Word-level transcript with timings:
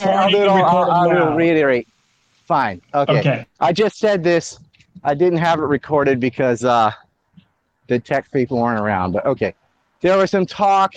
I'll, 0.00 0.30
do 0.30 0.42
it 0.42 0.48
all, 0.48 0.64
I'll, 0.90 1.10
I'll 1.10 1.36
reiterate. 1.36 1.88
Fine. 2.46 2.82
Okay. 2.94 3.20
Okay. 3.20 3.46
I 3.60 3.72
just 3.72 3.98
said 3.98 4.22
this. 4.22 4.58
I 5.02 5.14
didn't 5.14 5.38
have 5.38 5.58
it 5.58 5.64
recorded 5.64 6.20
because 6.20 6.64
uh, 6.64 6.92
the 7.86 7.98
tech 7.98 8.30
people 8.32 8.58
weren't 8.58 8.80
around. 8.80 9.12
But 9.12 9.26
okay, 9.26 9.54
there 10.00 10.16
was 10.18 10.30
some 10.30 10.46
talk, 10.46 10.94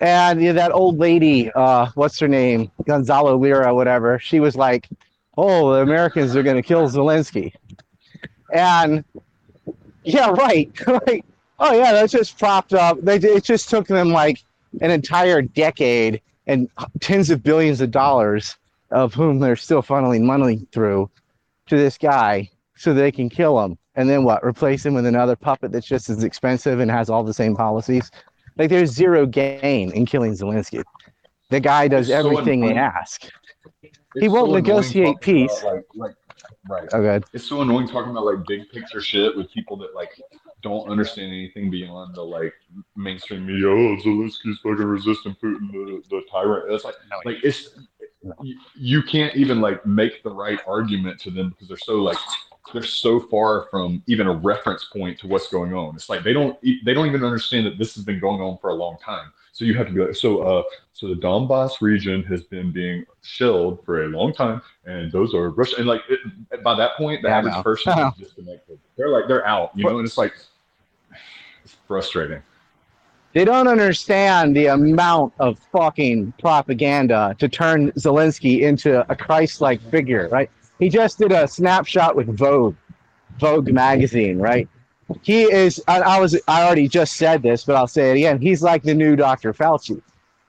and 0.00 0.40
you 0.40 0.48
know, 0.48 0.54
that 0.54 0.72
old 0.72 0.98
lady, 0.98 1.50
uh, 1.52 1.90
what's 1.94 2.18
her 2.18 2.28
name, 2.28 2.70
Gonzalo 2.86 3.36
Lira, 3.36 3.74
whatever. 3.74 4.18
She 4.18 4.40
was 4.40 4.56
like, 4.56 4.88
"Oh, 5.38 5.74
the 5.74 5.80
Americans 5.80 6.34
are 6.36 6.42
going 6.42 6.56
to 6.56 6.62
kill 6.62 6.88
Zelensky," 6.88 7.52
and 8.52 9.04
yeah, 10.04 10.30
right, 10.30 10.70
right. 10.86 11.24
Oh 11.58 11.72
yeah, 11.72 11.92
that's 11.92 12.12
just 12.12 12.38
propped 12.38 12.72
up. 12.72 13.00
They 13.02 13.16
it 13.16 13.44
just 13.44 13.68
took 13.68 13.86
them 13.86 14.10
like 14.10 14.42
an 14.80 14.90
entire 14.90 15.42
decade 15.42 16.20
and 16.50 16.68
tens 16.98 17.30
of 17.30 17.44
billions 17.44 17.80
of 17.80 17.92
dollars, 17.92 18.56
of 18.90 19.14
whom 19.14 19.38
they're 19.38 19.54
still 19.54 19.82
funneling 19.82 20.22
money 20.22 20.66
through, 20.72 21.08
to 21.68 21.76
this 21.76 21.96
guy 21.96 22.50
so 22.76 22.92
they 22.92 23.12
can 23.12 23.28
kill 23.28 23.62
him. 23.62 23.78
And 23.94 24.10
then 24.10 24.24
what? 24.24 24.44
Replace 24.44 24.84
him 24.84 24.94
with 24.94 25.06
another 25.06 25.36
puppet 25.36 25.70
that's 25.70 25.86
just 25.86 26.10
as 26.10 26.24
expensive 26.24 26.80
and 26.80 26.90
has 26.90 27.08
all 27.08 27.22
the 27.22 27.32
same 27.32 27.54
policies. 27.54 28.10
Like 28.56 28.68
there's 28.68 28.90
zero 28.90 29.26
gain 29.26 29.92
in 29.92 30.06
killing 30.06 30.32
Zelensky. 30.32 30.82
The 31.50 31.60
guy 31.60 31.86
does 31.86 32.10
It's 32.10 32.20
so 32.20 32.28
everything 32.28 32.62
they 32.62 32.74
ask. 32.74 33.28
He 34.18 34.28
won't 34.28 34.48
so 34.48 34.54
negotiate 34.54 35.18
talking 35.22 35.42
about, 35.44 35.52
peace. 35.52 35.62
Like, 35.62 35.84
like, 35.94 36.14
right. 36.68 36.88
Oh, 36.92 37.00
good. 37.00 37.24
It's 37.32 37.48
so 37.48 37.60
annoying 37.62 37.86
talking 37.86 38.10
about 38.10 38.24
like 38.24 38.44
big 38.48 38.68
picture 38.70 39.00
shit 39.00 39.36
with 39.36 39.52
people 39.52 39.76
that 39.76 39.94
like 39.94 40.20
don't 40.62 40.88
understand 40.90 41.28
anything 41.28 41.70
beyond 41.70 42.14
the 42.14 42.22
like 42.22 42.54
mainstream 42.96 43.46
media. 43.46 43.68
Oh, 43.68 43.96
Zelensky's 43.96 44.58
fucking 44.62 44.84
resisting 44.84 45.36
Putin, 45.42 45.70
the, 45.72 46.02
the 46.10 46.22
tyrant. 46.30 46.72
It's 46.72 46.84
like, 46.84 46.94
like 47.24 47.38
it's 47.42 47.78
you, 48.42 48.58
you 48.74 49.02
can't 49.02 49.34
even 49.36 49.60
like 49.60 49.84
make 49.86 50.22
the 50.22 50.30
right 50.30 50.58
argument 50.66 51.20
to 51.20 51.30
them 51.30 51.50
because 51.50 51.68
they're 51.68 51.76
so 51.76 51.96
like 51.96 52.18
they're 52.72 52.82
so 52.82 53.20
far 53.20 53.66
from 53.70 54.02
even 54.06 54.26
a 54.26 54.32
reference 54.32 54.84
point 54.84 55.18
to 55.20 55.26
what's 55.26 55.48
going 55.48 55.74
on. 55.74 55.94
It's 55.94 56.08
like 56.08 56.22
they 56.22 56.32
don't 56.32 56.58
they 56.84 56.94
don't 56.94 57.06
even 57.06 57.24
understand 57.24 57.66
that 57.66 57.78
this 57.78 57.94
has 57.94 58.04
been 58.04 58.20
going 58.20 58.40
on 58.40 58.58
for 58.58 58.70
a 58.70 58.74
long 58.74 58.98
time. 59.04 59.32
So 59.52 59.64
you 59.64 59.74
have 59.74 59.88
to 59.88 59.92
be 59.92 60.00
like, 60.00 60.14
so 60.14 60.42
uh, 60.42 60.62
so 60.92 61.08
the 61.08 61.14
Donbass 61.14 61.80
region 61.80 62.22
has 62.24 62.44
been 62.44 62.70
being 62.72 63.04
shelled 63.22 63.84
for 63.84 64.04
a 64.04 64.08
long 64.08 64.32
time, 64.32 64.62
and 64.84 65.10
those 65.10 65.34
are 65.34 65.50
Russian. 65.50 65.80
And 65.80 65.88
like 65.88 66.02
it, 66.08 66.62
by 66.62 66.74
that 66.76 66.96
point, 66.96 67.22
the 67.22 67.28
Yeah, 67.28 67.38
average 67.38 67.54
know. 67.54 67.62
person 67.62 67.98
is 67.98 68.14
disconnected. 68.18 68.78
They're 68.96 69.08
like 69.08 69.24
they're 69.28 69.46
out, 69.46 69.72
you 69.76 69.84
know, 69.84 69.98
and 69.98 70.06
it's 70.06 70.16
like 70.16 70.32
frustrating. 71.90 72.40
They 73.34 73.44
don't 73.44 73.66
understand 73.66 74.54
the 74.54 74.66
amount 74.66 75.32
of 75.40 75.58
fucking 75.72 76.34
propaganda 76.38 77.34
to 77.40 77.48
turn 77.48 77.90
Zelensky 77.92 78.60
into 78.60 79.04
a 79.10 79.16
Christ-like 79.16 79.80
figure, 79.90 80.28
right? 80.28 80.48
He 80.78 80.88
just 80.88 81.18
did 81.18 81.32
a 81.32 81.48
snapshot 81.48 82.14
with 82.14 82.28
Vogue, 82.38 82.76
Vogue 83.40 83.72
magazine, 83.72 84.38
right? 84.38 84.68
He 85.22 85.42
is. 85.42 85.82
I, 85.88 86.00
I 86.00 86.20
was. 86.20 86.40
I 86.46 86.62
already 86.62 86.86
just 86.86 87.16
said 87.16 87.42
this, 87.42 87.64
but 87.64 87.74
I'll 87.74 87.88
say 87.88 88.12
it 88.12 88.18
again. 88.18 88.40
He's 88.40 88.62
like 88.62 88.84
the 88.84 88.94
new 88.94 89.16
Dr. 89.16 89.52
Fauci. 89.52 90.00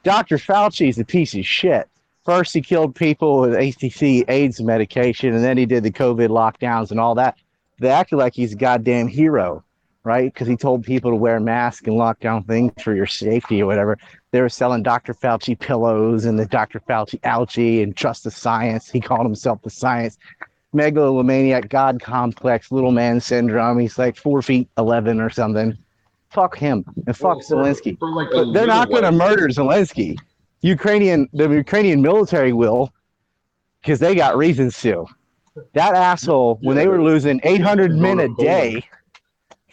Dr. 0.04 0.38
Fauci 0.38 0.90
is 0.90 1.00
a 1.00 1.06
piece 1.06 1.34
of 1.34 1.44
shit. 1.44 1.90
First, 2.24 2.54
he 2.54 2.62
killed 2.62 2.94
people 2.94 3.42
with 3.42 3.54
AZT 3.54 4.26
AIDS 4.30 4.62
medication, 4.62 5.34
and 5.34 5.44
then 5.44 5.58
he 5.58 5.66
did 5.66 5.82
the 5.82 5.92
COVID 5.92 6.30
lockdowns 6.30 6.92
and 6.92 7.00
all 7.00 7.16
that. 7.16 7.40
They 7.80 7.90
acted 7.90 8.18
like 8.18 8.36
he's 8.36 8.54
a 8.54 8.58
goddamn 8.58 9.08
hero 9.08 9.64
right? 10.04 10.34
Because 10.34 10.48
he 10.48 10.56
told 10.56 10.84
people 10.84 11.12
to 11.12 11.16
wear 11.16 11.40
masks 11.40 11.88
and 11.88 11.96
lock 11.96 12.20
down 12.20 12.44
things 12.44 12.72
for 12.84 12.96
your 12.96 13.06
safety 13.06 13.62
or 13.62 13.66
whatever. 13.66 13.98
They 14.32 14.42
were 14.42 14.50
selling 14.50 14.84
Dr. 14.84 15.14
Fauci 15.14 15.58
pillows 15.58 16.26
and 16.26 16.40
the 16.40 16.46
Dr. 16.46 16.80
Fauci 16.80 17.20
algae 17.24 17.84
and 17.84 17.96
trust 17.96 18.24
the 18.24 18.32
science. 18.32 18.90
He 18.90 19.00
called 19.00 19.26
himself 19.26 19.62
the 19.62 19.70
science. 19.70 20.18
Megalomaniac, 20.74 21.70
God 21.70 22.02
complex, 22.02 22.72
little 22.72 22.92
man 22.92 23.20
syndrome. 23.20 23.78
He's 23.78 23.98
like 24.00 24.16
four 24.16 24.42
feet 24.42 24.70
11 24.78 25.20
or 25.20 25.30
something. 25.30 25.78
Fuck 26.30 26.58
him 26.58 26.86
and 27.08 27.16
fuck 27.16 27.38
Well, 27.50 27.66
Zelensky. 27.66 28.00
for, 28.00 28.10
like, 28.10 28.30
a 28.32 28.46
But 28.46 28.54
they're 28.54 28.68
not 28.68 28.90
going 28.90 29.04
to 29.04 29.12
murder 29.12 29.50
Zelensky. 29.50 30.18
Ukrainian, 30.62 31.28
the 31.34 31.50
Ukrainian 31.50 32.02
military 32.02 32.54
will, 32.54 32.94
because 33.82 34.00
they 34.00 34.16
got 34.16 34.38
reasons 34.38 34.80
to. 34.82 35.06
That 35.74 35.96
asshole, 35.96 36.60
when 36.62 36.78
they 36.78 36.88
were 36.88 37.02
losing 37.02 37.42
800 37.44 37.92
men 37.92 38.22
a 38.22 38.30
day, 38.36 38.82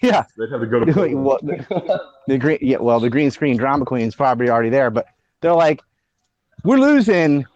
yeah, 0.00 0.24
They'd 0.36 0.50
have 0.50 0.60
to 0.60 0.66
go 0.66 0.84
to 0.84 1.14
what? 1.14 1.44
The, 1.44 2.00
the 2.26 2.38
green, 2.38 2.58
yeah, 2.60 2.78
well, 2.78 3.00
the 3.00 3.10
green 3.10 3.30
screen 3.30 3.56
drama 3.56 3.84
queen's 3.84 4.14
probably 4.14 4.48
already 4.50 4.70
there, 4.70 4.90
but 4.90 5.06
they're 5.40 5.54
like, 5.54 5.80
we're 6.64 6.78
losing 6.78 7.46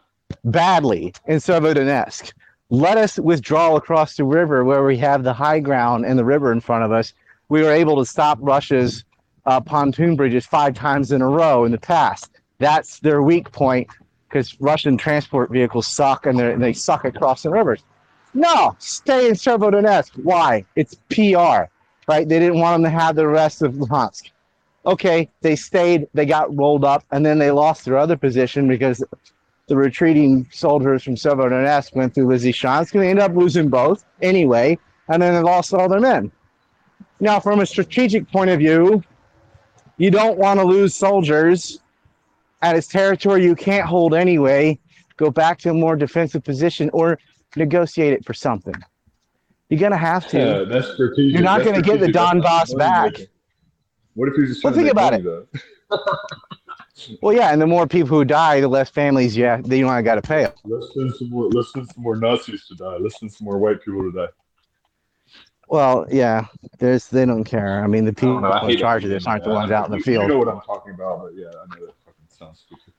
badly 0.45 1.15
in 1.27 1.39
Severodonetsk. 1.39 2.33
Let 2.71 2.97
us 2.97 3.19
withdraw 3.19 3.77
across 3.77 4.17
the 4.17 4.25
river 4.25 4.65
where 4.65 4.85
we 4.85 4.97
have 4.99 5.25
the 5.25 5.33
high 5.33 5.61
ground 5.61 6.07
and 6.07 6.19
the 6.19 6.25
river 6.25 6.53
in 6.53 6.61
front 6.61 6.85
of 6.85 6.93
us. 6.93 7.13
We 7.49 7.63
were 7.63 7.73
able 7.73 7.97
to 7.99 8.07
stop 8.07 8.39
Russia's 8.41 9.05
uh, 9.45 9.61
pontoon 9.61 10.17
bridges 10.17 10.47
five 10.47 10.75
times 10.75 11.13
in 11.13 11.21
a 11.21 11.29
row 11.29 11.65
in 11.65 11.73
the 11.73 11.79
past. 11.79 12.31
That's 12.59 13.01
their 13.01 13.23
weak 13.23 13.51
point 13.53 13.89
because 14.29 14.59
Russian 14.61 14.97
transport 14.97 15.51
vehicles 15.51 15.87
suck 15.87 16.25
and, 16.25 16.41
and 16.41 16.63
they 16.63 16.73
suck 16.73 17.05
at 17.05 17.15
crossing 17.15 17.51
rivers. 17.51 17.83
No, 18.33 18.75
stay 18.79 19.29
in 19.29 19.35
Severodonetsk. 19.35 20.13
Why? 20.23 20.65
It's 20.75 20.95
PR 21.11 21.71
right? 22.13 22.29
They 22.29 22.39
didn't 22.39 22.59
want 22.59 22.83
them 22.83 22.93
to 22.93 22.99
have 22.99 23.17
the 23.17 23.27
rest 23.27 23.63
of 23.63 23.73
Luhansk. 23.75 24.31
Okay, 24.85 25.31
they 25.41 25.57
stayed, 25.57 26.09
they 26.13 26.27
got 26.27 26.55
rolled 26.55 26.85
up, 26.85 27.05
and 27.11 27.25
then 27.25 27.39
they 27.39 27.51
lost 27.51 27.85
their 27.85 27.97
other 27.97 28.17
position 28.17 28.69
because 28.69 29.03
the 29.69 29.77
retreating 29.77 30.47
soldiers 30.53 31.03
from 31.03 31.15
Severodonetsk 31.15 31.95
went 31.95 32.15
through 32.15 32.27
Lysychansk, 32.27 32.93
and 32.93 33.03
they 33.03 33.09
ended 33.09 33.25
up 33.25 33.35
losing 33.35 33.69
both 33.71 34.05
anyway, 34.21 34.77
and 35.09 35.23
then 35.23 35.33
they 35.33 35.41
lost 35.41 35.73
all 35.73 35.89
their 35.89 36.01
men. 36.01 36.31
Now, 37.21 37.41
from 37.41 37.61
a 37.61 37.67
strategic 37.67 38.31
point 38.31 38.51
of 38.51 38.59
view, 38.59 39.03
you 39.97 40.11
don't 40.11 40.37
want 40.37 40.61
to 40.61 40.67
lose 40.67 40.95
soldiers 40.95 41.81
at 42.61 42.77
its 42.77 42.89
territory 42.89 43.45
you 43.45 43.55
can't 43.55 43.87
hold 43.87 44.13
anyway. 44.15 44.79
Go 45.17 45.31
back 45.31 45.59
to 45.61 45.71
a 45.71 45.75
more 45.75 45.97
defensive 45.97 46.45
position 46.45 46.91
or 46.93 47.19
negotiate 47.57 48.13
it 48.13 48.25
for 48.27 48.35
something. 48.35 48.75
You're 49.73 49.81
gonna 49.81 49.97
have 49.97 50.29
to. 50.29 50.39
Yeah, 50.39 50.65
that's 50.65 50.93
strategic. 50.93 51.33
You're 51.33 51.43
not 51.43 51.61
That's 51.65 51.71
gonna 51.71 51.81
get 51.81 51.99
the 51.99 52.09
not 52.09 52.37
Donbass 52.37 52.77
back. 52.77 53.15
What 54.13 54.29
if 54.29 54.37
you're 54.37 54.45
just 54.45 54.63
Well, 54.63 54.75
think 54.75 54.91
about 54.91 55.13
money, 55.13 55.23
though? 55.23 55.47
Well, 57.23 57.35
yeah, 57.35 57.53
and 57.55 57.61
the 57.61 57.67
more 57.67 57.87
people 57.87 58.19
who 58.19 58.25
die, 58.27 58.61
the 58.61 58.69
less 58.69 58.91
families 58.91 59.35
yeah, 59.35 59.57
have, 59.57 59.73
you 59.73 59.89
only 59.89 60.03
got 60.03 60.17
to 60.17 60.23
pay 60.23 60.43
them. 60.45 60.53
Let's 60.65 60.93
send 60.93 61.15
some 61.15 61.31
more. 61.31 61.49
Let's 61.49 61.73
send 61.73 61.89
some 61.91 62.03
more 62.03 62.17
Nazis 62.17 62.67
to 62.67 62.75
die. 62.75 62.99
Let's 62.99 63.19
send 63.19 63.33
some 63.33 63.47
more 63.47 63.57
white 63.57 63.83
people 63.83 64.03
to 64.03 64.13
die. 64.13 64.29
Well, 65.69 66.07
yeah, 66.11 66.49
there's 66.79 67.09
they 67.09 67.25
don't 67.25 67.45
care. 67.45 67.83
I 67.83 67.87
mean, 67.87 68.05
the 68.05 68.13
people 68.13 68.35
don't 68.35 68.43
know. 68.43 68.51
I 68.51 68.69
in 68.69 68.77
charge 68.77 69.05
of 69.05 69.11
this 69.11 69.27
aren't 69.27 69.45
the 69.45 69.51
ones 69.51 69.71
I- 69.71 69.75
out 69.77 69.87
in 69.87 69.93
the 69.93 69.97
you- 69.97 70.03
field. 70.05 70.25
You 70.25 70.29
know 70.29 70.39
what 70.39 70.49
I'm 70.49 70.61
talking 70.61 70.93
about, 70.93 71.23
but 71.23 71.33
yeah, 71.35 71.47
I 71.47 71.75
know 71.81 71.87
that 71.87 71.95
fucking 72.05 72.27
sounds 72.29 72.61
stupid. 72.67 72.93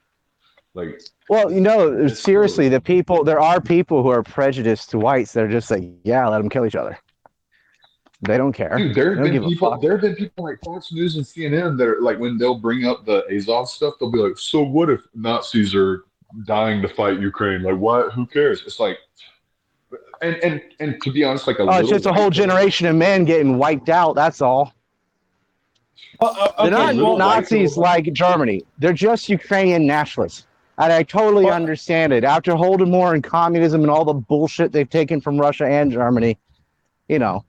Like, 0.76 1.02
Well, 1.30 1.52
you 1.52 1.62
know, 1.62 1.92
It's 1.94 2.20
seriously, 2.20 2.68
the 2.70 2.82
people 2.82 3.24
there 3.24 3.40
are 3.40 3.62
people 3.62 4.02
who 4.02 4.10
are 4.10 4.24
prejudiced 4.24 4.90
to 4.92 4.98
whites. 5.00 5.32
that 5.34 5.44
are 5.44 5.50
just 5.50 5.70
like, 5.70 5.84
yeah, 6.04 6.28
let 6.28 6.40
them 6.40 6.50
kill 6.50 6.66
each 6.66 6.76
other. 6.76 6.98
They 8.22 8.38
don't 8.38 8.54
care. 8.54 8.78
dude, 8.78 8.96
there 8.96 9.16
They 9.16 9.22
have 9.22 9.26
don't 9.34 9.42
been 9.42 9.50
people. 9.50 9.78
There 9.80 9.92
have 9.92 10.02
been 10.02 10.16
people 10.16 10.46
like 10.46 10.60
Fox 10.64 10.92
News 10.94 11.18
and 11.18 11.26
CNN 11.26 11.78
that 11.78 11.88
are 11.88 12.02
like, 12.02 12.18
when 12.20 12.38
they'll 12.38 12.58
bring 12.58 12.86
up 12.86 13.06
the 13.06 13.24
Azov 13.30 13.70
stuff, 13.70 13.96
they'll 14.00 14.12
be 14.12 14.18
like, 14.18 14.38
"So 14.38 14.62
what 14.62 14.90
if 14.90 15.02
Nazis 15.14 15.76
are 15.76 16.06
dying 16.46 16.82
to 16.84 16.88
fight 16.88 17.20
Ukraine? 17.20 17.64
Like, 17.64 17.76
what? 17.78 18.14
Who 18.14 18.26
cares?" 18.26 18.64
It's 18.66 18.80
like, 18.80 18.98
and 20.22 20.38
and 20.38 20.62
and 20.80 21.02
to 21.04 21.12
be 21.12 21.26
honest, 21.26 21.48
like 21.48 21.60
a 21.60 21.64
Oh, 21.64 21.80
it's 21.80 21.90
just 21.90 22.06
a 22.06 22.14
whole 22.14 22.24
girl- 22.30 22.30
generation 22.32 22.88
of 22.88 22.96
men 22.96 23.26
getting 23.26 23.58
wiped 23.58 23.90
out. 23.90 24.16
That's 24.16 24.42
all. 24.42 24.74
Uh, 26.22 26.64
They're 26.64 26.72
not 26.72 26.96
Nazis 26.96 27.76
like 27.76 28.12
Germany. 28.14 28.64
They're 28.80 28.94
just 28.94 29.28
Ukrainian 29.28 29.86
nationalists. 29.86 30.48
And 30.86 30.94
I 30.94 31.04
totally 31.04 31.46
Well- 31.46 31.54
understand 31.54 32.14
it. 32.14 32.24
After 32.24 32.54
Holodomor 32.54 33.14
and 33.14 33.24
communism 33.24 33.82
and 33.82 33.92
all 33.92 34.06
the 34.06 34.14
bullshit 34.14 34.72
they've 34.72 34.90
taken 34.90 35.22
from 35.22 35.40
Russia 35.40 35.66
and 35.66 35.92
Germany, 35.92 36.38
you 37.08 37.20
know, 37.20 37.44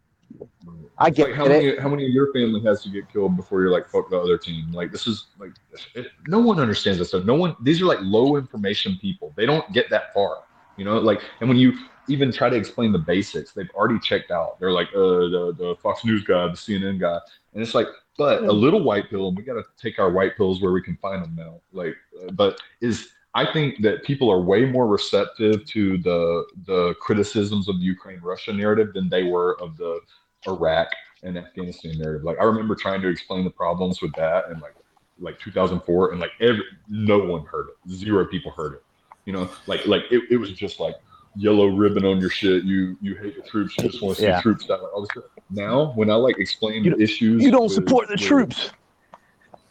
I 0.99 1.11
get 1.11 1.29
like 1.29 1.37
how 1.37 1.47
it. 1.47 1.49
many 1.49 1.77
how 1.77 1.89
many 1.89 2.05
of 2.07 2.13
your 2.13 2.33
family 2.33 2.61
has 2.63 2.83
to 2.85 2.89
get 2.89 3.11
killed 3.13 3.37
before 3.37 3.61
you're 3.61 3.71
like 3.71 3.89
fuck 3.89 4.11
the 4.11 4.19
other 4.19 4.39
team? 4.39 4.71
Like 4.73 4.93
this 4.93 5.07
is 5.07 5.27
like 5.39 5.51
it, 5.95 6.07
no 6.29 6.39
one 6.39 6.61
understands 6.61 6.99
this. 6.99 7.11
So 7.11 7.21
no 7.21 7.35
one 7.35 7.57
these 7.63 7.83
are 7.83 7.87
like 7.87 7.99
low 8.01 8.37
information 8.37 8.97
people. 9.01 9.33
They 9.37 9.47
don't 9.47 9.71
get 9.73 9.91
that 9.91 10.15
far. 10.15 10.39
You 10.77 10.85
know, 10.85 10.99
like 10.99 11.21
and 11.41 11.49
when 11.49 11.59
you 11.59 11.73
even 12.09 12.31
try 12.31 12.49
to 12.49 12.57
explain 12.57 12.93
the 12.93 12.99
basics, 12.99 13.53
they've 13.53 13.71
already 13.75 13.99
checked 13.99 14.31
out. 14.31 14.61
They're 14.61 14.73
like, 14.73 14.89
uh, 14.95 15.01
the 15.35 15.55
the 15.59 15.77
Fox 15.83 16.05
News 16.05 16.23
guy, 16.23 16.47
the 16.47 16.53
CNN 16.53 17.01
guy, 17.01 17.19
and 17.55 17.63
it's 17.63 17.75
like, 17.75 17.87
but 18.19 18.45
a 18.45 18.53
little 18.53 18.83
white 18.83 19.09
pill, 19.11 19.29
and 19.29 19.37
we 19.37 19.43
got 19.43 19.55
to 19.55 19.65
take 19.81 19.99
our 19.99 20.11
white 20.11 20.37
pills 20.37 20.61
where 20.61 20.73
we 20.73 20.83
can 20.83 20.97
find 20.99 21.25
them 21.25 21.35
now. 21.35 21.61
Like, 21.73 21.97
uh, 22.23 22.31
but 22.33 22.61
is 22.81 23.09
I 23.37 23.51
think 23.53 23.83
that 23.83 24.05
people 24.05 24.31
are 24.31 24.41
way 24.41 24.65
more 24.65 24.87
receptive 24.87 25.65
to 25.67 25.99
the 25.99 26.45
the 26.67 26.95
criticisms 27.01 27.69
of 27.69 27.79
the 27.79 27.85
Ukraine 27.85 28.21
Russia 28.23 28.53
narrative 28.53 28.93
than 28.95 29.09
they 29.09 29.25
were 29.25 29.61
of 29.61 29.77
the 29.77 30.01
Iraq 30.47 30.89
and 31.23 31.37
Afghanistan 31.37 31.99
narrative. 31.99 32.23
Like 32.25 32.39
I 32.41 32.45
remember 32.45 32.75
trying 32.77 33.03
to 33.03 33.09
explain 33.09 33.45
the 33.45 33.51
problems 33.51 34.01
with 34.03 34.13
that 34.15 34.49
and 34.51 34.61
like 34.63 34.75
like 35.19 35.39
2004 35.41 36.13
and 36.13 36.21
like 36.21 36.33
every 36.41 36.63
no 36.89 37.19
one 37.19 37.45
heard 37.47 37.69
it. 37.69 37.91
Zero 37.93 38.25
people 38.27 38.51
heard 38.53 38.75
it. 38.75 38.83
You 39.27 39.33
know, 39.33 39.51
like 39.67 39.85
like 39.87 40.03
it, 40.11 40.23
it 40.31 40.37
was 40.37 40.53
just 40.53 40.79
like 40.79 40.95
yellow 41.35 41.67
ribbon 41.67 42.05
on 42.05 42.19
your 42.21 42.31
shit. 42.31 42.63
You 42.65 42.97
you 43.01 43.17
hate 43.17 43.35
the 43.35 43.43
troops. 43.49 43.75
You 43.79 43.89
just 43.89 44.01
want 44.03 44.17
to 44.17 44.23
see 44.23 44.29
Yeah. 44.29 44.41
troops. 44.43 44.69
All 44.71 45.01
this. 45.13 45.25
Now, 45.51 45.93
when 45.97 46.09
I 46.11 46.15
like 46.15 46.39
explain 46.39 46.85
You- 46.85 46.97
issues, 46.99 47.43
You 47.43 47.51
don't 47.51 47.65
with- 47.65 47.73
support 47.73 48.07
the 48.09 48.13
with- 48.15 48.21
troops. 48.21 48.71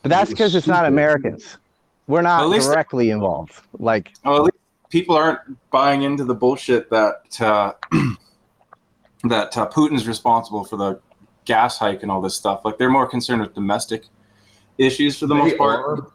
But 0.01 0.09
that's 0.09 0.29
because 0.31 0.53
it's 0.53 0.67
not. 0.67 0.85
Americans. 0.85 1.57
We're 2.07 2.21
not 2.21 2.47
least- 2.49 2.67
directly 2.69 3.09
involved. 3.11 3.61
Like, 3.79 4.13
Well, 4.25 4.35
at 4.37 4.43
least 4.43 4.57
people 4.89 5.15
aren't 5.15 5.39
buying 5.71 6.03
into 6.03 6.23
the 6.25 6.35
bullshit 6.35 6.89
that 6.89 7.41
uh, 7.41 7.73
that 9.23 9.57
uh, 9.57 9.69
Putin's 9.69 10.07
responsible 10.07 10.63
for 10.63 10.77
the 10.77 10.99
gas 11.45 11.77
hike 11.77 12.03
and 12.03 12.11
all 12.11 12.21
this 12.21 12.35
stuff. 12.35 12.61
Like 12.65 12.77
they're 12.77 12.89
more 12.89 13.07
concerned 13.07 13.41
with 13.41 13.53
domestic 13.53 14.05
issues 14.77 15.19
for 15.19 15.27
the 15.27 15.35
They 15.35 15.39
most 15.41 15.57
part. 15.57 15.79
are- 15.79 16.07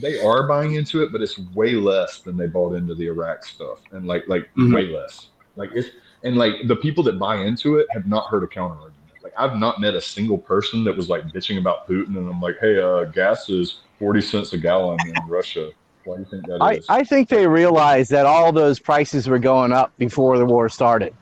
they 0.00 0.20
are 0.24 0.46
buying 0.46 0.74
into 0.76 1.02
it, 1.02 1.10
but 1.10 1.20
it's 1.22 1.40
way 1.56 1.72
less 1.72 2.20
than 2.20 2.36
they 2.36 2.46
bought 2.46 2.74
into 2.74 2.94
the 2.94 3.08
Iraq 3.08 3.44
stuff, 3.44 3.80
and 3.90 4.06
like 4.06 4.22
like 4.28 4.48
Mhm. 4.56 4.72
way 4.72 4.86
less. 4.86 5.30
Like 5.56 5.70
it's 5.74 5.88
and 6.22 6.36
like 6.36 6.68
the 6.68 6.76
people 6.76 7.02
that 7.04 7.18
buy 7.18 7.38
into 7.38 7.78
it 7.78 7.86
have 7.90 8.06
not 8.06 8.28
heard 8.28 8.44
a 8.44 8.46
counter 8.46 8.74
argument. 8.76 8.94
Like 9.24 9.32
I've 9.36 9.56
not 9.56 9.80
met 9.80 9.94
a 9.96 10.00
single 10.00 10.38
person 10.38 10.84
that 10.84 10.96
was 10.96 11.08
like 11.08 11.24
bitching 11.32 11.58
about 11.58 11.88
Putin, 11.88 12.16
and 12.16 12.30
I'm 12.30 12.40
like, 12.40 12.58
hey, 12.60 12.80
uh, 12.80 13.04
gas 13.06 13.48
is 13.50 13.80
forty 13.98 14.20
cents 14.20 14.52
a 14.52 14.58
gallon 14.58 14.98
in 15.06 15.14
Russia. 15.28 15.70
Why 16.04 16.16
do 16.16 16.22
you 16.22 16.26
think 16.30 16.46
that 16.46 16.62
I, 16.62 16.72
is? 16.74 16.86
I 16.88 17.04
think 17.04 17.28
they 17.28 17.46
realized 17.46 18.10
that 18.12 18.24
all 18.26 18.52
those 18.52 18.78
prices 18.78 19.28
were 19.28 19.38
going 19.38 19.72
up 19.72 19.92
before 19.98 20.38
the 20.38 20.46
war 20.46 20.68
started. 20.68 21.14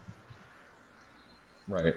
right. 1.68 1.94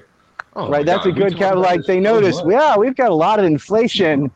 Oh 0.56 0.70
right? 0.70 0.86
That's 0.86 1.06
God, 1.06 1.10
a 1.10 1.20
good 1.20 1.30
talked 1.32 1.40
kind 1.42 1.54
of 1.56 1.60
like 1.62 1.82
they 1.86 2.00
noticed, 2.00 2.44
much. 2.44 2.54
yeah, 2.54 2.76
we've 2.78 2.96
got 2.96 3.12
a 3.12 3.16
lot 3.16 3.38
of 3.40 3.46
inflation 3.46 4.32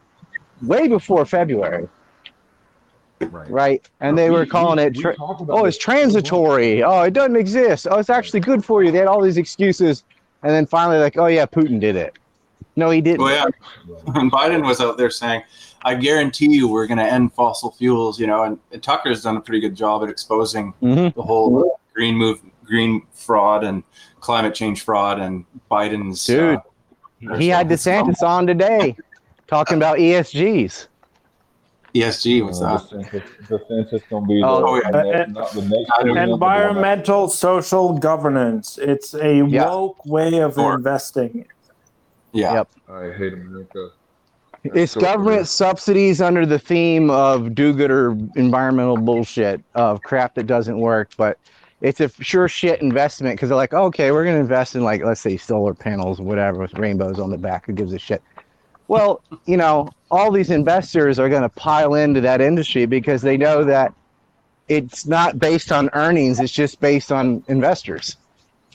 way 0.61 0.87
before 0.87 1.25
February, 1.25 1.87
Right. 3.19 3.49
right? 3.49 3.89
And 3.99 4.15
they 4.17 4.29
We- 4.29 4.35
were 4.37 4.45
calling 4.45 4.77
we- 4.77 4.83
it, 4.83 4.95
tra- 4.95 5.15
talked 5.15 5.41
about 5.41 5.57
oh, 5.57 5.65
it's 5.65 5.77
transitory. 5.77 6.83
Oh, 6.83 7.01
it 7.01 7.13
doesn't 7.13 7.35
exist. 7.35 7.87
Oh, 7.89 7.97
it's 7.97 8.11
actually 8.11 8.41
good 8.41 8.63
for 8.63 8.83
you. 8.83 8.91
They 8.91 8.99
had 8.99 9.07
all 9.07 9.21
these 9.21 9.37
excuses. 9.37 10.03
And 10.43 10.51
then 10.51 10.65
finally, 10.67 10.99
like, 10.99 11.17
oh, 11.17 11.25
yeah, 11.27 11.45
Putin 11.45 11.79
did 11.79 11.95
it. 11.95 12.15
No, 12.75 12.89
he 12.89 13.01
didn't. 13.01 13.21
Well, 13.21 13.33
yeah, 13.35 13.95
and 14.15 14.31
Biden 14.31 14.65
was 14.65 14.81
out 14.81 14.97
there 14.97 15.09
saying, 15.11 15.43
"I 15.83 15.95
guarantee 15.95 16.51
you, 16.51 16.67
we're 16.67 16.87
going 16.87 16.97
to 16.97 17.03
end 17.05 17.33
fossil 17.33 17.71
fuels." 17.71 18.19
You 18.19 18.27
know, 18.27 18.43
and, 18.43 18.57
and 18.71 18.81
Tucker's 18.81 19.23
done 19.23 19.37
a 19.37 19.41
pretty 19.41 19.59
good 19.59 19.75
job 19.75 20.03
at 20.03 20.09
exposing 20.09 20.73
Mhm. 20.81 21.13
the 21.13 21.21
whole 21.21 21.79
green 21.93 22.15
move, 22.15 22.39
green 22.65 23.03
fraud, 23.13 23.63
and 23.63 23.83
climate 24.21 24.55
change 24.55 24.81
fraud, 24.83 25.19
and 25.19 25.45
Biden's. 25.69 26.25
Dude. 26.25 26.57
uh, 27.29 27.35
He 27.37 27.47
had 27.49 27.69
DeSantis 27.69 28.21
on 28.23 28.47
today 28.47 28.95
talking 29.47 29.77
about 29.77 29.97
ESGs. 29.99 30.87
ESG. 31.93 32.41
What's 32.43 32.59
Uh, 32.59 32.77
that? 32.77 32.89
DeSantis, 32.89 33.23
DeSantis 33.47 34.01
gonna 34.09 34.25
be 34.25 34.41
Oh, 34.43 34.77
the, 34.81 35.03
yeah. 35.05 35.25
not 35.29 35.51
the 35.51 35.61
next 35.61 36.17
Environmental 36.31 37.27
social 37.29 37.93
governance. 37.99 38.79
It's 38.81 39.13
a 39.13 39.43
Yeah. 39.45 39.69
woke 39.69 40.03
way 40.05 40.39
of 40.39 40.55
Sure. 40.55 40.73
investing. 40.73 41.45
Yeah. 42.33 42.53
Yep. 42.53 42.69
I 42.89 43.11
hate 43.11 43.33
America. 43.33 43.89
It's 44.63 44.93
So- 44.93 45.01
government 45.01 45.47
subsidies 45.47 46.21
under 46.21 46.45
the 46.45 46.59
theme 46.59 47.09
of 47.09 47.53
do-gooder 47.53 48.17
environmental 48.35 48.97
bullshit 48.97 49.61
of 49.75 50.01
crap 50.01 50.35
that 50.35 50.47
doesn't 50.47 50.79
work, 50.79 51.11
but 51.17 51.37
it's 51.81 51.99
a 51.99 52.09
sure 52.21 52.47
shit 52.47 52.81
investment 52.81 53.35
because 53.35 53.49
they're 53.49 53.57
like, 53.57 53.73
okay, 53.73 54.11
we're 54.11 54.23
gonna 54.23 54.39
invest 54.39 54.75
in 54.75 54.83
like 54.83 55.03
let's 55.03 55.19
say 55.21 55.35
solar 55.37 55.73
panels, 55.73 56.21
whatever, 56.21 56.59
with 56.59 56.73
rainbows 56.75 57.19
on 57.19 57.29
the 57.29 57.37
back. 57.37 57.65
Who 57.65 57.73
gives 57.73 57.91
a 57.93 57.99
shit? 57.99 58.23
Well, 58.87 59.21
you 59.45 59.57
know, 59.57 59.89
all 60.09 60.31
these 60.31 60.49
investors 60.49 61.19
are 61.19 61.27
gonna 61.27 61.49
pile 61.49 61.95
into 61.95 62.21
that 62.21 62.39
industry 62.39 62.85
because 62.85 63.21
they 63.21 63.35
know 63.35 63.65
that 63.65 63.93
it's 64.69 65.05
not 65.05 65.39
based 65.39 65.73
on 65.73 65.89
earnings; 65.93 66.39
it's 66.39 66.53
just 66.53 66.79
based 66.79 67.11
on 67.11 67.43
investors. 67.49 68.15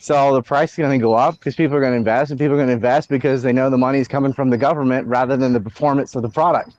So 0.00 0.35
the 0.35 0.43
price 0.43 0.73
is 0.73 0.77
going 0.77 0.99
to 0.99 1.03
go 1.03 1.15
up 1.15 1.35
because 1.35 1.56
people 1.56 1.77
are 1.77 1.81
going 1.81 1.93
to 1.93 1.97
invest, 1.97 2.31
and 2.31 2.39
people 2.39 2.55
are 2.55 2.59
going 2.59 2.69
to 2.69 2.75
invest 2.75 3.09
because 3.09 3.43
they 3.43 3.53
know 3.53 3.69
the 3.69 3.79
money 3.79 3.99
is 3.99 4.09
coming 4.09 4.33
from 4.33 4.50
the 4.50 4.59
government 4.59 5.06
rather 5.06 5.37
than 5.37 5.53
the 5.53 5.61
performance 5.61 6.15
of 6.15 6.23
the 6.23 6.29
product. 6.29 6.73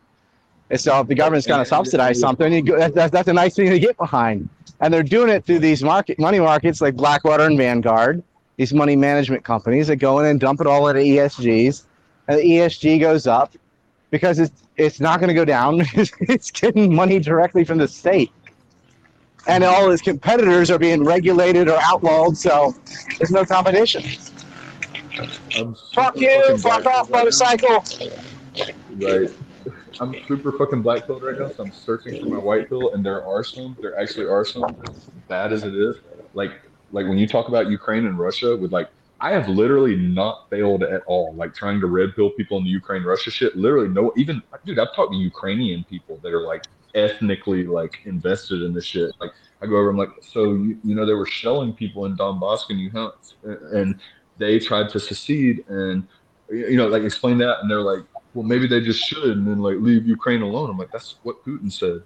And 0.69 0.80
so 0.80 1.00
if 1.01 1.07
the 1.07 1.16
government's 1.16 1.48
going 1.48 1.60
to 1.60 1.66
subsidize 1.66 2.19
something, 2.19 2.54
you 2.54 2.62
go, 2.62 2.77
that, 2.77 2.94
that, 2.94 3.12
that's 3.12 3.27
a 3.27 3.33
nice 3.33 3.56
thing 3.56 3.69
to 3.69 3.80
get 3.80 3.98
behind. 3.98 4.48
And 4.81 4.94
they're 4.94 5.04
doing 5.04 5.30
it 5.30 5.45
through 5.45 5.60
these 5.60 5.83
market 5.83 6.19
money 6.19 6.39
markets 6.39 6.80
like 6.80 6.95
Blackwater 6.95 7.44
and 7.44 7.57
Vanguard, 7.57 8.24
these 8.57 8.74
money 8.74 8.95
management 8.95 9.44
companies 9.44 9.88
that 9.88 9.98
go 9.98 10.19
in 10.19 10.25
and 10.27 10.39
dump 10.39 10.62
it 10.62 10.68
all 10.68 10.88
into 10.88 11.01
ESGs, 11.01 11.83
and 12.27 12.39
the 12.39 12.44
ESG 12.44 13.00
goes 13.00 13.27
up 13.27 13.54
because 14.12 14.39
it's 14.39 14.63
it's 14.77 15.00
not 15.00 15.19
going 15.19 15.27
to 15.27 15.33
go 15.33 15.44
down. 15.44 15.81
it's 15.94 16.51
getting 16.51 16.94
money 16.94 17.19
directly 17.19 17.66
from 17.66 17.80
the 17.80 17.88
state. 17.88 18.31
And 19.49 19.63
all 19.63 19.89
his 19.89 20.01
competitors 20.01 20.69
are 20.69 20.77
being 20.77 21.03
regulated 21.03 21.69
or 21.69 21.79
outlawed, 21.81 22.37
so 22.37 22.75
there's 23.17 23.31
no 23.31 23.43
competition. 23.43 24.03
I'm 25.57 25.75
Fuck 25.93 26.17
you, 26.17 26.57
fuck 26.59 26.85
off, 26.85 27.09
right 27.09 27.19
motorcycle. 27.19 27.83
now. 27.99 28.65
Right. 28.95 29.29
I'm 29.99 30.15
super 30.27 30.51
fucking 30.51 30.81
black 30.81 31.07
pilled 31.07 31.23
right 31.23 31.37
now, 31.37 31.49
so 31.49 31.63
I'm 31.63 31.71
searching 31.73 32.21
for 32.21 32.29
my 32.29 32.37
white 32.37 32.69
pill, 32.69 32.93
and 32.93 33.05
there 33.05 33.25
are 33.25 33.43
some. 33.43 33.75
There 33.81 33.99
actually 33.99 34.27
are 34.27 34.45
some. 34.45 34.63
As 34.87 34.95
bad 35.27 35.51
as 35.51 35.63
it 35.63 35.75
is, 35.75 35.97
like 36.33 36.51
like 36.91 37.07
when 37.07 37.17
you 37.17 37.27
talk 37.27 37.47
about 37.47 37.69
Ukraine 37.69 38.05
and 38.05 38.17
Russia, 38.17 38.55
with 38.55 38.71
like 38.71 38.89
I 39.21 39.31
have 39.31 39.48
literally 39.50 39.95
not 39.95 40.50
failed 40.50 40.83
at 40.83 41.01
all. 41.06 41.33
Like 41.33 41.54
trying 41.54 41.80
to 41.81 41.88
red 41.88 42.16
pill 42.16 42.30
people 42.31 42.57
in 42.57 42.63
the 42.63 42.69
Ukraine 42.69 43.04
Russia 43.04 43.31
shit. 43.31 43.56
Literally 43.56 43.89
no. 43.89 44.13
Even 44.16 44.42
dude, 44.66 44.80
I've 44.80 44.95
talked 44.95 45.12
to 45.12 45.18
Ukrainian 45.18 45.83
people 45.83 46.19
that 46.24 46.33
are 46.33 46.42
like 46.42 46.66
ethnically 46.95 47.66
like 47.66 48.00
invested 48.06 48.62
in 48.62 48.74
this 48.74 48.86
shit. 48.86 49.12
Like 49.19 49.31
I 49.62 49.66
go 49.66 49.75
over, 49.75 49.89
I'm 49.89 49.98
like, 49.98 50.10
so 50.21 50.54
you, 50.54 50.77
you 50.83 50.95
know 50.95 51.06
they 51.06 51.13
were 51.13 51.25
shelling 51.25 51.74
people 51.74 52.06
in 52.06 52.16
Donbass 52.16 52.69
and 52.69 52.80
you 52.80 52.92
and 53.74 54.00
they 54.39 54.57
tried 54.57 54.89
to 54.89 55.00
secede 55.00 55.63
and 55.68 56.07
you 56.50 56.77
know 56.77 56.88
like 56.88 57.04
explain 57.04 57.38
that 57.38 57.60
and 57.62 57.69
they're 57.69 57.81
like 57.81 58.04
well 58.33 58.44
maybe 58.44 58.66
they 58.66 58.81
just 58.81 59.06
should 59.06 59.38
and 59.38 59.48
then 59.48 59.60
like 59.60 59.77
leave 59.80 60.07
ukraine 60.07 60.42
alone 60.42 60.69
i'm 60.69 60.77
like 60.77 60.92
that's 60.92 61.18
what 61.24 61.44
putin 61.45 61.71
said 61.71 62.01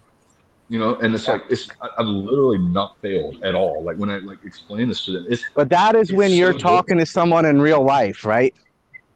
you 0.74 0.80
know 0.80 0.96
and 0.96 1.14
it's 1.14 1.28
like 1.28 1.44
it's 1.52 1.70
I, 1.84 1.90
i've 2.00 2.08
literally 2.08 2.58
not 2.58 2.98
failed 3.00 3.36
at 3.44 3.54
all 3.54 3.84
like 3.84 3.96
when 3.98 4.10
i 4.10 4.18
like 4.18 4.40
explain 4.44 4.88
this 4.88 5.06
to 5.06 5.12
them 5.12 5.28
it's 5.30 5.44
But 5.54 5.70
that 5.70 5.96
is 5.96 6.12
when 6.12 6.32
you're 6.32 6.54
so 6.54 6.58
talking 6.58 6.98
to 6.98 7.06
someone 7.06 7.46
in 7.46 7.62
real 7.62 7.84
life, 7.84 8.26
right? 8.26 8.56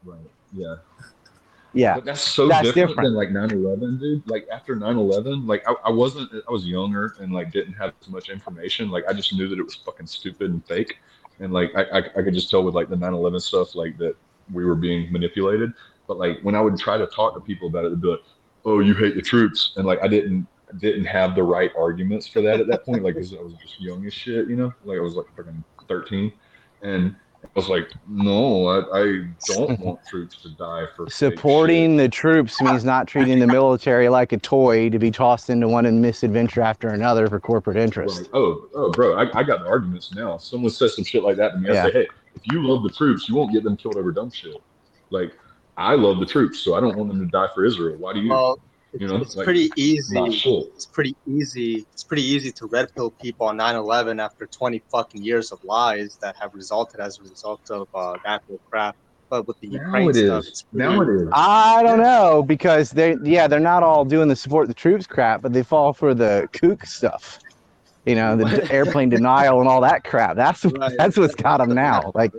right 0.04 0.30
yeah 0.52 0.76
Yeah. 1.74 1.96
But 1.96 2.04
that's 2.04 2.22
so 2.22 2.46
That's 2.48 2.68
different, 2.72 2.90
different. 2.90 3.06
than 3.08 3.14
like 3.14 3.50
9-11, 3.50 4.00
dude. 4.00 4.22
Like 4.30 4.46
after 4.50 4.74
9-11, 4.74 5.46
like 5.46 5.62
I, 5.68 5.74
I 5.84 5.90
wasn't 5.90 6.30
I 6.48 6.50
was 6.50 6.64
younger 6.64 7.14
and 7.20 7.32
like 7.32 7.52
didn't 7.52 7.74
have 7.74 7.92
as 8.00 8.08
much 8.08 8.30
information. 8.30 8.90
Like 8.90 9.04
I 9.08 9.12
just 9.12 9.34
knew 9.34 9.48
that 9.48 9.58
it 9.58 9.62
was 9.62 9.74
fucking 9.74 10.06
stupid 10.06 10.50
and 10.50 10.64
fake. 10.64 10.98
And 11.40 11.52
like 11.52 11.70
I, 11.76 11.82
I, 11.82 11.98
I 11.98 12.22
could 12.24 12.34
just 12.34 12.50
tell 12.50 12.62
with 12.64 12.74
like 12.74 12.88
the 12.88 12.96
9-11 12.96 13.40
stuff, 13.42 13.74
like 13.74 13.98
that 13.98 14.14
we 14.52 14.64
were 14.64 14.74
being 14.76 15.12
manipulated. 15.12 15.72
But 16.06 16.18
like 16.18 16.38
when 16.42 16.54
I 16.54 16.60
would 16.60 16.78
try 16.78 16.96
to 16.96 17.06
talk 17.08 17.34
to 17.34 17.40
people 17.40 17.68
about 17.68 17.84
it, 17.84 17.90
they'd 17.90 18.00
be 18.00 18.08
like, 18.08 18.24
Oh, 18.64 18.78
you 18.80 18.94
hate 18.94 19.14
the 19.16 19.22
troops. 19.22 19.72
And 19.76 19.84
like 19.86 20.00
I 20.02 20.08
didn't 20.08 20.46
didn't 20.78 21.06
have 21.06 21.34
the 21.34 21.42
right 21.42 21.70
arguments 21.78 22.26
for 22.26 22.42
that 22.42 22.60
at 22.60 22.66
that 22.68 22.84
point. 22.84 23.02
Like 23.02 23.14
'cause 23.14 23.34
I 23.38 23.42
was 23.42 23.54
just 23.54 23.80
young 23.80 24.04
as 24.06 24.12
shit, 24.14 24.48
you 24.48 24.56
know? 24.56 24.72
Like 24.84 24.98
I 24.98 25.00
was 25.00 25.14
like 25.14 25.26
fucking 25.36 25.64
13. 25.88 26.32
And 26.82 27.16
I 27.44 27.48
was 27.54 27.68
like, 27.68 27.88
no, 28.06 28.66
I, 28.66 29.00
I 29.00 29.28
don't 29.46 29.80
want 29.84 30.00
troops 30.06 30.42
to 30.42 30.50
die 30.50 30.86
for. 30.94 31.08
Supporting 31.08 31.96
the 31.96 32.08
troops 32.08 32.60
means 32.60 32.84
not 32.84 33.06
treating 33.08 33.38
the 33.38 33.46
military 33.46 34.08
like 34.08 34.32
a 34.32 34.38
toy 34.38 34.90
to 34.90 34.98
be 34.98 35.10
tossed 35.10 35.48
into 35.50 35.68
one 35.68 35.86
and 35.86 36.02
misadventure 36.02 36.60
after 36.60 36.88
another 36.88 37.28
for 37.28 37.40
corporate 37.40 37.76
interest. 37.76 38.18
Right. 38.18 38.28
Oh, 38.34 38.68
oh, 38.74 38.92
bro, 38.92 39.14
I, 39.16 39.38
I 39.38 39.42
got 39.42 39.60
the 39.60 39.66
arguments 39.66 40.12
now. 40.14 40.34
If 40.34 40.42
someone 40.42 40.70
says 40.70 40.94
some 40.96 41.04
shit 41.04 41.22
like 41.22 41.36
that 41.38 41.52
to 41.52 41.58
me, 41.58 41.70
I 41.70 41.74
Yeah. 41.74 41.84
say, 41.84 41.92
hey, 41.92 42.08
if 42.34 42.46
you 42.46 42.66
love 42.66 42.82
the 42.82 42.90
troops, 42.90 43.28
you 43.28 43.34
won't 43.34 43.52
get 43.52 43.64
them 43.64 43.76
killed 43.76 43.96
over 43.96 44.12
dumb 44.12 44.30
shit. 44.30 44.56
Like, 45.10 45.32
I 45.76 45.94
love 45.94 46.18
the 46.18 46.26
troops, 46.26 46.58
so 46.60 46.74
I 46.74 46.80
don't 46.80 46.96
want 46.96 47.08
them 47.08 47.20
to 47.20 47.26
die 47.26 47.48
for 47.54 47.64
Israel. 47.64 47.96
Why 47.98 48.12
do 48.12 48.20
you? 48.20 48.30
Well, 48.30 48.54
it's, 48.54 48.62
You 48.98 49.06
know, 49.06 49.16
it's 49.16 49.36
like, 49.36 49.44
pretty 49.44 49.70
easy. 49.76 50.14
Not 50.14 50.32
shit. 50.32 50.64
It's 50.74 50.86
pretty 50.86 51.14
easy. 51.26 51.86
It's 51.92 52.02
pretty 52.02 52.22
easy 52.22 52.50
to 52.52 52.66
red 52.66 52.94
pill 52.94 53.10
people 53.10 53.46
on 53.46 53.58
9/11 53.58 54.20
after 54.20 54.46
20 54.46 54.82
fucking 54.90 55.22
years 55.22 55.52
of 55.52 55.62
lies 55.62 56.16
that 56.22 56.36
have 56.36 56.54
resulted 56.54 57.00
as 57.00 57.18
a 57.18 57.22
result 57.22 57.70
of 57.70 57.86
uh, 57.94 58.16
that 58.24 58.42
whole 58.48 58.60
crap. 58.70 58.96
But 59.28 59.46
with 59.46 59.60
the 59.60 59.68
Now 59.68 59.82
Ukraine 59.82 60.08
it 60.10 60.14
stuff, 60.14 60.44
is. 60.44 60.48
it's 60.48 60.64
Now 60.72 61.02
it 61.02 61.08
is. 61.10 61.28
I 61.32 61.82
don't 61.82 62.00
know 62.00 62.42
because 62.42 62.90
they, 62.90 63.16
yeah, 63.22 63.46
they're 63.46 63.60
not 63.60 63.82
all 63.82 64.06
doing 64.06 64.26
the 64.26 64.36
support 64.36 64.68
the 64.68 64.74
troops 64.74 65.06
crap, 65.06 65.42
but 65.42 65.52
they 65.52 65.62
fall 65.62 65.92
for 65.92 66.14
the 66.14 66.48
kook 66.54 66.86
stuff. 66.86 67.38
You 68.06 68.14
know, 68.14 68.36
the 68.36 68.72
airplane 68.72 69.10
denial 69.10 69.60
and 69.60 69.68
all 69.68 69.82
that 69.82 70.02
crap. 70.02 70.34
That's 70.34 70.64
Right. 70.64 70.94
that's 70.96 71.18
what's 71.18 71.34
got 71.34 71.58
them 71.58 71.74
now. 71.74 72.10
Like, 72.14 72.32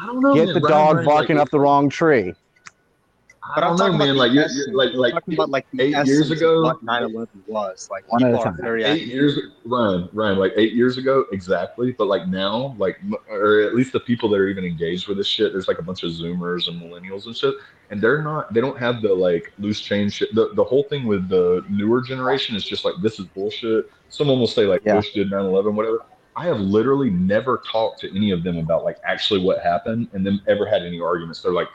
I 0.00 0.06
don't 0.06 0.20
know. 0.20 0.34
get 0.34 0.46
man. 0.46 0.54
the 0.54 0.60
Brian 0.60 0.76
dog 0.76 0.96
Burns, 0.96 1.06
barking 1.06 1.36
like, 1.36 1.42
up 1.44 1.50
the 1.50 1.60
wrong 1.60 1.88
tree. 1.88 2.34
But 3.54 3.64
I 3.64 3.68
I'm 3.68 3.76
don't 3.76 3.78
know, 3.78 3.84
talking 3.84 3.94
about 3.96 4.06
man. 4.06 4.16
Like, 4.16 4.32
you're, 4.32 4.72
like, 4.74 4.92
like 4.94 5.12
talking 5.14 5.34
about 5.34 5.50
like 5.50 5.66
eight 5.78 5.94
years 6.06 6.30
ago- 6.30 6.62
what 6.62 6.84
9/11 6.84 7.28
was. 7.46 7.88
Like 7.90 8.10
One 8.12 8.22
at 8.24 8.34
a 8.34 8.36
people 8.38 8.52
time. 8.52 8.76
eight 8.84 9.06
years, 9.06 9.38
Ryan, 9.64 10.08
Ryan, 10.12 10.38
like 10.38 10.52
eight 10.56 10.72
years 10.74 10.98
ago, 10.98 11.24
exactly. 11.32 11.92
But 11.92 12.06
like 12.06 12.28
now, 12.28 12.74
like, 12.78 12.98
or 13.30 13.60
at 13.60 13.74
least 13.74 13.92
the 13.92 14.00
people 14.00 14.28
that 14.30 14.36
are 14.36 14.48
even 14.48 14.64
engaged 14.64 15.08
with 15.08 15.16
this 15.16 15.26
shit, 15.26 15.52
there's 15.52 15.68
like 15.68 15.78
a 15.78 15.82
bunch 15.82 16.02
of 16.02 16.10
Zoomers 16.10 16.68
and 16.68 16.80
millennials 16.80 17.26
and 17.26 17.36
shit, 17.36 17.54
and 17.90 18.00
they're 18.00 18.22
not, 18.22 18.52
they 18.52 18.60
don't 18.60 18.78
have 18.78 19.02
the 19.02 19.12
like 19.14 19.52
loose 19.58 19.80
change 19.80 20.14
shit. 20.14 20.34
The 20.34 20.52
the 20.54 20.64
whole 20.64 20.82
thing 20.84 21.06
with 21.06 21.28
the 21.28 21.64
newer 21.68 22.02
generation 22.02 22.54
is 22.56 22.64
just 22.64 22.84
like 22.84 22.94
this 23.02 23.18
is 23.18 23.26
bullshit. 23.26 23.90
Someone 24.10 24.38
will 24.38 24.46
say 24.46 24.66
like 24.66 24.82
Yeah. 24.84 24.94
Bush 24.96 25.12
did 25.12 25.30
9/11, 25.30 25.74
whatever. 25.74 26.00
I 26.36 26.44
have 26.44 26.60
literally 26.60 27.10
never 27.10 27.62
talked 27.70 27.98
to 28.00 28.14
any 28.16 28.30
of 28.30 28.44
them 28.44 28.58
about 28.58 28.84
like 28.84 28.98
actually 29.04 29.40
what 29.40 29.60
happened, 29.60 30.08
and 30.12 30.24
them 30.24 30.40
ever 30.46 30.66
had 30.66 30.82
any 30.82 31.00
arguments. 31.00 31.42
They're 31.42 31.52
like, 31.52 31.68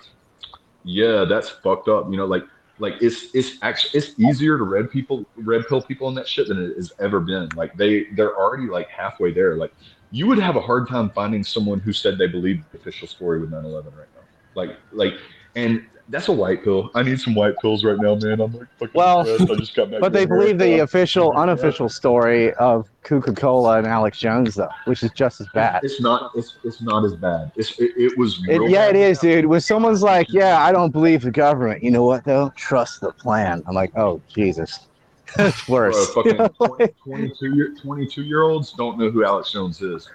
yeah, 0.84 1.26
that's 1.26 1.50
fucked 1.50 1.88
up. 1.88 2.08
You 2.10 2.18
know, 2.18 2.26
like 2.26 2.44
like 2.80 2.96
it's 3.02 3.34
it's 3.34 3.58
actually 3.62 4.00
it's 4.00 4.20
easier 4.20 4.58
to 4.58 4.64
red 4.64 4.90
people 4.90 5.26
red 5.36 5.68
pill 5.68 5.82
people 5.82 6.08
on 6.08 6.16
that 6.16 6.28
shit 6.28 6.48
than 6.48 6.64
it 6.64 6.76
has 6.76 6.92
ever 7.00 7.20
been. 7.20 7.50
Like 7.56 7.76
they 7.76 8.06
they're 8.16 8.36
already 8.36 8.68
like 8.68 8.90
halfway 8.90 9.32
there. 9.32 9.56
Like 9.56 9.74
you 10.12 10.28
would 10.28 10.40
have 10.40 10.56
a 10.56 10.62
hard 10.62 10.88
time 10.88 11.10
finding 11.12 11.44
someone 11.44 11.80
who 11.80 11.94
said 11.94 12.18
they 12.18 12.28
believed 12.28 12.66
the 12.72 12.78
official 12.78 13.08
story 13.08 13.40
with 13.40 13.52
9-11 13.52 13.86
right 13.86 14.08
now. 14.16 14.22
Like 14.56 14.78
like 14.92 15.14
and 15.56 15.86
that's 16.10 16.28
a 16.28 16.32
white 16.34 16.64
pill. 16.64 16.92
I 16.96 17.04
need 17.04 17.20
some 17.20 17.34
white 17.34 17.58
pills 17.62 17.84
right 17.86 17.98
now, 17.98 18.16
man. 18.16 18.42
I'm 18.42 18.54
like 18.54 18.68
fucking 18.78 18.90
Well, 18.94 19.24
depressed. 19.24 19.52
I 19.52 19.56
just 19.56 19.76
got 19.76 19.90
back 19.90 20.02
But 20.02 20.12
they 20.12 20.26
believe 20.26 20.58
the 20.58 20.80
official, 20.80 21.32
unofficial 21.34 21.88
story 21.88 22.54
of 22.56 22.90
Coca-Cola 23.04 23.78
and 23.78 23.88
Alex 23.88 24.20
Jones, 24.20 24.56
though, 24.56 24.70
which 24.86 25.02
is 25.04 25.12
just 25.12 25.40
as 25.40 25.48
bad. 25.54 25.82
It's 25.84 26.02
not. 26.02 26.32
It's 26.36 26.58
it's 26.64 26.82
not 26.82 27.06
as 27.06 27.16
bad. 27.16 27.52
It's 27.56 27.80
it, 27.80 27.92
it 27.96 28.18
was. 28.18 28.44
It, 28.48 28.70
yeah, 28.70 28.90
it 28.90 28.98
is, 28.98 29.20
dude. 29.20 29.46
When 29.46 29.62
someone's 29.62 30.04
like, 30.04 30.28
"Yeah, 30.30 30.62
I 30.62 30.72
don't 30.74 30.92
believe 30.92 31.22
the 31.22 31.32
government," 31.32 31.82
you 31.82 31.92
know 31.92 32.04
what 32.04 32.26
though? 32.26 32.52
Trust 32.56 33.00
the 33.00 33.14
plan. 33.14 33.64
I'm 33.66 33.76
like, 33.76 33.98
"Oh 33.98 34.22
Jesus, 34.28 34.88
it's 35.40 35.66
Bro, 35.66 35.76
worse." 35.76 36.14
fucking 36.14 36.36
20, 36.66 36.94
22 37.06 37.56
year 37.56 37.76
22 37.82 38.24
year 38.24 38.42
olds 38.42 38.74
don't 38.74 38.98
know 39.00 39.10
who 39.10 39.24
Alex 39.24 39.54
Jones 39.54 39.82
is. 39.82 40.10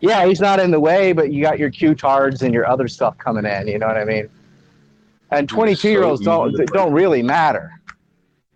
yeah, 0.00 0.24
he's 0.26 0.40
not 0.40 0.60
in 0.60 0.70
the 0.70 0.80
way, 0.80 1.12
but 1.12 1.32
you 1.32 1.42
got 1.42 1.58
your 1.58 1.70
Q 1.70 1.96
tards 1.96 2.42
and 2.42 2.54
your 2.54 2.68
other 2.68 2.86
stuff 2.86 3.18
coming 3.18 3.44
in. 3.44 3.66
You 3.66 3.78
know 3.80 3.88
what 3.88 3.96
I 3.96 4.04
mean? 4.04 4.28
And 5.32 5.48
Dude, 5.48 5.56
22 5.56 5.90
year 5.90 6.04
olds 6.04 6.22
so 6.22 6.30
don't 6.30 6.48
easy 6.48 6.58
to 6.58 6.66
break. 6.66 6.68
don't 6.72 6.92
really 6.92 7.22
matter. 7.22 7.72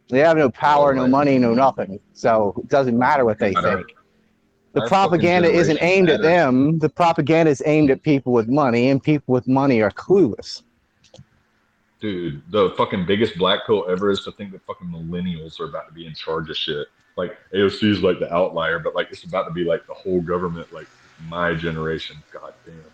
They 0.08 0.20
have 0.20 0.36
no 0.36 0.50
power, 0.50 0.94
no 0.94 1.08
money, 1.08 1.38
no 1.38 1.54
nothing. 1.54 1.98
So 2.12 2.54
it 2.58 2.68
doesn't 2.68 2.96
matter 2.96 3.24
what 3.24 3.38
they 3.38 3.54
think. 3.54 3.86
The 4.72 4.82
Our 4.82 4.88
propaganda 4.88 5.50
isn't 5.50 5.78
aimed 5.80 6.10
at 6.10 6.20
them. 6.20 6.78
The 6.78 6.90
propaganda 6.90 7.50
is 7.50 7.62
aimed 7.64 7.90
at 7.90 8.02
people 8.02 8.34
with 8.34 8.46
money, 8.46 8.90
and 8.90 9.02
people 9.02 9.32
with 9.32 9.48
money 9.48 9.80
are 9.80 9.90
clueless. 9.90 10.62
Dude, 11.98 12.42
the 12.50 12.74
fucking 12.76 13.06
biggest 13.06 13.38
black 13.38 13.60
pill 13.66 13.86
ever 13.88 14.10
is 14.10 14.22
to 14.24 14.32
think 14.32 14.52
that 14.52 14.60
fucking 14.66 14.86
millennials 14.86 15.58
are 15.60 15.64
about 15.64 15.88
to 15.88 15.94
be 15.94 16.06
in 16.06 16.14
charge 16.14 16.50
of 16.50 16.56
shit. 16.58 16.88
Like 17.16 17.38
AOC 17.54 17.90
is 17.90 18.02
like 18.02 18.20
the 18.20 18.30
outlier, 18.32 18.78
but 18.78 18.94
like 18.94 19.08
it's 19.10 19.24
about 19.24 19.44
to 19.44 19.50
be 19.50 19.64
like 19.64 19.86
the 19.86 19.94
whole 19.94 20.20
government, 20.20 20.70
like 20.74 20.88
my 21.26 21.54
generation. 21.54 22.16
God 22.30 22.52
damn. 22.66 22.84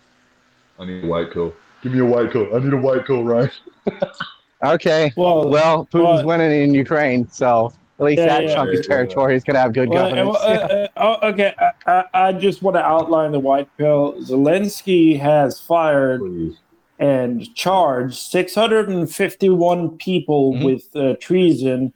I 0.79 0.87
need 0.87 1.03
a 1.03 1.09
white 1.09 1.33
pill. 1.33 1.53
Give 1.83 1.93
me 1.93 1.99
a 1.99 2.05
white 2.05 2.31
pill. 2.31 2.55
I 2.55 2.61
need 2.61 2.73
a 2.73 2.77
white 2.77 3.05
pill, 3.05 3.25
Ryan. 3.25 3.51
Okay. 4.65 5.13
Well, 5.17 5.49
Well, 5.49 5.87
Putin's 5.93 6.25
Well- 6.25 6.27
winning 6.27 6.63
in 6.63 6.75
Ukraine, 6.75 7.29
so 7.31 7.73
at 7.99 8.05
least 8.07 8.21
Yeah, 8.21 8.27
that 8.29 8.43
yeah. 8.45 8.55
chunk 8.55 8.71
Yeah, 8.73 8.79
of 8.79 8.87
territory 8.87 9.35
is 9.35 9.43
going 9.45 9.55
to 9.55 9.61
have 9.61 9.73
good 9.73 9.89
well, 9.89 10.09
governance. 10.11 10.37
uh, 10.37 10.47
uh, 10.49 10.75
uh, 11.03 11.19
oh, 11.23 11.29
okay, 11.31 11.53
I, 11.59 11.71
I, 12.13 12.29
I 12.29 12.33
just 12.33 12.63
want 12.63 12.77
to 12.77 12.83
outline 12.85 13.33
the 13.33 13.41
white 13.41 13.69
pill. 13.77 14.15
Zelensky 14.21 15.19
has 15.19 15.59
fired 15.61 16.21
Please. 16.21 16.55
and 17.01 17.53
charged 17.57 18.19
651 18.19 19.91
people 19.99 20.55
Mhm. 20.55 20.65
with 20.65 20.85
uh, 20.97 21.15
treason. 21.21 21.93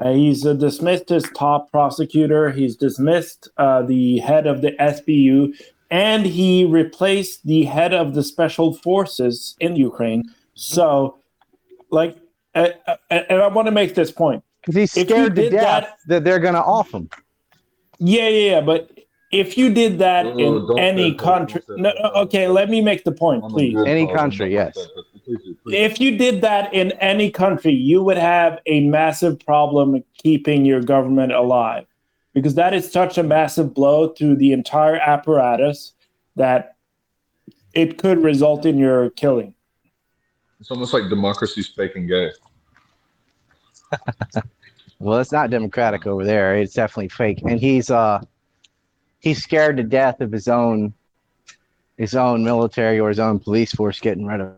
Uh, 0.00 0.12
he's 0.12 0.44
uh, 0.46 0.52
dismissed 0.52 1.08
his 1.08 1.24
top 1.36 1.70
prosecutor. 1.70 2.50
He's 2.50 2.76
dismissed 2.76 3.48
uh, 3.56 3.82
the 3.82 4.18
head 4.18 4.46
of 4.46 4.60
the 4.60 4.72
SBU, 4.80 5.54
and 5.90 6.26
he 6.26 6.64
replaced 6.64 7.46
the 7.46 7.64
head 7.64 7.92
of 7.94 8.14
the 8.14 8.22
special 8.22 8.72
forces 8.74 9.56
in 9.60 9.76
Ukraine. 9.76 10.24
So, 10.56 11.18
like, 11.90 12.16
uh, 12.54 12.70
uh, 12.86 12.96
and 13.10 13.40
I 13.40 13.46
want 13.46 13.66
to 13.66 13.72
make 13.72 13.94
this 13.94 14.10
point. 14.10 14.42
Because 14.62 14.74
he's 14.74 14.90
scared 14.90 15.36
to 15.36 15.50
death 15.50 15.60
that- 15.60 15.96
that, 16.08 16.24
they're 16.24 16.40
going 16.40 16.54
to 16.54 16.62
off 16.64 16.92
him. 16.92 17.08
Yeah, 17.98 18.28
yeah, 18.28 18.50
yeah. 18.50 18.60
But 18.62 18.90
if 19.30 19.56
you 19.56 19.72
did 19.72 19.98
that 20.00 20.26
Oh, 20.26 20.38
in 20.72 20.78
any 20.78 21.14
country, 21.14 21.62
no, 21.68 21.92
okay, 22.16 22.48
let 22.48 22.68
me 22.68 22.80
make 22.80 23.04
the 23.04 23.12
point, 23.12 23.44
please. 23.48 23.76
Any 23.86 24.06
country, 24.06 24.52
yes. 24.52 24.76
not 24.76 24.82
like 24.82 24.94
that. 24.94 25.24
Please, 25.24 25.56
please. 25.62 25.74
If 25.76 26.00
you 26.00 26.16
did 26.16 26.40
that 26.40 26.72
in 26.72 26.92
any 26.92 27.30
country, 27.30 27.72
you 27.72 28.02
would 28.02 28.16
have 28.18 28.60
a 28.66 28.80
massive 28.80 29.38
problem 29.40 30.02
keeping 30.18 30.64
your 30.64 30.80
government 30.80 31.32
alive 31.32 31.86
because 32.32 32.54
that 32.54 32.74
is 32.74 32.90
such 32.90 33.18
a 33.18 33.22
massive 33.22 33.74
blow 33.74 34.08
to 34.12 34.36
the 34.36 34.52
entire 34.52 34.96
apparatus 34.96 35.92
that 36.36 36.76
it 37.74 37.98
could 37.98 38.22
result 38.22 38.64
in 38.64 38.78
your 38.78 39.10
killing. 39.10 39.54
It's 40.60 40.70
almost 40.70 40.92
like 40.94 41.08
democracy's 41.08 41.68
fake 41.68 41.96
and 41.96 42.08
gay. 42.08 42.30
Well, 44.98 45.18
it's 45.18 45.30
not 45.30 45.50
democratic 45.50 46.06
over 46.06 46.24
there. 46.24 46.56
It's 46.56 46.72
definitely 46.72 47.10
fake. 47.10 47.42
And 47.42 47.60
he's 47.60 47.90
uh 47.90 48.22
he's 49.20 49.42
scared 49.42 49.76
to 49.76 49.82
death 49.82 50.22
of 50.22 50.32
his 50.32 50.48
own 50.48 50.94
his 51.98 52.14
own 52.14 52.42
military 52.42 52.98
or 52.98 53.08
his 53.10 53.18
own 53.18 53.38
police 53.38 53.72
force 53.72 54.00
getting 54.00 54.24
rid 54.24 54.40
of 54.40 54.54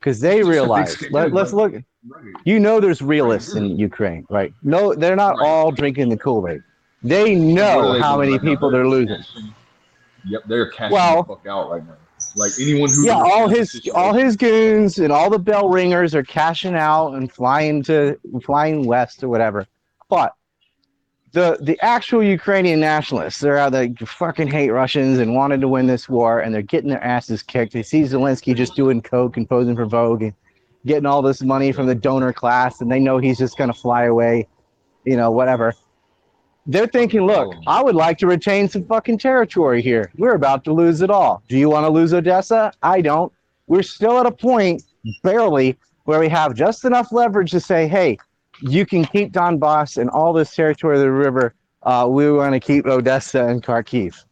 because 0.00 0.18
they 0.18 0.40
It's 0.40 0.48
just 0.48 0.48
a 0.48 0.50
big 0.50 0.52
realize 0.52 1.02
let, 1.12 1.32
let's 1.32 1.52
look 1.52 1.74
Right. 1.74 2.24
you 2.44 2.58
know 2.58 2.80
there's 2.80 3.00
realists 3.00 3.54
in 3.54 3.78
Ukraine, 3.78 4.26
right? 4.28 4.52
No, 4.64 4.92
they're 4.96 5.14
not 5.14 5.36
Right. 5.38 5.46
all 5.46 5.70
drinking 5.70 6.08
the 6.08 6.16
Kool-Aid. 6.16 6.60
They 7.04 7.36
know 7.36 8.00
how 8.00 8.18
many 8.18 8.40
people 8.40 8.68
they're 8.68 8.88
losing. 8.88 9.22
Yep, 10.24 10.42
they're 10.48 10.70
cashing 10.70 10.94
Well- 10.94 11.22
the 11.22 11.28
fuck 11.36 11.46
out 11.46 11.70
right 11.70 11.86
now. 11.86 11.94
Like 12.36 12.52
anyone 12.60 12.90
who 12.90 13.06
Yeah, 13.06 13.18
all 13.18 13.48
his 13.48 13.88
all 13.94 14.12
his 14.12 14.36
goons 14.36 14.98
and 14.98 15.12
all 15.12 15.30
the 15.30 15.38
bell 15.38 15.68
ringers 15.68 16.14
are 16.14 16.22
cashing 16.22 16.74
out 16.74 17.14
and 17.14 17.30
flying 17.30 17.82
to 17.84 18.18
flying 18.42 18.86
west 18.86 19.22
or 19.22 19.28
whatever. 19.28 19.66
But 20.08 20.34
the 21.32 21.58
the 21.60 21.78
actual 21.82 22.22
Ukrainian 22.22 22.80
nationalists, 22.80 23.40
they're 23.40 23.58
out 23.58 23.72
they 23.72 23.94
fucking 24.04 24.48
hate 24.48 24.70
Russians 24.70 25.18
and 25.18 25.34
wanted 25.34 25.60
to 25.62 25.68
win 25.68 25.86
this 25.86 26.08
war, 26.08 26.40
and 26.40 26.54
they're 26.54 26.62
getting 26.62 26.90
their 26.90 27.02
asses 27.02 27.42
kicked. 27.42 27.72
They 27.72 27.82
see 27.82 28.02
Zelensky 28.02 28.54
just 28.54 28.76
doing 28.76 29.02
coke 29.02 29.36
and 29.36 29.48
posing 29.48 29.74
for 29.74 29.86
Vogue 29.86 30.22
and 30.22 30.34
getting 30.86 31.06
all 31.06 31.22
this 31.22 31.42
money 31.42 31.72
from 31.72 31.86
the 31.86 31.94
donor 31.94 32.32
class, 32.32 32.80
and 32.80 32.90
they 32.90 33.00
know 33.00 33.18
he's 33.18 33.38
just 33.38 33.56
gonna 33.56 33.72
fly 33.72 34.04
away, 34.04 34.46
you 35.04 35.16
know, 35.16 35.30
whatever. 35.30 35.74
They're 36.66 36.86
thinking, 36.86 37.26
look, 37.26 37.54
I 37.66 37.82
would 37.82 37.96
like 37.96 38.18
to 38.18 38.26
retain 38.26 38.68
some 38.68 38.84
fucking 38.84 39.18
territory 39.18 39.82
here. 39.82 40.12
We're 40.16 40.34
about 40.34 40.64
to 40.64 40.72
lose 40.72 41.02
it 41.02 41.10
all. 41.10 41.42
Do 41.48 41.58
you 41.58 41.68
want 41.68 41.84
to 41.84 41.90
lose 41.90 42.14
Odessa? 42.14 42.72
I 42.82 43.00
don't. 43.00 43.32
We're 43.66 43.82
still 43.82 44.18
at 44.18 44.26
a 44.26 44.30
point, 44.30 44.82
barely, 45.22 45.76
where 46.04 46.20
we 46.20 46.28
have 46.28 46.54
just 46.54 46.84
enough 46.84 47.10
leverage 47.10 47.50
to 47.52 47.60
say, 47.60 47.88
hey, 47.88 48.18
you 48.60 48.86
can 48.86 49.04
keep 49.04 49.32
Donbass 49.32 49.98
and 49.98 50.08
all 50.10 50.32
this 50.32 50.54
territory 50.54 50.96
of 50.96 51.02
the 51.02 51.10
river. 51.10 51.54
Uh, 51.82 52.06
we 52.08 52.30
want 52.30 52.52
to 52.52 52.60
keep 52.60 52.86
Odessa 52.86 53.44
and 53.44 53.62
Kharkiv. 53.62 54.24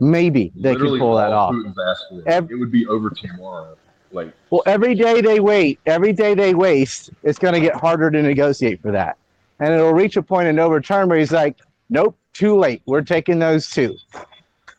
Maybe 0.00 0.52
they 0.56 0.72
Literally 0.72 0.98
can 0.98 1.06
pull 1.06 1.16
that 1.16 1.32
off. 1.32 1.54
Putin's 1.54 1.76
asked 1.88 2.06
for. 2.10 2.28
Ev- 2.28 2.50
it 2.50 2.56
would 2.56 2.72
be 2.72 2.86
over 2.86 3.10
tomorrow. 3.10 3.76
Like 4.12 4.32
Well, 4.50 4.62
every 4.66 4.94
day 4.94 5.20
they 5.20 5.40
wait, 5.40 5.78
every 5.86 6.12
day 6.12 6.34
they 6.34 6.54
waste, 6.54 7.10
it's 7.22 7.38
going 7.38 7.54
to 7.54 7.60
get 7.60 7.76
harder 7.76 8.10
to 8.10 8.22
negotiate 8.22 8.82
for 8.82 8.90
that. 8.92 9.16
And 9.60 9.72
it'll 9.72 9.92
reach 9.92 10.16
a 10.16 10.22
point 10.22 10.48
of 10.48 10.54
no 10.54 10.68
return 10.68 11.08
where 11.08 11.18
he's 11.18 11.32
like, 11.32 11.58
nope, 11.90 12.16
too 12.32 12.56
late. 12.56 12.80
We're 12.86 13.02
taking 13.02 13.38
those 13.38 13.68
two. 13.68 13.96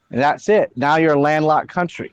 And 0.10 0.20
that's 0.20 0.50
it. 0.50 0.72
Now 0.76 0.96
you're 0.98 1.14
a 1.14 1.20
landlocked 1.20 1.70
country. 1.70 2.12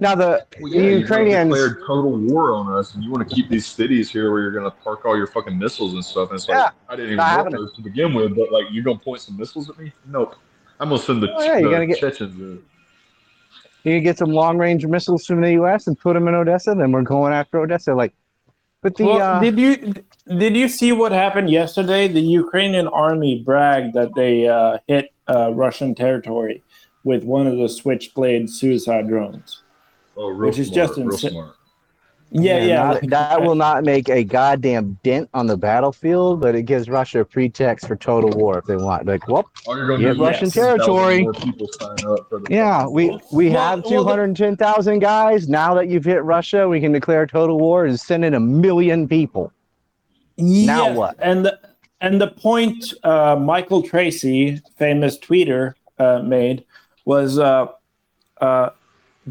Now, 0.00 0.14
the 0.16 0.44
well, 0.60 0.72
yeah, 0.72 0.80
you 0.82 0.98
Ukrainians, 0.98 1.48
declared 1.50 1.78
total 1.86 2.16
war 2.18 2.52
on 2.52 2.72
us, 2.72 2.94
and 2.94 3.04
you 3.04 3.10
want 3.12 3.28
to 3.28 3.32
keep 3.34 3.48
these 3.48 3.64
cities 3.66 4.10
here 4.10 4.32
where 4.32 4.40
you're 4.42 4.50
going 4.50 4.64
to 4.64 4.70
park 4.78 5.04
all 5.04 5.16
your 5.16 5.28
fucking 5.28 5.56
missiles 5.56 5.94
and 5.94 6.04
stuff. 6.04 6.30
And 6.30 6.36
it's 6.36 6.48
like 6.48 6.56
Yeah, 6.56 6.70
I 6.88 6.96
didn't 6.96 7.12
even 7.12 7.16
not 7.18 7.42
want 7.42 7.52
those 7.52 7.72
to 7.74 7.82
begin 7.82 8.12
with, 8.12 8.34
but 8.34 8.50
like 8.50 8.64
you're 8.72 8.82
going 8.82 8.98
to 8.98 9.04
point 9.04 9.20
some 9.20 9.36
missiles 9.36 9.70
at 9.70 9.78
me? 9.78 9.92
Nope. 10.06 10.34
I'm 10.80 10.88
going 10.88 11.00
to 11.00 11.06
send 11.06 11.22
the, 11.22 11.32
Oh, 11.32 11.42
yeah, 11.42 11.58
you're 11.58 11.70
the 11.70 11.74
gonna 11.76 11.86
get- 11.86 12.00
Chechens. 12.00 12.34
in. 12.40 12.62
you 13.84 13.92
can 13.98 14.02
get 14.02 14.18
some 14.18 14.30
long 14.30 14.58
range 14.58 14.84
missiles 14.84 15.24
from 15.26 15.40
the 15.40 15.52
U.S. 15.52 15.86
and 15.86 15.96
put 15.98 16.14
them 16.14 16.26
in 16.26 16.34
Odessa, 16.34 16.74
then 16.74 16.90
we're 16.90 17.02
going 17.02 17.32
after 17.32 17.60
Odessa. 17.60 17.94
Like, 17.94 18.12
but 18.82 18.96
the, 18.96 19.04
well, 19.04 19.22
uh, 19.36 19.40
did 19.40 19.58
you 19.58 19.94
did 20.28 20.56
you 20.56 20.68
see 20.68 20.92
what 20.92 21.12
happened 21.12 21.50
yesterday? 21.50 22.08
The 22.08 22.20
Ukrainian 22.20 22.88
army 22.88 23.42
bragged 23.42 23.94
that 23.94 24.14
they 24.14 24.48
uh, 24.48 24.78
hit 24.86 25.10
uh, 25.28 25.52
Russian 25.52 25.94
territory 25.94 26.62
with 27.04 27.24
one 27.24 27.46
of 27.46 27.56
the 27.58 27.68
Switchblade 27.68 28.48
suicide 28.48 29.08
drones. 29.08 29.62
Oh, 30.16 30.28
real 30.28 30.48
Which 30.50 30.58
is 30.58 30.68
smart, 30.68 30.88
just 30.88 30.98
insane. 30.98 31.30
insa- 31.30 31.32
smart. 31.32 31.54
Yeah, 32.30 32.64
yeah. 32.64 32.76
not- 32.84 33.10
that 33.10 33.42
will 33.42 33.54
not 33.54 33.84
make 33.84 34.08
a 34.08 34.24
goddamn 34.24 34.98
dent 35.04 35.28
on 35.34 35.46
the 35.46 35.56
battlefield, 35.56 36.40
but 36.40 36.54
it 36.56 36.62
gives 36.62 36.88
Russia 36.88 37.20
a 37.20 37.24
pretext 37.24 37.86
for 37.86 37.94
total 37.94 38.30
war 38.30 38.58
if 38.58 38.64
they 38.64 38.76
want. 38.76 39.06
Like, 39.06 39.28
whoop, 39.28 39.46
All 39.66 39.76
you're 39.76 39.86
gonna 39.86 40.02
Yeah, 40.02 40.08
do 40.08 40.14
is 40.14 40.18
Russian 40.20 40.48
get 40.48 40.54
10,000 40.54 40.76
territory. 40.78 41.22
More 41.22 41.32
people 41.34 41.68
sign 41.78 41.90
up 42.08 42.28
for 42.28 42.40
the 42.40 42.46
yeah, 42.50 42.86
we 42.88 43.16
we 43.30 43.50
Well, 43.50 43.60
have 43.60 43.82
well, 43.82 43.90
two 43.90 43.96
the- 43.98 44.04
hundred 44.10 44.36
ten 44.36 44.56
thousand 44.56 44.98
guys. 45.00 45.48
Now 45.48 45.74
that 45.74 45.88
you've 45.88 46.04
hit 46.06 46.24
Russia, 46.24 46.66
we 46.68 46.80
can 46.80 46.90
declare 46.92 47.26
total 47.26 47.58
war 47.58 47.84
and 47.84 48.00
send 48.00 48.24
in 48.24 48.34
a 48.34 48.40
million 48.40 49.06
people. 49.06 49.52
Now 50.36 50.92
what? 50.92 51.16
And 51.18 51.46
the, 51.46 51.58
and 52.00 52.20
the 52.20 52.28
point 52.28 52.92
uh, 53.02 53.36
Michael 53.36 53.82
Tracey, 53.82 54.60
famous 54.76 55.18
tweeter, 55.18 55.74
uh, 55.98 56.20
made 56.20 56.64
was 57.04 57.38
uh, 57.38 57.68
uh, 58.40 58.70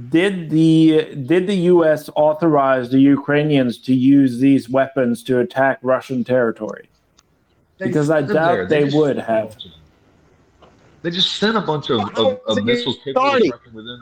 did 0.09 0.49
the 0.49 1.15
did 1.15 1.45
the 1.47 1.55
U.S. 1.55 2.09
authorize 2.15 2.89
the 2.89 2.99
Ukrainians 2.99 3.77
to 3.79 3.93
use 3.93 4.39
these 4.39 4.69
weapons 4.69 5.23
to 5.23 5.39
attack 5.39 5.79
Russian 5.81 6.23
territory? 6.23 6.89
They 7.77 7.87
Because 7.87 8.09
I 8.09 8.21
doubt 8.21 8.55
there. 8.55 8.65
they 8.67 8.83
just 8.85 8.97
would 8.97 9.17
have. 9.17 9.49
bunch 9.49 9.65
of 9.65 9.71
them. 9.71 9.79
They 11.03 11.11
just 11.11 11.33
sent 11.33 11.57
a 11.57 11.61
bunch 11.61 11.89
of, 11.89 11.99
of, 12.17 12.39
of 12.47 12.63
missiles 12.63 12.97
capable 13.03 13.35
of 13.35 13.73
within. 13.73 14.01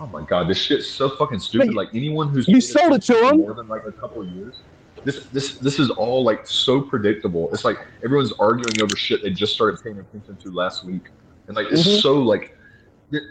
Oh 0.00 0.06
my 0.06 0.22
god, 0.22 0.48
this 0.48 0.58
shit's 0.58 0.86
so 0.86 1.08
fucking 1.08 1.38
stupid. 1.38 1.74
Like 1.74 1.88
anyone 1.94 2.28
who's 2.28 2.46
you 2.46 2.60
sold 2.60 2.92
it 2.92 3.02
to 3.02 3.14
them. 3.14 3.38
more 3.38 3.54
than 3.54 3.68
like 3.68 3.86
a 3.86 3.92
couple 3.92 4.22
of 4.22 4.28
years. 4.28 4.56
This 5.04 5.26
this 5.26 5.56
this 5.58 5.78
is 5.78 5.90
all 5.90 6.24
like 6.24 6.46
so 6.46 6.80
predictable. 6.80 7.50
It's 7.52 7.64
like 7.64 7.78
everyone's 8.04 8.32
arguing 8.38 8.80
over 8.82 8.96
shit 8.96 9.22
they 9.22 9.30
just 9.30 9.54
started 9.54 9.82
paying 9.82 9.98
attention 9.98 10.36
to 10.36 10.50
last 10.50 10.84
week, 10.84 11.10
and 11.46 11.56
like 11.56 11.66
it's 11.70 11.82
Mhm. 11.86 12.00
so 12.00 12.14
like. 12.20 12.56
It, 13.12 13.22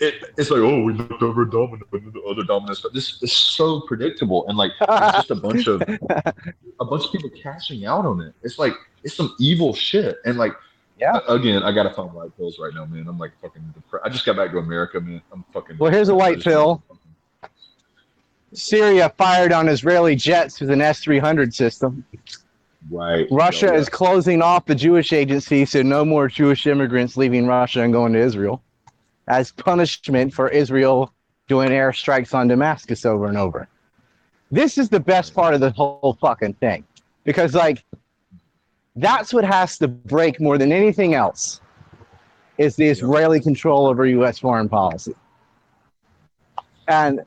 it, 0.00 0.14
it's 0.38 0.50
like 0.50 0.60
oh 0.60 0.82
we 0.82 0.94
looked 0.94 1.22
over 1.22 1.44
dominant 1.44 1.82
and 1.92 2.12
the 2.12 2.20
other 2.22 2.42
dominant 2.44 2.78
stuff. 2.78 2.92
This 2.94 3.22
is 3.22 3.32
so 3.32 3.80
predictable 3.82 4.46
and 4.48 4.56
like 4.56 4.72
it's 4.80 5.16
just 5.16 5.30
a 5.30 5.34
bunch 5.34 5.66
of 5.66 5.82
a 6.80 6.84
bunch 6.84 7.04
of 7.04 7.12
people 7.12 7.28
cashing 7.30 7.84
out 7.84 8.06
on 8.06 8.20
it. 8.22 8.34
It's 8.42 8.58
like 8.58 8.72
it's 9.04 9.14
some 9.14 9.34
evil 9.38 9.74
shit. 9.74 10.16
And 10.24 10.38
like, 10.38 10.54
Yeah. 10.98 11.18
Again, 11.28 11.62
I 11.62 11.72
gotta 11.72 11.90
find 11.90 12.10
white 12.12 12.34
pills 12.38 12.58
right 12.58 12.72
now, 12.74 12.86
man. 12.86 13.06
I'm 13.06 13.18
like 13.18 13.32
fucking. 13.42 13.62
Depre- 13.78 14.00
I 14.02 14.08
just 14.08 14.24
got 14.24 14.36
back 14.36 14.50
to 14.52 14.58
America, 14.58 14.98
man. 15.00 15.20
I'm 15.30 15.44
fucking. 15.52 15.76
Well, 15.78 15.92
here's 15.92 16.08
a 16.08 16.14
white 16.14 16.40
pill. 16.40 16.82
Syria 18.52 19.12
fired 19.16 19.52
on 19.52 19.68
Israeli 19.68 20.16
jets 20.16 20.60
with 20.60 20.70
an 20.70 20.80
S 20.80 21.00
three 21.00 21.18
hundred 21.18 21.54
system. 21.54 22.04
Right. 22.90 23.26
Russia 23.30 23.66
Yeah, 23.66 23.74
is 23.74 23.88
closing 23.88 24.42
off 24.42 24.66
the 24.66 24.74
Jewish 24.74 25.12
agency, 25.12 25.64
so 25.64 25.82
no 25.82 26.04
more 26.04 26.28
Jewish 26.28 26.66
immigrants 26.66 27.16
leaving 27.16 27.46
Russia 27.46 27.82
and 27.82 27.92
going 27.92 28.12
to 28.12 28.20
Israel 28.20 28.62
as 29.28 29.50
punishment 29.52 30.32
for 30.32 30.48
Israel 30.48 31.12
doing 31.48 31.70
airstrikes 31.70 32.34
on 32.34 32.48
Damascus 32.48 33.04
over 33.04 33.26
and 33.26 33.36
over. 33.36 33.68
This 34.50 34.78
is 34.78 34.88
the 34.88 35.00
best 35.00 35.34
part 35.34 35.54
of 35.54 35.60
the 35.60 35.70
whole 35.70 36.16
fucking 36.20 36.54
thing 36.54 36.84
because, 37.24 37.54
like, 37.54 37.84
that's 38.94 39.34
what 39.34 39.44
has 39.44 39.78
to 39.78 39.88
break 39.88 40.40
more 40.40 40.58
than 40.58 40.70
anything 40.70 41.14
else 41.14 41.60
is 42.56 42.76
the 42.76 42.86
Israeli 42.86 43.40
control 43.40 43.86
over 43.86 44.06
U.S. 44.06 44.38
foreign 44.38 44.68
policy. 44.68 45.14
And 46.88 47.20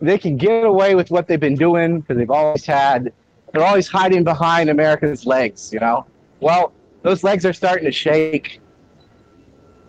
they 0.00 0.18
can 0.18 0.36
get 0.36 0.64
away 0.64 0.94
with 0.94 1.10
what 1.10 1.26
they've 1.26 1.40
been 1.40 1.56
doing 1.56 2.00
because 2.00 2.16
they've 2.16 2.30
always 2.30 2.64
had 2.64 3.12
they're 3.52 3.64
always 3.64 3.88
hiding 3.88 4.24
behind 4.24 4.70
America's 4.70 5.26
legs, 5.26 5.72
you 5.72 5.80
know. 5.80 6.06
Well, 6.40 6.72
those 7.02 7.24
legs 7.24 7.46
are 7.46 7.52
starting 7.52 7.84
to 7.84 7.92
shake. 7.92 8.60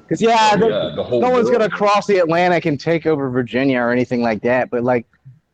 Cause 0.07 0.21
yeah, 0.21 0.57
Oh, 0.59 0.67
yeah, 0.67 0.95
the 0.95 1.03
whole 1.03 1.21
no 1.21 1.29
one's 1.29 1.49
gonna 1.49 1.69
cross 1.69 2.07
the 2.07 2.17
Atlantic 2.17 2.65
and 2.65 2.79
take 2.79 3.05
over 3.05 3.29
Virginia 3.29 3.79
or 3.79 3.91
anything 3.91 4.21
like 4.21 4.41
that. 4.41 4.71
But 4.71 4.83
like, 4.83 5.05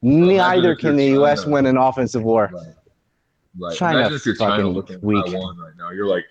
neither 0.02 0.76
can 0.76 0.96
the 0.96 1.06
you're 1.06 1.16
U.S. 1.22 1.46
Win 1.46 1.66
an 1.66 1.78
offensive 1.78 2.24
war. 2.24 2.50
Right. 2.54 2.68
Right. 3.58 3.76
China 3.76 4.00
Imagine 4.00 4.16
if 4.18 4.26
you're 4.26 4.36
China 4.36 4.52
fucking 4.52 4.66
looking 4.68 4.96
at 4.96 5.04
weak. 5.04 5.26
Taiwan 5.26 5.58
right 5.58 5.74
now. 5.78 5.92
You're 5.92 6.08
like, 6.08 6.26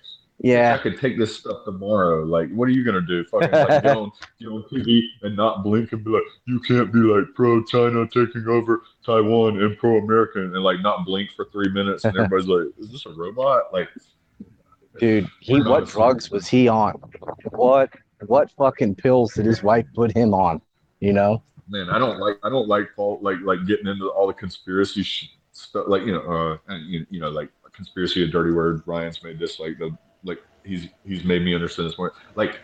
I 0.75 0.79
could 0.79 0.99
take 0.99 1.19
this 1.19 1.37
stuff 1.37 1.65
tomorrow. 1.65 2.25
Like, 2.25 2.51
what 2.51 2.69
are 2.69 2.73
you 2.73 2.85
gonna 2.85 3.01
do? 3.01 3.25
Fucking 3.25 3.51
like 3.51 3.83
get 3.83 3.97
on, 3.97 4.11
get 4.41 4.49
on 4.49 4.65
TV 4.65 5.03
and 5.23 5.37
not 5.37 5.63
blink 5.63 5.93
and 5.93 6.05
be 6.05 6.11
like, 6.11 6.23
you 6.47 6.61
can't 6.61 6.93
be 6.93 6.99
like 6.99 7.25
pro 7.35 7.63
China 7.65 8.07
taking 8.07 8.47
over 8.49 8.83
Taiwan 9.07 9.63
and 9.63 9.79
pro 9.79 9.99
American 9.99 10.55
and 10.55 10.65
like 10.65 10.81
not 10.81 11.07
blink 11.07 11.31
for 11.37 11.47
three 11.53 11.71
minutes 11.71 12.05
and 12.05 12.17
everybody's 12.17 12.49
like, 12.49 12.67
is 12.79 12.91
this 12.91 13.07
a 13.07 13.11
robot? 13.11 13.73
Like, 13.73 13.89
dude. 14.99 15.29
He 15.41 15.61
what 15.63 15.87
drugs 15.87 16.31
was 16.31 16.49
he 16.49 16.69
on? 16.69 16.95
What 17.51 17.91
what 18.27 18.51
fucking 18.53 18.97
pills 18.97 19.35
did 19.35 19.47
his 19.47 19.63
wife 19.63 19.87
put 19.95 20.17
him 20.17 20.35
on? 20.35 20.61
You 21.01 21.13
know? 21.13 21.43
man, 21.69 21.91
I 21.91 21.99
don't 21.99 22.19
like, 22.19 22.39
I 22.43 22.51
don't 22.51 22.69
like 22.69 22.95
fault, 22.95 23.23
like, 23.23 23.39
like 23.43 23.67
getting 23.67 23.87
into 23.87 24.09
all 24.09 24.27
the 24.27 24.35
conspiracy 24.35 25.03
sh- 25.03 25.31
stuff. 25.53 25.87
Like, 25.89 26.03
you 26.03 26.13
know, 26.13 26.59
uh, 26.69 26.75
you, 26.77 27.07
you 27.11 27.21
know, 27.21 27.31
like 27.31 27.51
conspiracy, 27.73 28.23
a 28.23 28.27
dirty 28.27 28.53
word. 28.53 28.83
Ryan's 28.87 29.23
made 29.23 29.39
this 29.39 29.59
like 29.59 29.79
the 29.79 29.97
like 30.25 30.43
he's 30.65 30.89
he's 31.07 31.25
made 31.25 31.43
me 31.43 31.55
understand 31.55 31.89
this 31.89 31.99
more. 31.99 32.13
Like, 32.35 32.61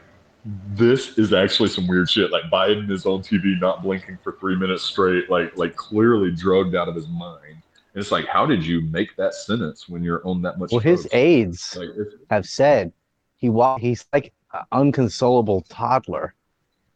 this 0.75 1.19
is 1.19 1.33
actually 1.33 1.69
some 1.69 1.87
weird 1.87 2.11
shit. 2.11 2.31
Like 2.31 2.45
Biden 2.45 2.91
is 2.91 3.07
on 3.07 3.23
TV 3.23 3.61
not 3.61 3.83
blinking 3.83 4.19
for 4.23 4.33
three 4.41 4.57
minutes 4.57 4.83
straight, 4.83 5.31
like 5.31 5.57
like 5.57 5.77
clearly 5.77 6.31
drugged 6.31 6.75
out 6.75 6.89
of 6.89 6.95
his 6.95 7.09
mind. 7.09 7.63
And 7.93 8.01
it's 8.01 8.13
like, 8.13 8.27
how 8.27 8.47
did 8.47 8.65
you 8.65 8.83
make 8.83 9.17
that 9.17 9.35
sentence 9.35 9.89
when 9.89 10.03
you're 10.03 10.27
on 10.27 10.43
that 10.43 10.59
much? 10.59 10.71
Well, 10.71 10.81
his 10.81 11.09
aides 11.13 11.77
like 11.77 11.89
have 12.31 12.47
said 12.47 12.93
he 13.37 13.49
wa- 13.49 13.79
he's 13.79 14.07
like 14.13 14.33
an 14.53 14.63
unconsolable 14.73 15.63
toddler. 15.63 16.35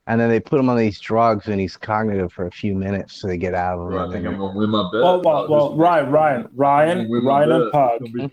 And 0.06 0.20
then 0.20 0.28
they 0.28 0.38
put 0.38 0.60
him 0.60 0.68
on 0.68 0.76
these 0.76 1.00
drugs 1.00 1.48
and 1.48 1.58
he's 1.58 1.78
cognitive 1.78 2.30
for 2.30 2.46
a 2.46 2.50
few 2.50 2.74
minutes 2.74 3.14
so 3.18 3.26
they 3.26 3.38
get 3.38 3.54
out 3.54 3.78
of 3.78 3.88
bro, 3.88 4.04
I 4.04 4.08
it. 4.08 4.12
think 4.12 4.26
I'm 4.26 4.36
gonna 4.36 4.56
win 4.56 4.68
my 4.68 4.82
bet. 4.92 5.00
Well, 5.02 5.22
well, 5.22 5.48
well, 5.48 5.76
Ryan, 5.76 6.10
Ryan, 6.10 6.48
Ryan, 6.54 7.10
Ryan, 7.24 7.52
and 7.52 7.72
bet. 7.72 8.30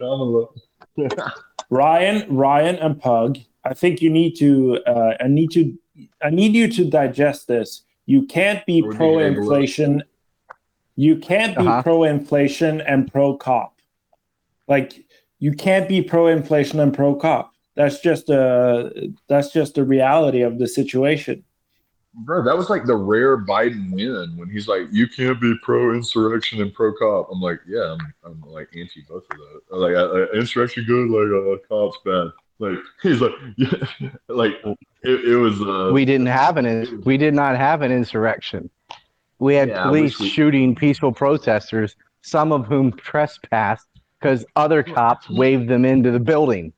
Pug. 0.98 1.32
It's 1.72 1.78
gonna 1.80 2.00
be 2.00 2.20
Kamala. 2.20 2.26
Ryan, 2.30 2.36
Ryan, 2.38 2.76
and 2.78 3.00
Pug. 3.00 3.38
I 3.64 3.74
think 3.74 4.02
you 4.02 4.10
need 4.10 4.36
to. 4.38 4.80
Uh, 4.86 5.14
I 5.20 5.28
need 5.28 5.52
to. 5.52 5.74
I 6.22 6.30
need 6.30 6.54
you 6.54 6.68
to 6.68 6.86
digest 6.90 7.48
this. 7.48 7.84
You 8.06 8.26
can't 8.26 8.66
be 8.66 8.82
pro 8.82 8.92
can 8.92 9.00
label 9.18 9.22
it. 9.22 9.38
inflation. 9.38 10.04
You 10.96 11.16
can't 11.18 11.58
be 11.58 11.66
Uh-huh. 11.68 11.84
pro 11.84 12.04
inflation 12.04 12.82
and 12.82 13.12
pro 13.12 13.36
cop. 13.38 13.80
Like 14.68 15.06
you 15.40 15.54
can't 15.54 15.88
be 15.88 16.02
pro 16.02 16.28
inflation 16.28 16.80
and 16.80 16.94
pro 16.94 17.16
cop. 17.16 17.54
That's 17.76 18.00
just 18.02 18.30
a. 18.30 19.12
That's 19.28 19.52
just 19.54 19.76
the 19.76 19.84
reality 19.84 20.42
of 20.42 20.60
the 20.60 20.68
situation. 20.68 21.44
Bro, 22.14 22.44
that 22.44 22.58
was 22.58 22.70
like 22.70 22.86
the 22.86 22.96
rare 22.96 23.38
Biden 23.38 23.92
win 23.94 24.34
when 24.36 24.50
he's 24.50 24.68
like, 24.68 24.88
"You 24.92 25.08
can't 25.08 25.40
be 25.40 25.56
pro 25.64 25.94
insurrection 25.94 26.62
and 26.62 26.74
pro 26.74 26.94
cop." 26.94 27.30
I'm 27.32 27.40
like, 27.40 27.62
"Yeah, 27.66 27.96
I'm, 27.98 28.14
I'm 28.26 28.42
like 28.52 28.68
anti 28.76 29.02
both 29.08 29.24
of 29.32 29.38
those. 29.38 29.62
I'm 29.72 29.80
Like, 29.80 29.96
uh, 29.96 30.10
uh, 30.10 30.26
insurrection 30.34 30.84
good, 30.86 31.10
like 31.10 31.62
uh, 31.62 31.68
cops 31.70 31.98
bad." 32.04 32.32
Like 32.60 32.78
he's 33.02 33.22
like, 33.22 33.32
yeah, 33.58 34.10
like 34.28 34.54
it, 35.04 35.26
it 35.26 35.36
was. 35.38 35.62
Uh, 35.62 35.92
we 35.94 36.04
didn't 36.04 36.28
have 36.28 36.58
an 36.58 37.02
we 37.06 37.16
did 37.18 37.34
not 37.34 37.56
have 37.56 37.82
an 37.82 37.92
insurrection. 37.94 38.70
We 39.40 39.56
had 39.56 39.70
Yeah, 39.70 39.84
police 39.84 40.20
we- 40.20 40.30
shooting 40.30 40.76
peaceful 40.76 41.14
protesters, 41.14 41.96
some 42.22 42.52
of 42.52 42.66
whom 42.68 42.92
trespassed 42.92 43.88
because 44.20 44.46
other 44.56 44.84
cops 44.84 45.30
waved 45.30 45.70
them 45.70 45.86
into 45.86 46.12
the 46.12 46.20
building. 46.20 46.74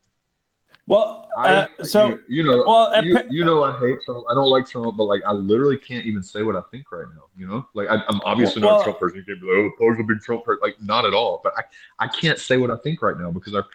Well, 0.86 1.30
I, 1.38 1.54
uh, 1.80 1.84
so 1.84 2.08
you, 2.08 2.20
you 2.28 2.44
know, 2.44 2.64
well, 2.68 3.04
you, 3.04 3.18
you 3.30 3.46
know, 3.46 3.64
I 3.64 3.80
hate 3.80 4.00
Trump. 4.06 4.26
I 4.30 4.34
don't 4.34 4.50
like 4.50 4.68
Trump, 4.68 4.98
but 4.98 5.06
like, 5.06 5.22
I 5.26 5.32
literally 5.32 5.78
can't 5.78 6.06
even 6.06 6.22
say 6.22 6.44
what 6.44 6.58
I 6.58 6.62
think 6.72 6.92
right 6.92 7.06
now. 7.16 7.24
You 7.38 7.48
know, 7.48 7.68
like 7.74 7.88
I, 7.90 8.04
I'm 8.10 8.20
obviously 8.26 8.62
not 8.62 8.82
a 8.82 8.84
Trump 8.84 9.00
person. 9.00 9.20
You 9.20 9.24
can't 9.24 9.40
be 9.40 9.48
like, 9.48 9.72
"Oh, 9.82 9.94
a 9.94 10.04
big 10.04 10.20
Trump 10.20 10.44
person." 10.44 10.60
Like, 10.62 10.82
not 10.82 11.06
at 11.06 11.14
all. 11.14 11.40
But 11.42 11.54
I, 11.58 11.64
I 12.04 12.08
can't 12.10 12.38
say 12.38 12.58
what 12.58 12.70
I 12.70 12.76
think 12.78 13.02
right 13.02 13.18
now 13.18 13.32
because 13.32 13.56
our, 13.56 13.66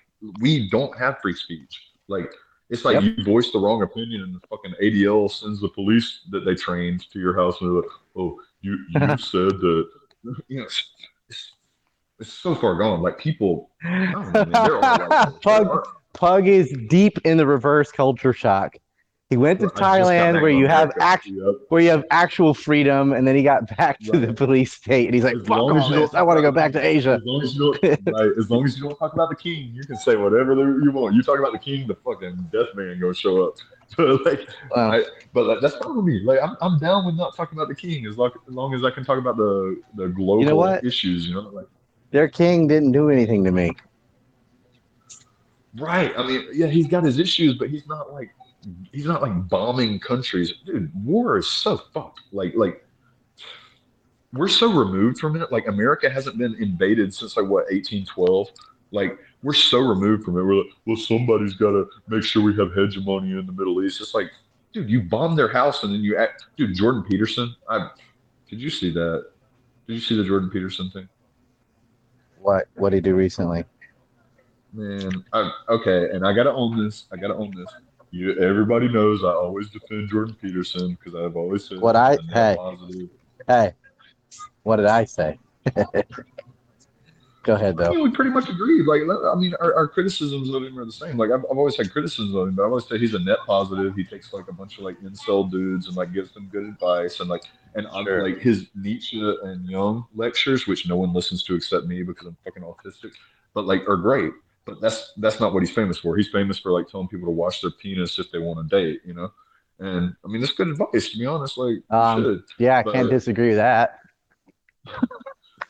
we 0.41 0.69
don't 0.69 0.97
have 0.99 1.19
free 1.23 1.35
speech. 1.35 1.93
Like, 2.09 2.31
it's 2.69 2.85
like 2.85 3.03
Yep. 3.03 3.19
you 3.19 3.25
voice 3.25 3.51
the 3.53 3.59
wrong 3.59 3.83
opinion, 3.83 4.23
and 4.23 4.35
the 4.35 4.47
fucking 4.47 4.75
ADL 4.83 5.31
sends 5.31 5.61
the 5.63 5.69
police 5.71 6.21
that 6.31 6.45
they 6.45 6.55
trained 6.55 7.11
to 7.11 7.19
your 7.19 7.35
house, 7.35 7.59
and 7.61 7.71
they're 7.71 7.83
like, 7.83 7.91
"Oh, 8.17 8.39
you 8.61 8.79
you 8.91 9.01
said 9.19 9.59
that." 9.61 9.89
You 10.49 10.59
know, 10.59 10.65
it's, 10.65 10.91
it's, 12.19 12.33
so 12.33 12.55
far 12.55 12.75
gone. 12.75 13.01
Like 13.01 13.19
people, 13.19 13.71
I 13.83 14.13
don't 14.13 14.33
know, 14.33 14.45
man, 14.45 14.51
there 14.51 14.77
are, 14.83 15.09
like, 15.09 15.85
Pug 16.13 16.45
there 16.45 16.55
are- 16.55 16.65
Pug 16.65 16.71
is 16.71 16.77
deep 16.89 17.19
in 17.25 17.37
the 17.37 17.47
reverse 17.47 17.91
culture 17.93 18.33
shock. 18.33 18.77
He 19.31 19.37
went 19.37 19.61
to 19.61 19.67
Thailand 19.67 20.41
where 20.41 20.51
you 20.51 20.67
have 20.67 20.91
act 21.01 21.29
where 21.69 21.83
you 21.83 21.91
have 21.91 22.05
actual 22.11 22.55
freedom, 22.55 23.13
and 23.13 23.29
then 23.29 23.37
he 23.37 23.43
got 23.43 23.77
back 23.77 23.99
to 24.01 24.19
the 24.19 24.33
police 24.33 24.73
state, 24.73 25.05
and 25.05 25.15
he's 25.15 25.25
like, 25.25 25.37
As 25.37 25.47
"Fuck 25.47 25.59
all 25.59 25.89
this! 25.91 26.15
I 26.15 26.23
want 26.23 26.39
to 26.39 26.43
go 26.43 26.51
back 26.51 26.73
to 26.73 26.81
Asia." 26.81 27.21
As 27.21 27.27
long 27.27 27.43
as 27.43 27.55
you 27.55 27.79
don't, 27.83 28.07
right, 28.07 28.31
as 28.39 28.51
long 28.51 28.65
as 28.65 28.79
you 28.79 28.85
don't 28.85 28.97
talk 28.97 29.13
about 29.13 29.29
the 29.29 29.37
king, 29.37 29.71
you 29.75 29.85
can 29.85 29.97
say 29.97 30.17
whatever 30.17 30.55
you 30.55 30.91
want. 30.93 31.15
You 31.15 31.23
talk 31.23 31.39
about 31.39 31.53
the 31.53 31.59
king, 31.59 31.87
the 31.87 31.95
fucking 31.97 32.49
death 32.51 32.75
man 32.75 32.99
gonna 33.01 33.15
show 33.15 33.47
up. 33.47 33.57
So 33.97 34.19
like, 34.27 34.47
Wow. 34.71 34.93
I, 34.93 35.05
but 35.33 35.47
like, 35.47 35.63
that's 35.63 35.75
fine 35.77 35.97
with 35.97 36.05
me. 36.05 36.21
Like, 36.23 36.41
I'm, 36.43 36.59
I'm 36.61 36.79
down 36.79 37.07
with 37.07 37.15
not 37.15 37.35
talking 37.35 37.57
about 37.57 37.69
the 37.69 37.75
king 37.75 38.05
as 38.05 38.19
long 38.19 38.31
as 38.47 38.55
long 38.55 38.75
as 38.75 38.85
I 38.85 38.91
can 38.91 39.03
talk 39.03 39.19
about 39.19 39.39
the 39.39 39.81
the 39.95 40.09
global 40.09 40.59
what? 40.59 40.85
issues. 40.85 41.27
You 41.27 41.37
know, 41.37 41.49
like 41.49 41.65
Their 42.11 42.29
king 42.29 42.67
didn't 42.67 42.93
do 42.93 43.09
anything 43.09 43.45
to 43.45 43.51
me. 43.51 43.73
Right. 45.77 46.13
I 46.17 46.27
mean, 46.27 46.47
yeah, 46.53 46.67
he's 46.67 46.87
got 46.87 47.05
his 47.05 47.19
issues, 47.19 47.55
but 47.55 47.71
he's 47.71 47.87
not 47.87 48.13
like 48.13 48.31
he's 48.93 49.07
not 49.07 49.23
like 49.23 49.49
bombing 49.49 50.01
countries. 50.01 50.53
Dude, 50.65 50.91
war 51.05 51.39
is 51.39 51.49
so 51.49 51.77
fucked. 51.93 52.23
Like 52.33 52.55
like 52.57 52.85
we're 54.33 54.49
so 54.49 54.73
removed 54.73 55.19
from 55.19 55.41
it. 55.41 55.51
Like 55.51 55.67
America 55.69 56.11
hasn't 56.11 56.39
been 56.39 56.55
invaded 56.57 57.15
since 57.15 57.37
like 57.37 57.47
what 57.47 57.65
1812. 57.71 58.49
Like 58.91 59.19
we're 59.43 59.53
so 59.53 59.79
removed 59.79 60.25
from 60.25 60.39
it. 60.39 60.43
We're 60.43 60.57
like, 60.57 60.73
well, 60.87 60.97
somebody's 60.97 61.55
got 61.55 61.73
to 61.73 61.89
make 62.09 62.25
sure 62.25 62.43
we 62.43 62.57
have 62.57 62.73
hegemony 62.75 63.33
in 63.39 63.47
the 63.47 63.53
Middle 63.53 63.83
East. 63.85 64.01
It's 64.01 64.15
like, 64.15 64.31
dude, 64.73 64.91
you 64.91 65.03
bombed 65.03 65.39
their 65.39 65.49
house 65.49 65.83
and 65.83 65.93
then 65.93 66.01
you 66.01 66.17
act, 66.17 66.47
dude. 66.57 66.75
Jordan 66.75 67.05
Peterson. 67.05 67.55
I 67.69 67.91
did 68.49 68.61
you 68.61 68.71
see 68.71 68.91
that? 68.93 69.31
Did 69.87 69.95
you 69.95 70.01
see 70.01 70.17
the 70.17 70.25
Jordan 70.25 70.51
Peterson 70.51 70.91
thing? 70.91 71.09
What 72.41 72.69
what 72.75 72.91
did 72.91 72.97
he 72.97 73.11
do 73.11 73.15
recently? 73.15 73.65
Man, 74.73 75.25
I, 75.33 75.51
okay, 75.71 76.11
and 76.11 76.27
I 76.27 76.33
gotta 76.33 76.53
own 76.53 76.83
this. 76.83 77.07
I 77.11 77.17
gotta 77.17 77.35
own 77.35 77.55
this. 77.57 77.73
You, 78.11 78.39
everybody 78.39 78.89
knows 78.89 79.25
I 79.25 79.29
always 79.29 79.71
defend 79.71 80.09
Jordan 80.11 80.37
Peterson 80.41 80.97
because 81.03 81.15
I've 81.19 81.37
always 81.37 81.67
said 81.67 81.79
What 81.81 81.97
I- 81.97 82.13
he's 82.13 82.19
a 82.21 82.23
net 82.25 82.35
hey. 82.35 82.57
positive. 82.57 83.09
Hey, 83.47 83.73
what 84.63 84.77
did 84.77 84.87
I 84.87 85.05
say? 85.05 85.39
Go 87.45 87.55
ahead 87.55 87.77
I 87.79 87.85
though. 87.85 87.91
mean, 87.93 88.03
we 88.03 88.11
pretty 88.11 88.31
much 88.31 88.49
agreed. 88.51 88.83
Like, 88.85 89.03
I 89.03 89.35
mean, 89.37 89.55
our, 89.61 89.75
our 89.75 89.89
criticisms 89.89 90.51
of 90.53 90.63
him 90.63 90.79
are 90.79 90.85
the 90.85 90.93
same. 90.93 91.17
Like, 91.17 91.31
I've, 91.31 91.45
I've 91.51 91.57
always 91.57 91.77
had 91.77 91.91
criticisms 91.91 92.35
of 92.35 92.49
him, 92.49 92.55
but 92.55 92.63
I 92.63 92.67
always 92.67 92.87
say 92.87 92.99
he's 92.99 93.15
a 93.15 93.19
net 93.21 93.39
positive. 93.47 93.95
He 93.95 94.05
takes 94.05 94.33
like 94.35 94.49
a 94.49 94.53
bunch 94.53 94.77
of 94.77 94.85
like 94.85 95.01
incel 95.01 95.51
dudes 95.51 95.87
and 95.87 95.97
like 95.97 96.13
gives 96.13 96.33
them 96.33 96.49
good 96.53 96.65
advice 96.65 97.21
and 97.21 97.31
like 97.31 97.43
and 97.75 97.87
I'm 97.89 98.05
Sure. 98.05 98.23
like 98.29 98.41
his 98.41 98.67
Nietzsche 98.75 99.21
and 99.45 99.65
Jung 99.67 100.05
lectures, 100.15 100.67
which 100.67 100.87
no 100.89 100.97
one 100.97 101.13
listens 101.15 101.43
to 101.45 101.55
except 101.55 101.87
me 101.87 102.03
because 102.03 102.27
I'm 102.27 102.37
fucking 102.45 102.63
autistic, 102.63 103.13
but 103.55 103.65
like 103.67 103.89
are 103.89 103.97
great. 103.97 104.33
But 104.69 104.81
that's 104.81 105.13
that's 105.17 105.41
not 105.41 105.55
what 105.55 105.61
he's 105.63 105.71
famous 105.73 105.99
for. 105.99 106.17
He's 106.17 106.29
famous 106.29 106.59
for 106.59 106.73
like 106.73 106.89
telling 106.89 107.09
people 107.09 107.27
to 107.27 107.33
wash 107.33 107.61
their 107.63 107.71
penis 107.71 108.19
if 108.19 108.31
they 108.31 108.39
want 108.39 108.69
to 108.69 108.77
date, 108.77 109.01
you 109.05 109.15
know. 109.15 109.33
And 109.79 110.15
I 110.25 110.29
mean, 110.29 110.41
that's 110.41 110.53
good 110.53 110.69
advice 110.69 111.11
to 111.11 111.19
be 111.19 111.27
honest. 111.27 111.57
Like, 111.57 111.79
Um. 111.91 112.45
Yeah, 112.59 112.79
I 112.79 112.83
But- 112.83 112.95
can't 112.95 113.11
disagree 113.11 113.49
with 113.49 113.57
that. 113.59 113.99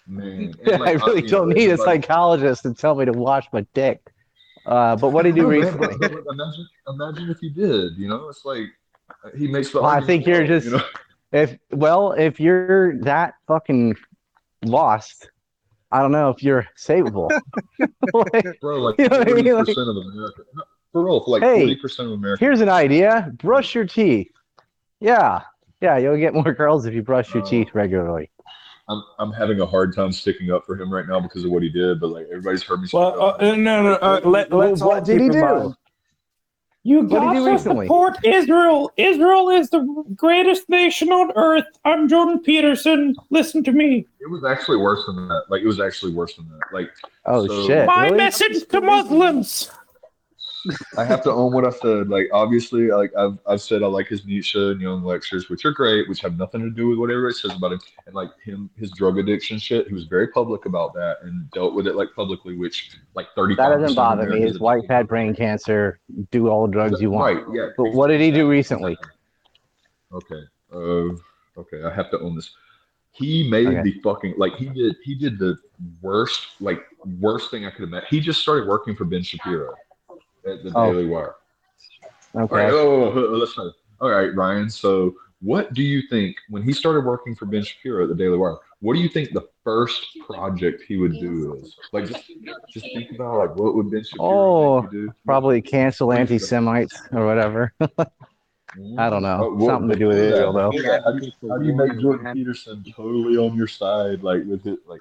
man. 0.07 0.55
Like, 0.67 0.81
I 0.81 0.93
really 0.93 1.23
you 1.23 1.29
don't 1.29 1.49
know, 1.51 1.55
need 1.55 1.71
a 1.71 1.77
psychologist 1.79 2.63
to 2.63 2.75
tell 2.75 2.95
me 2.95 3.05
to 3.05 3.13
wash 3.13 3.47
my 3.53 3.67
dick. 3.75 4.01
Uh, 4.67 4.97
but 4.97 5.11
what 5.11 5.23
did 5.23 5.35
he 5.35 5.41
do 5.41 5.49
recently? 5.49 5.89
imagine, 5.95 6.69
imagine 6.89 7.31
if 7.31 7.39
he 7.39 7.49
did. 7.51 7.97
You 7.97 8.09
know, 8.09 8.29
it's 8.29 8.45
like 8.45 8.67
he 9.37 9.47
makes 9.49 9.71
the. 9.71 9.81
Well, 9.81 9.91
I 9.91 10.01
think 10.01 10.27
you're 10.27 10.39
well, 10.41 10.47
just- 10.47 10.67
You 10.67 10.73
know? 10.79 10.83
If 11.31 11.59
well, 11.71 12.13
if 12.13 12.41
you're 12.41 12.99
that 13.01 13.35
fucking 13.47 13.97
lost, 14.65 15.31
I 15.91 16.01
don't 16.03 16.13
know 16.13 16.29
if 16.31 16.43
you're 16.43 16.67
savable. 16.77 17.31
Like, 18.15 18.61
bro, 18.61 18.81
like 18.83 18.99
You 18.99 19.09
know 19.09 19.19
what 19.19 19.29
I 19.29 19.31
forty 19.31 19.43
mean? 19.43 19.55
Like- 19.55 19.67
percent 19.67 19.89
of 19.89 19.97
America. 19.97 20.43
No, 20.55 20.63
for 20.93 21.05
real, 21.05 21.25
like 21.27 21.43
Hey, 21.43 21.61
forty 21.61 21.77
percent 21.77 22.09
of 22.09 22.15
America. 22.15 22.45
here's 22.45 22.61
an 22.61 22.69
idea: 22.69 23.31
brush 23.35 23.75
your 23.75 23.85
teeth. 23.87 24.29
Yeah, 25.01 25.43
yeah, 25.81 25.99
you'll 25.99 26.17
get 26.17 26.35
more 26.35 26.53
girls 26.53 26.87
if 26.87 26.95
you 26.95 27.03
brush 27.03 27.33
your 27.35 27.43
Oh. 27.43 27.47
teeth 27.47 27.69
regularly. 27.75 28.31
I'm 28.89 29.03
I'm 29.19 29.33
having 29.33 29.61
a 29.61 29.67
hard 29.67 29.95
time 29.95 30.13
sticking 30.13 30.51
up 30.51 30.65
for 30.65 30.81
him 30.81 30.91
right 30.93 31.07
now 31.07 31.21
because 31.21 31.45
of 31.45 31.51
what 31.51 31.63
he 31.63 31.69
did. 31.69 32.01
But 32.01 32.09
like 32.09 32.27
everybody's 32.31 32.63
heard 32.63 32.81
me. 32.81 32.87
speak 32.89 32.99
Well, 33.01 33.37
uh, 33.39 33.55
no, 33.55 33.83
no. 33.83 33.93
Uh, 33.95 34.21
let, 34.25 34.51
Well, 34.51 34.69
let's 34.71 34.81
what 34.83 34.99
all 34.99 35.05
did 35.05 35.21
he 35.21 35.29
do? 35.29 35.41
mind- 35.41 35.75
You 36.89 37.01
What 37.03 37.09
did 37.11 37.11
he 37.11 37.19
got 37.27 37.33
do 37.35 37.45
to 37.45 37.51
recently? 37.53 37.87
support 37.87 38.17
Israel. 38.25 38.91
Israel 38.97 39.51
is 39.51 39.69
the 39.69 39.81
greatest 40.17 40.71
nation 40.71 41.11
on 41.11 41.33
earth. 41.37 41.67
I'm 41.85 42.09
Jordan 42.09 42.39
Peterson. 42.39 43.15
Listen 43.29 43.63
to 43.65 43.73
me. 43.73 44.07
it 44.21 44.31
was 44.31 44.43
actually 44.43 44.79
worse 44.79 45.05
than 45.05 45.29
that. 45.29 45.43
Like 45.51 45.61
it 45.61 45.67
was 45.67 45.81
actually 45.81 46.15
worse 46.15 46.35
than 46.37 46.49
that. 46.49 46.61
Like 46.73 46.91
Oh 47.27 47.47
So- 47.47 47.67
shit! 47.67 47.87
My 47.87 48.05
really? 48.07 48.17
message 48.17 48.67
to 48.69 48.81
Muslims. 48.81 49.71
I 50.97 51.05
have 51.05 51.23
to 51.25 51.33
own 51.33 51.53
what 51.53 51.65
I 51.65 51.71
said. 51.71 52.09
Like 52.09 52.29
obviously, 52.33 52.89
like 52.89 53.13
I've 53.17 53.39
I've 53.47 53.61
said 53.61 53.83
I 53.83 53.87
like 53.87 54.09
his 54.09 54.25
Nietzsche 54.25 54.59
and 54.59 54.81
Jung 54.81 55.03
lectures, 55.03 55.49
which 55.49 55.65
are 55.65 55.73
great, 55.73 56.09
which 56.09 56.21
have 56.21 56.39
nothing 56.39 56.61
to 56.63 56.71
do 56.71 56.89
with 56.89 56.99
what 56.99 57.11
everybody 57.11 57.35
says 57.35 57.53
about 57.57 57.73
him. 57.73 57.81
And 58.07 58.15
like 58.15 58.31
him, 58.45 58.71
his 58.77 58.91
drug 58.93 59.19
addiction 59.19 59.59
shit, 59.59 59.89
he 59.89 59.95
was 59.95 60.05
very 60.05 60.29
public 60.29 60.67
about 60.67 60.95
that 60.95 61.19
and 61.23 61.51
dealt 61.53 61.75
with 61.75 61.87
it 61.87 61.95
like 61.95 62.09
publicly, 62.15 62.57
which 62.57 62.91
like 63.15 63.27
thirty. 63.35 63.55
That 63.55 63.71
doesn't 63.71 63.95
bother 63.95 64.29
me. 64.29 64.41
His 64.41 64.59
wife 64.61 64.85
had 64.89 65.09
brain 65.09 65.35
cancer. 65.35 66.01
Do 66.31 66.49
all 66.49 66.67
the 66.67 66.73
drugs 66.73 67.01
you 67.01 67.11
want. 67.11 67.37
Right. 67.37 67.45
Yeah. 67.53 67.69
But 67.77 67.93
what 67.93 68.09
did 68.09 68.21
he 68.21 68.31
do 68.31 68.49
recently? 68.49 68.97
Okay. 70.13 70.43
Uh, 70.73 71.15
okay. 71.59 71.83
I 71.85 71.95
have 71.95 72.11
to 72.11 72.21
own 72.21 72.37
this. 72.37 72.51
He 73.13 73.49
made 73.51 73.67
Okay. 73.67 73.83
the 73.83 74.01
fucking 74.01 74.35
like 74.37 74.55
he 74.55 74.69
did. 74.69 74.97
He 75.03 75.15
did 75.15 75.39
the 75.39 75.57
worst, 76.01 76.47
like 76.61 76.83
worst 77.21 77.51
thing 77.51 77.67
I 77.67 77.71
could 77.71 77.81
have 77.81 77.91
met. 77.91 78.05
He 78.09 78.21
just 78.21 78.41
started 78.41 78.69
working 78.69 78.95
for 78.95 79.05
Ben 79.05 79.23
Shapiro 79.23 79.75
at 80.47 80.63
the 80.65 80.73
Oh. 80.75 80.93
Daily 80.93 81.07
Wire. 81.07 81.35
All 82.35 82.47
right. 82.47 82.67
Okay. 82.67 82.77
Oh, 82.77 83.11
let's 83.39 83.55
try. 83.55 83.71
All 84.01 84.11
right, 84.11 84.35
Ryan. 84.35 84.69
So, 84.71 85.15
what 85.41 85.73
do 85.75 85.83
you 85.83 86.03
think 86.09 86.37
when 86.51 86.63
he 86.63 86.73
started 86.73 87.05
working 87.05 87.35
for 87.35 87.47
Ben 87.47 87.63
Shapiro 87.63 88.03
at 88.05 88.09
the 88.09 88.15
Daily 88.15 88.37
Wire? 88.39 88.57
What 88.81 88.95
do 88.95 89.01
you 89.01 89.09
think 89.09 89.33
the 89.33 89.49
first 89.65 90.07
project 90.25 90.83
he 90.87 90.97
would 90.99 91.19
do 91.19 91.55
is? 91.63 91.77
Like, 91.93 92.07
just 92.07 92.31
just 92.71 92.87
think 92.95 93.11
about 93.13 93.39
like 93.39 93.57
what 93.57 93.75
would 93.75 93.91
Ben 93.91 94.05
Shapiro 94.05 94.29
Oh, 94.29 94.83
do? 94.83 95.13
Probably 95.25 95.61
cancel 95.61 96.13
anti-Semites 96.13 97.01
or 97.13 97.27
whatever. 97.27 97.73
Mm-hmm. 98.77 99.01
I 99.01 99.09
don't 99.09 99.23
know. 99.23 99.51
What- 99.55 99.67
Something 99.67 99.89
to 99.89 99.97
do 99.97 100.09
with 100.09 100.19
Israel, 100.19 100.53
though. 100.53 100.71
How 100.71 101.13
do 101.13 101.25
you, 101.25 101.33
how 101.49 101.57
do 101.57 101.65
you 101.65 101.75
make 101.75 101.99
Jordan 101.99 102.35
Peterson 102.35 102.85
totally 102.95 103.39
on 103.39 103.57
your 103.57 103.67
side, 103.67 104.23
like 104.23 104.45
with 104.45 104.67
it, 104.67 104.79
like 104.87 105.01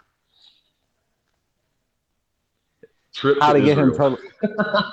trip 3.14 3.38
How 3.42 3.52
to 3.52 3.60
get 3.60 3.78
him 3.78 3.92
Israel. 3.92 4.18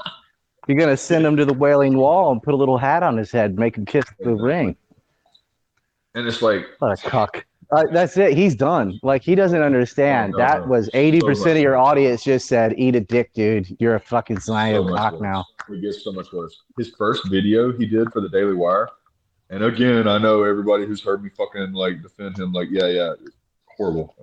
You're 0.66 0.78
gonna 0.78 0.96
send 0.96 1.24
him 1.26 1.36
to 1.36 1.44
the 1.44 1.52
Wailing 1.52 1.96
Wall 1.96 2.32
and 2.32 2.42
put 2.42 2.54
a 2.54 2.56
little 2.56 2.78
hat 2.78 3.02
on 3.02 3.16
his 3.16 3.30
head, 3.30 3.58
make 3.58 3.76
him 3.76 3.84
kiss 3.84 4.04
the 4.20 4.34
ring. 4.34 4.76
And 6.14 6.26
it's 6.26 6.42
like, 6.42 6.64
What 6.78 6.92
a 7.04 7.08
cuck. 7.10 7.44
Uh, 7.72 7.84
that's 7.92 8.16
it. 8.16 8.36
He's 8.36 8.54
done. 8.54 8.98
Like 9.02 9.22
he 9.22 9.34
doesn't 9.34 9.60
understand. 9.62 10.34
Oh, 10.34 10.38
no, 10.38 10.44
that 10.44 10.60
no. 10.60 10.66
was 10.66 10.90
eighty 10.94 11.20
So 11.20 11.26
percent 11.26 11.56
of 11.56 11.62
your 11.62 11.76
worse. 11.78 11.88
audience 11.88 12.24
just 12.24 12.46
said, 12.46 12.74
"Eat 12.78 12.94
a 12.94 13.00
dick, 13.00 13.32
dude. 13.32 13.74
You're 13.80 13.96
a 13.96 14.00
fucking 14.00 14.40
so 14.40 14.52
cock 14.94 15.20
now." 15.20 15.44
It 15.70 15.80
gets 15.80 16.04
so 16.04 16.12
much 16.12 16.32
worse. 16.32 16.62
His 16.78 16.90
first 16.90 17.28
video 17.30 17.72
he 17.72 17.86
did 17.86 18.12
for 18.12 18.20
the 18.20 18.28
Daily 18.28 18.54
Wire, 18.54 18.90
and 19.50 19.64
again, 19.64 20.06
I 20.06 20.18
know 20.18 20.42
everybody 20.42 20.86
who's 20.86 21.02
heard 21.02 21.24
me 21.24 21.30
fucking 21.30 21.72
like 21.72 22.02
defend 22.02 22.38
him, 22.38 22.52
like, 22.52 22.68
yeah, 22.70 22.86
yeah, 22.86 23.14
horrible. 23.76 24.14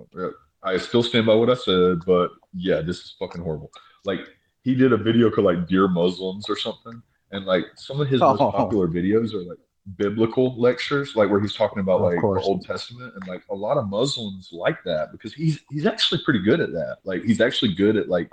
I 0.62 0.78
still 0.78 1.02
stand 1.02 1.26
by 1.26 1.34
what 1.34 1.50
I 1.50 1.54
said, 1.54 1.98
but 2.06 2.30
yeah, 2.54 2.80
this 2.80 2.98
is 2.98 3.16
fucking 3.18 3.42
horrible. 3.42 3.70
Like 4.04 4.20
he 4.62 4.74
did 4.74 4.92
a 4.92 4.96
video 4.96 5.30
called 5.30 5.46
like 5.46 5.66
"Dear 5.68 5.88
Muslims" 5.88 6.48
or 6.48 6.56
something, 6.56 7.02
and 7.30 7.44
like 7.46 7.66
some 7.76 8.00
of 8.00 8.08
his 8.08 8.20
most 8.20 8.40
Oh. 8.40 8.50
popular 8.52 8.88
videos 8.88 9.34
are 9.34 9.42
like 9.42 9.58
biblical 9.96 10.54
lectures, 10.60 11.16
like 11.16 11.28
where 11.30 11.40
he's 11.40 11.54
talking 11.54 11.80
about 11.80 12.00
like 12.02 12.20
the. 12.20 12.26
Old 12.26 12.64
Testament, 12.64 13.12
and 13.14 13.26
like 13.26 13.42
a 13.50 13.54
lot 13.54 13.76
of 13.78 13.88
Muslims 13.88 14.50
like 14.52 14.78
that 14.84 15.10
because 15.12 15.32
he's 15.34 15.60
he's 15.70 15.86
actually 15.86 16.20
pretty 16.24 16.40
good 16.40 16.60
at 16.60 16.72
that. 16.72 16.98
Like 17.04 17.22
he's 17.24 17.40
actually 17.40 17.74
good 17.74 17.96
at 17.96 18.08
like 18.08 18.30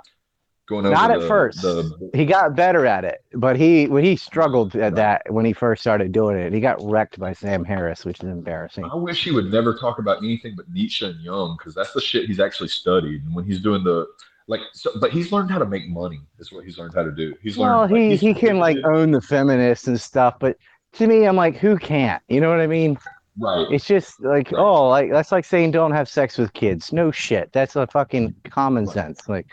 going 0.68 0.86
over 0.86 0.94
Not 0.94 1.10
at 1.10 1.20
the- 1.20 1.26
first. 1.26 1.62
the 1.62 2.10
He 2.14 2.24
got 2.24 2.54
better 2.54 2.86
at 2.86 3.04
it, 3.04 3.24
but 3.34 3.56
he 3.56 3.88
when 3.88 4.04
he 4.04 4.14
struggled 4.14 4.76
at 4.76 4.94
that 4.94 5.22
when 5.28 5.44
he 5.44 5.52
first 5.52 5.82
started 5.82 6.12
doing 6.12 6.36
it, 6.36 6.52
he 6.52 6.60
got 6.60 6.78
wrecked 6.80 7.18
by 7.18 7.32
Sam 7.32 7.64
Harris, 7.64 8.04
which 8.04 8.20
is 8.20 8.28
embarrassing. 8.28 8.84
I 8.84 8.94
wish 8.94 9.24
he 9.24 9.32
would 9.32 9.50
never 9.50 9.74
talk 9.76 9.98
about 9.98 10.18
anything 10.18 10.54
but 10.56 10.70
Nietzsche 10.70 11.04
and 11.04 11.18
Jung 11.20 11.56
because 11.58 11.74
that's 11.74 11.92
the 11.92 12.00
shit 12.00 12.26
he's 12.26 12.38
actually 12.38 12.68
studied. 12.68 13.24
And 13.24 13.34
when 13.34 13.44
he's 13.44 13.60
doing 13.60 13.82
the 13.82 14.06
like, 14.50 14.60
so, 14.74 14.90
but 15.00 15.10
he's 15.12 15.30
learned 15.32 15.50
how 15.50 15.58
to 15.58 15.64
make 15.66 15.88
money. 15.88 16.20
Is 16.38 16.50
what 16.52 16.64
he's 16.64 16.76
learned 16.76 16.92
how 16.94 17.04
to 17.04 17.12
do. 17.12 17.34
He's 17.42 17.56
Well, 17.56 17.78
learned. 17.80 17.92
like, 17.92 18.00
he 18.00 18.08
he's- 18.08 18.20
he 18.20 18.34
can 18.34 18.58
like 18.58 18.76
own 18.84 19.12
the 19.12 19.20
feminists 19.22 19.86
and 19.88 19.98
stuff, 20.00 20.34
but 20.40 20.56
to 20.94 21.06
me, 21.06 21.24
I'm 21.24 21.36
like, 21.36 21.56
who 21.56 21.78
can't? 21.78 22.22
You 22.28 22.40
know 22.40 22.50
what 22.50 22.60
I 22.60 22.66
mean? 22.66 22.98
right. 23.38 23.66
It's 23.70 23.86
just 23.86 24.20
like, 24.22 24.50
Right. 24.52 24.60
oh, 24.60 24.88
like 24.88 25.10
that's 25.10 25.30
like 25.32 25.44
saying 25.44 25.70
don't 25.70 25.92
have 25.92 26.08
sex 26.08 26.36
with 26.36 26.52
kids. 26.52 26.92
No 26.92 27.10
shit. 27.10 27.50
That's 27.52 27.76
a 27.76 27.86
fucking 27.86 28.34
common 28.50 28.84
Right. 28.86 28.92
sense. 28.94 29.28
Like, 29.28 29.46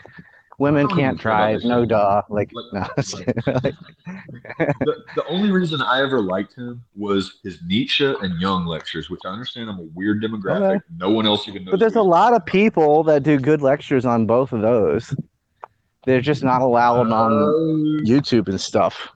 women 0.58 0.86
can't 0.88 1.00
even 1.00 1.18
care 1.18 1.32
about 1.32 1.60
drive. 1.60 1.64
No 1.64 1.84
duh. 1.84 2.22
Like, 2.28 2.50
Like- 2.52 2.72
no. 2.72 2.80
like- 3.64 3.74
the, 4.80 5.04
the 5.16 5.24
only 5.28 5.50
reason 5.50 5.80
I 5.80 6.02
ever 6.02 6.20
liked 6.20 6.54
him 6.54 6.82
was 6.96 7.38
his 7.42 7.60
Nietzsche 7.66 8.04
and 8.04 8.40
Jung 8.40 8.66
lectures, 8.66 9.08
which 9.10 9.20
I 9.24 9.28
understand 9.28 9.70
I'm 9.70 9.78
a 9.78 9.88
weird 9.94 10.22
demographic. 10.22 10.76
Okay. 10.76 10.84
No 10.96 11.10
one 11.10 11.26
else 11.26 11.48
even 11.48 11.64
knows. 11.64 11.72
but 11.72 11.80
there's 11.80 11.92
a 11.96 12.00
who 12.00 12.04
he 12.04 12.08
is. 12.08 12.10
lot 12.10 12.34
of 12.34 12.44
people 12.44 13.02
that 13.04 13.22
do 13.22 13.38
good 13.38 13.62
lectures 13.62 14.04
on 14.04 14.26
both 14.26 14.52
of 14.52 14.60
those. 14.60 15.14
They're 16.06 16.20
just 16.20 16.42
not 16.42 16.62
allowed 16.62 17.10
on 17.12 17.32
Uh, 17.32 18.02
YouTube 18.04 18.48
and 18.48 18.60
stuff. 18.60 19.08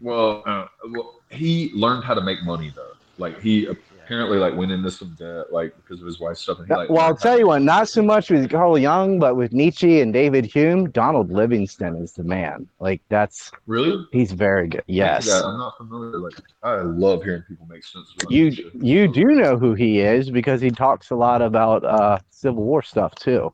Well, 0.00 0.42
uh, 0.46 0.66
well, 0.90 1.20
he 1.30 1.70
learned 1.74 2.04
how 2.04 2.14
to 2.14 2.20
make 2.20 2.42
money 2.44 2.72
though. 2.74 2.92
Like 3.18 3.40
he 3.40 3.68
apparently 4.04 4.38
like 4.38 4.54
went 4.54 4.70
into 4.70 4.90
some 4.90 5.14
debt, 5.18 5.52
like 5.52 5.74
because 5.76 6.00
of 6.00 6.06
his 6.06 6.20
wife's 6.20 6.40
stuff. 6.40 6.58
And 6.58 6.68
he, 6.68 6.74
like, 6.74 6.90
well, 6.90 7.00
I'll 7.00 7.16
tell 7.16 7.38
you 7.38 7.46
what, 7.46 7.62
not 7.62 7.88
so 7.88 8.02
much 8.02 8.30
with 8.30 8.50
Carl 8.50 8.78
Jung, 8.78 9.18
but 9.18 9.36
with 9.36 9.52
Nietzsche 9.52 10.00
and 10.00 10.12
David 10.12 10.44
Hume, 10.44 10.90
Donald 10.90 11.30
Livingston 11.32 11.96
is 11.96 12.12
the 12.12 12.24
man. 12.24 12.68
Like, 12.80 13.00
that's, 13.08 13.50
Really? 13.66 14.06
he's 14.12 14.32
very 14.32 14.68
good. 14.68 14.84
Yes. 14.86 15.26
Yeah, 15.26 15.42
I'm 15.44 15.58
not 15.58 15.76
familiar. 15.76 16.18
Like, 16.18 16.34
I 16.62 16.76
love 16.76 17.22
hearing 17.22 17.42
people 17.48 17.66
make 17.66 17.84
sense. 17.84 18.12
You 18.28 18.50
Nietzsche. 18.50 18.70
you 18.74 19.08
do 19.08 19.24
know 19.24 19.56
who 19.58 19.74
he 19.74 20.00
is 20.00 20.30
because 20.30 20.60
he 20.60 20.70
talks 20.70 21.10
a 21.10 21.16
lot 21.16 21.40
about 21.42 21.84
uh, 21.84 22.18
Civil 22.30 22.62
War 22.64 22.82
stuff 22.82 23.14
too, 23.14 23.52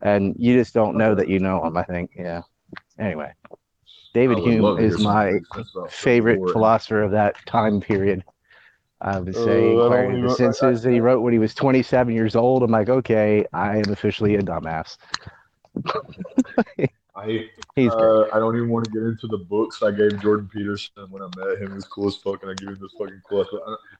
and 0.00 0.34
you 0.38 0.56
just 0.56 0.74
don't 0.74 0.96
know 0.96 1.14
that 1.14 1.28
you 1.28 1.38
know 1.38 1.64
him. 1.64 1.76
I 1.76 1.82
think. 1.84 2.12
Yeah. 2.16 2.42
Anyway, 2.98 3.32
David 4.14 4.38
I 4.38 4.40
would 4.40 4.60
love 4.60 4.78
Hume 4.78 4.90
is 4.90 4.98
my 5.00 5.32
make 5.32 5.42
sense 5.54 5.70
about 5.74 5.90
Civil 5.90 6.02
favorite 6.02 6.52
philosopher 6.52 7.02
of 7.02 7.10
that 7.12 7.34
time 7.46 7.80
period. 7.80 8.22
I 9.02 9.18
would 9.18 9.34
Uh, 9.36 9.44
say 9.44 9.72
I 9.72 9.88
don't 9.88 10.12
even- 10.16 10.26
the 10.26 10.30
I- 10.30 10.34
senses 10.34 10.82
that 10.84 10.92
he 10.92 11.00
wrote 11.00 11.20
when 11.20 11.32
he 11.32 11.38
was 11.38 11.54
27 11.54 12.14
years 12.14 12.36
old. 12.36 12.62
I'm 12.62 12.70
like, 12.70 12.88
okay, 12.88 13.44
I 13.52 13.78
am 13.78 13.90
officially 13.90 14.36
a 14.36 14.42
dumbass. 14.42 14.96
I 17.14 17.48
He's 17.76 17.90
uh, 17.92 18.28
I 18.32 18.38
don't 18.38 18.56
even 18.56 18.70
want 18.70 18.86
to 18.86 18.90
get 18.90 19.02
into 19.02 19.26
the 19.26 19.36
books 19.38 19.82
I 19.82 19.90
gave 19.90 20.20
Jordan 20.20 20.48
Peterson 20.52 21.06
when 21.10 21.22
I 21.22 21.28
met 21.36 21.58
him. 21.60 21.68
He 21.68 21.74
was 21.74 21.84
cool 21.84 22.08
as 22.08 22.16
fuck, 22.16 22.42
and 22.42 22.50
I 22.50 22.54
gave 22.54 22.68
him 22.68 22.78
this 22.80 22.92
fucking 22.98 23.20
cool. 23.28 23.46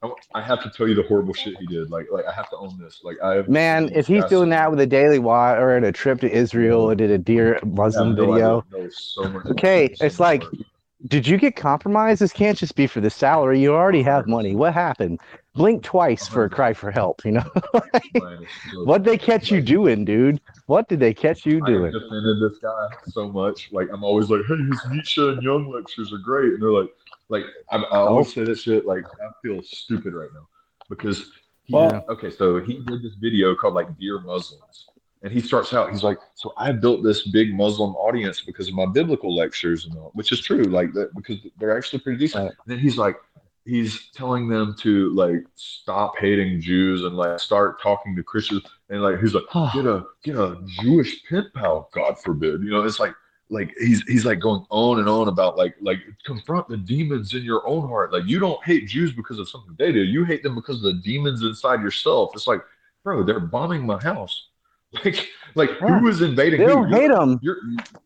I, 0.02 0.06
I, 0.06 0.12
I 0.34 0.42
have 0.42 0.62
to 0.62 0.70
tell 0.70 0.88
you 0.88 0.94
the 0.94 1.02
horrible 1.02 1.34
shit 1.34 1.56
he 1.58 1.66
did. 1.66 1.90
Like, 1.90 2.06
like 2.10 2.24
I 2.26 2.32
have 2.32 2.48
to 2.50 2.56
own 2.56 2.78
this. 2.78 3.00
Like, 3.02 3.16
I 3.22 3.34
have 3.34 3.48
Man, 3.48 3.90
if 3.94 4.06
he's 4.06 4.24
doing 4.26 4.48
that 4.50 4.70
with 4.70 4.80
a 4.80 4.86
Daily 4.86 5.18
Wire 5.18 5.60
or 5.60 5.76
at 5.76 5.84
a 5.84 5.92
trip 5.92 6.20
to 6.20 6.30
Israel 6.30 6.88
and 6.90 6.98
did 6.98 7.10
a 7.10 7.18
Dear 7.18 7.58
Muslim 7.64 8.16
video, 8.16 8.64
so 8.90 9.24
Okay, 9.46 9.94
it's 10.00 10.20
like-. 10.20 10.44
Did 11.08 11.26
you 11.26 11.36
get 11.36 11.56
compromised? 11.56 12.20
This 12.20 12.32
can't 12.32 12.56
just 12.56 12.76
be 12.76 12.86
for 12.86 13.00
the 13.00 13.10
salary. 13.10 13.60
You 13.60 13.74
already 13.74 14.02
have 14.02 14.26
money. 14.28 14.54
What 14.54 14.72
happened? 14.72 15.20
Blink 15.54 15.82
twice 15.82 16.28
for 16.28 16.44
a 16.44 16.50
cry 16.50 16.72
for 16.72 16.90
help. 16.90 17.24
You 17.24 17.32
know 17.32 17.50
Man, 18.14 18.38
it's 18.42 18.50
what 18.84 19.02
they 19.04 19.18
catch 19.18 19.50
you 19.50 19.60
doing, 19.60 20.04
dude? 20.04 20.40
What 20.66 20.88
did 20.88 21.00
they 21.00 21.12
catch 21.12 21.44
you 21.44 21.60
I 21.64 21.68
doing? 21.68 21.92
defended 21.92 22.40
this 22.40 22.58
guy 22.58 22.86
so 23.08 23.28
much. 23.30 23.70
Like 23.72 23.88
I'm 23.92 24.04
always 24.04 24.30
like, 24.30 24.42
hey, 24.48 24.56
his 24.56 24.80
Nietzsche 24.90 25.20
and 25.28 25.42
Jung 25.42 25.70
lectures 25.70 26.12
are 26.12 26.18
great, 26.18 26.54
and 26.54 26.62
they're 26.62 26.70
like, 26.70 26.90
like 27.28 27.44
I'm, 27.70 27.84
I 27.86 27.96
always 27.98 28.28
Oh. 28.28 28.30
say 28.30 28.44
that 28.44 28.58
shit. 28.58 28.86
Like 28.86 29.04
I 29.20 29.28
feel 29.42 29.60
stupid 29.62 30.14
right 30.14 30.30
now 30.32 30.46
because 30.88 31.32
he, 31.64 31.74
Well- 31.74 32.04
okay, 32.10 32.30
so 32.30 32.60
he 32.60 32.78
did 32.86 33.02
this 33.02 33.14
video 33.14 33.54
called 33.54 33.74
like 33.74 33.98
Dear 33.98 34.20
Muslims, 34.20 34.86
and 35.22 35.32
he 35.32 35.40
starts 35.40 35.72
out, 35.72 35.90
he's 35.90 36.02
like, 36.02 36.18
so 36.34 36.52
I 36.56 36.72
built 36.72 37.02
this 37.02 37.28
big 37.28 37.54
Muslim 37.54 37.94
audience 37.96 38.40
because 38.40 38.68
of 38.68 38.74
my 38.74 38.86
biblical 38.86 39.34
lectures 39.34 39.86
and 39.86 39.96
all, 39.96 40.10
which 40.14 40.32
is 40.32 40.40
true, 40.40 40.64
like 40.64 40.92
that 40.94 41.14
because 41.14 41.38
they're 41.58 41.76
actually 41.76 42.00
pretty 42.00 42.18
decent. 42.18 42.46
And 42.46 42.52
then 42.66 42.78
he's 42.78 42.98
like. 42.98 43.16
He's 43.64 44.10
telling 44.10 44.48
them 44.48 44.74
to 44.80 45.14
like 45.14 45.44
stop 45.54 46.18
hating 46.18 46.60
Jews 46.60 47.04
and 47.04 47.16
like 47.16 47.38
start 47.38 47.80
talking 47.80 48.16
to 48.16 48.22
Christians 48.24 48.64
and 48.88 49.00
like 49.00 49.20
he's 49.20 49.34
like 49.34 49.44
get 49.72 49.86
a 49.86 50.04
get 50.24 50.34
a 50.34 50.60
Jewish 50.80 51.24
pen 51.28 51.48
pal, 51.54 51.88
God 51.94 52.18
forbid. 52.18 52.60
You 52.64 52.72
know, 52.72 52.82
it's 52.82 52.98
like 52.98 53.14
like 53.50 53.72
he's 53.78 54.02
he's 54.08 54.24
like 54.24 54.40
going 54.40 54.64
on 54.70 54.98
and 54.98 55.08
on 55.08 55.28
about 55.28 55.56
like 55.56 55.76
like 55.80 55.98
confront 56.24 56.66
the 56.68 56.76
demons 56.76 57.34
in 57.34 57.44
your 57.44 57.64
own 57.64 57.86
heart. 57.86 58.12
Like 58.12 58.24
you 58.26 58.40
don't 58.40 58.62
hate 58.64 58.88
Jews 58.88 59.12
because 59.12 59.38
of 59.38 59.48
something 59.48 59.76
they 59.78 59.92
did. 59.92 60.08
You 60.08 60.24
hate 60.24 60.42
them 60.42 60.56
because 60.56 60.78
of 60.78 60.82
the 60.82 61.00
demons 61.04 61.42
inside 61.42 61.82
yourself. 61.82 62.32
It's 62.34 62.48
like, 62.48 62.62
bro, 63.04 63.22
they're 63.22 63.38
bombing 63.38 63.86
my 63.86 64.02
house. 64.02 64.48
Like 65.04 65.28
like 65.54 65.70
Yeah. 65.80 65.98
who 65.98 66.08
is 66.08 66.20
invading? 66.22 66.60
They 66.60 66.66
don't 66.66 66.90
hate 66.92 67.08
them. 67.08 67.40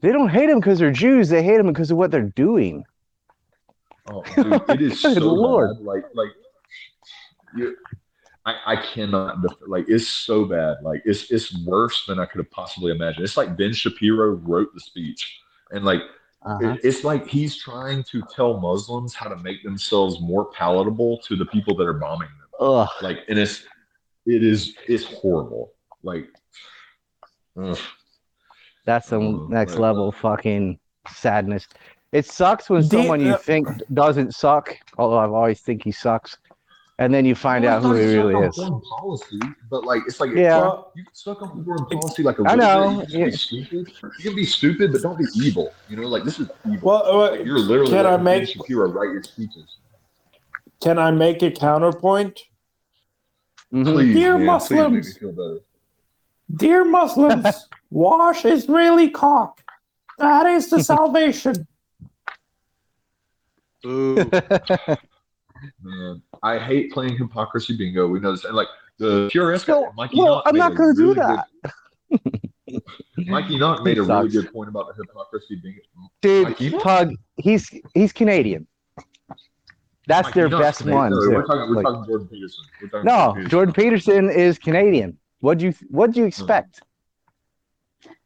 They 0.01 0.13
don't 0.13 0.29
hate 0.29 0.47
them 0.47 0.61
because 0.61 0.79
they're 0.79 0.91
Jews. 0.93 1.29
They 1.29 1.43
hate 1.43 1.57
them 1.59 1.67
because 1.69 1.91
of 1.91 1.97
what 1.97 2.11
they're 2.11 2.23
doing. 2.35 2.85
oh, 4.11 4.23
dude, 4.35 4.63
it 4.71 4.83
is 4.83 5.01
so 5.03 5.11
Lord. 5.13 5.77
bad. 5.79 5.85
Like 5.85 6.05
like 6.15 6.31
you. 7.57 7.77
I, 8.45 8.55
I 8.75 8.77
cannot 8.77 9.39
like 9.67 9.87
it's 9.89 10.07
so 10.07 10.45
bad 10.45 10.77
like 10.83 11.03
it's 11.05 11.31
it's 11.33 11.53
worse 11.65 12.05
than 12.07 12.21
I 12.21 12.27
could 12.27 12.39
have 12.39 12.51
possibly 12.53 12.93
imagined. 12.93 13.25
It's 13.25 13.37
like 13.37 13.57
Ben 13.57 13.73
Shapiro 13.73 14.35
wrote 14.37 14.73
the 14.75 14.81
speech 14.81 15.41
and 15.73 15.85
like 15.85 16.03
Uh-huh. 16.45 16.77
It's 16.85 17.03
like 17.03 17.27
he's 17.27 17.57
trying 17.57 18.05
to 18.05 18.23
tell 18.33 18.61
Muslims 18.61 19.15
how 19.15 19.29
to 19.29 19.37
make 19.39 19.65
themselves 19.65 20.21
more 20.21 20.45
palatable 20.53 21.19
to 21.27 21.35
the 21.35 21.47
people 21.47 21.75
that 21.77 21.87
are 21.89 21.95
bombing 21.99 22.29
them. 22.39 22.49
Ugh. 22.61 22.89
Like, 23.03 23.19
and 23.29 23.37
it's 23.39 23.65
it 24.27 24.45
is 24.45 24.75
it's 24.87 25.05
horrible. 25.05 25.73
Like, 26.05 26.29
ugh. 27.57 27.79
That's 28.85 29.09
some 29.09 29.23
Oh, 29.23 29.47
next 29.49 29.73
right. 29.73 29.81
level 29.83 30.13
fucking 30.13 30.79
sadness. 31.11 31.67
It 32.13 32.25
sucks 32.27 32.71
when 32.71 32.83
Do- 32.83 32.99
someone 32.99 33.21
you 33.21 33.33
uh, 33.35 33.37
think 33.39 33.69
doesn't 33.93 34.35
suck, 34.35 34.77
although 34.97 35.19
I've 35.19 35.33
always 35.33 35.61
think 35.61 35.83
he 35.83 35.91
sucks, 35.91 36.39
and 36.99 37.13
then 37.13 37.25
you 37.25 37.35
find 37.35 37.65
Well, 37.65 37.77
out 37.79 37.83
who 37.83 37.95
he 37.95 38.15
really 38.17 38.35
on 38.35 38.45
is. 38.45 38.57
Policy, 38.57 39.41
but 39.71 39.85
like, 39.85 40.03
it's 40.07 40.21
like 40.21 40.31
Yeah. 40.31 40.61
Well, 40.61 40.93
you 40.95 41.05
can 41.05 41.15
suck 41.15 41.43
on 41.43 41.65
foreign 41.65 41.85
policy 41.87 42.23
like 42.23 42.39
a 42.39 42.43
I 42.43 42.55
little 42.55 42.93
know. 42.93 43.01
You 43.03 43.07
can 43.19 43.25
be 43.27 43.31
stupid. 43.33 43.93
You 44.03 44.11
can 44.23 44.35
be 44.37 44.47
stupid, 44.47 44.93
but 44.93 45.03
don't 45.03 45.19
be 45.19 45.27
evil. 45.35 45.73
You 45.89 45.97
know, 45.97 46.07
like 46.09 46.23
this 46.25 46.39
is 46.39 46.49
evil. 46.65 46.79
well, 46.83 47.07
uh, 47.07 47.31
Like, 47.33 47.45
you're 47.45 47.59
literally 47.59 47.91
Can 47.91 48.07
I 48.07 48.17
make- 48.17 48.49
Shapiro 48.49 48.89
write 48.89 49.11
your 49.13 49.23
speeches. 49.25 49.79
can 50.81 50.99
I 50.99 51.11
make 51.11 51.43
a 51.43 51.51
counterpoint? 51.51 52.41
Mhm. 53.73 53.85
Please, 53.93 54.15
Dear 54.15 54.39
man, 54.39 54.61
please 54.61 54.71
make 54.71 54.79
me 54.79 54.97
Muslims. 54.99 55.17
feel 55.19 55.33
better. 55.33 55.59
Dear 56.55 56.85
Muslims, 56.85 57.69
wash 57.91 58.45
Israeli 58.45 59.11
cock. 59.11 59.61
That 60.19 60.47
is 60.47 60.71
the 60.71 60.83
salvation. 60.93 61.67
Ooh. 63.85 64.15
Man, 65.83 66.23
I 66.43 66.59
hate 66.59 66.93
playing 66.93 67.17
hypocrisy 67.17 67.77
bingo. 67.77 68.07
We 68.07 68.21
know 68.21 68.33
this, 68.33 68.45
and 68.45 68.55
like 68.55 68.69
the 68.99 69.29
PRS 69.33 69.65
guy, 69.67 69.73
No, 69.73 69.93
Mikey. 69.97 70.19
well, 70.19 70.35
Knock 70.37 70.43
I'm 70.47 70.57
not 70.57 70.75
gonna 70.77 70.95
do 70.95 71.15
that. 71.15 71.47
good- 72.11 72.41
Mike 73.27 73.51
Enoch 73.51 73.83
made 73.83 73.97
He 73.97 74.01
a 74.01 74.03
really 74.03 74.29
good 74.29 74.53
point 74.53 74.69
about 74.69 74.89
the 74.89 75.03
hypocrisy 75.03 75.57
bingo. 75.63 75.81
Dude, 76.21 76.49
Mikey 76.49 76.71
Pug, 76.71 77.13
he's 77.37 77.71
he's 77.95 78.13
Canadian. 78.13 78.67
That's 80.09 80.27
Mikey 80.29 80.41
their 80.41 80.49
Knock's 80.49 80.63
best 80.65 80.79
Canadian. 80.81 80.99
one. 80.99 81.11
No. 81.13 81.19
We're 81.37 81.47
talking, 81.47 81.69
we're 81.71 81.75
Like- 81.77 81.85
talking 81.85 82.05
Jordan 82.07 82.29
Peterson. 82.29 82.65
We're 82.83 82.89
talking 82.89 83.05
no, 83.43 83.49
Jordan 83.49 83.75
Peterson 83.75 84.31
is 84.31 84.59
Canadian. 84.59 85.17
What'd 85.41 85.63
you 85.63 85.75
what'd 85.91 86.17
you 86.17 86.25
expect? 86.25 86.81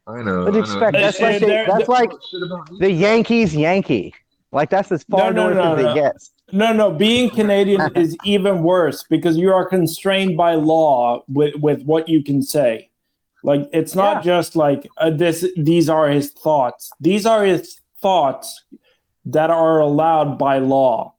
I 0.07 0.21
know. 0.23 0.43
What 0.45 0.51
do 0.51 0.57
you 0.57 0.63
expect? 0.63 0.93
That's 0.93 1.17
Hey, 1.17 1.33
like 1.33 1.41
they, 1.41 1.47
they're- 1.47 1.67
that's 1.67 1.87
like 1.87 2.11
Shit 2.29 2.43
about 2.43 2.69
the 2.79 2.91
Yankees 2.91 3.55
Yankee. 3.55 4.13
Like 4.51 4.69
that's 4.69 4.91
as 4.91 5.03
far 5.03 5.31
No, 5.31 5.49
no, 5.49 5.53
north 5.53 5.55
no, 5.65 5.73
as 5.75 5.79
it 5.79 5.83
no. 5.83 5.93
gets. 5.93 6.31
No, 6.53 6.73
no, 6.73 6.91
being 6.91 7.29
Canadian 7.29 7.81
is 7.95 8.17
even 8.25 8.61
worse 8.63 9.03
because 9.09 9.37
you 9.37 9.53
are 9.53 9.65
constrained 9.65 10.35
by 10.35 10.55
law 10.55 11.23
with, 11.29 11.55
with 11.55 11.83
what 11.83 12.09
you 12.09 12.21
can 12.23 12.41
say. 12.41 12.89
Like 13.43 13.69
it's 13.71 13.95
not 13.95 14.17
Yeah. 14.17 14.33
just 14.33 14.55
like 14.55 14.87
uh, 14.97 15.09
this. 15.11 15.47
These 15.55 15.87
are 15.89 16.09
his 16.09 16.31
thoughts. 16.31 16.91
These 16.99 17.25
are 17.25 17.45
his 17.45 17.79
thoughts 18.01 18.63
that 19.25 19.49
are 19.49 19.79
allowed 19.79 20.37
by 20.37 20.57
law. 20.57 21.13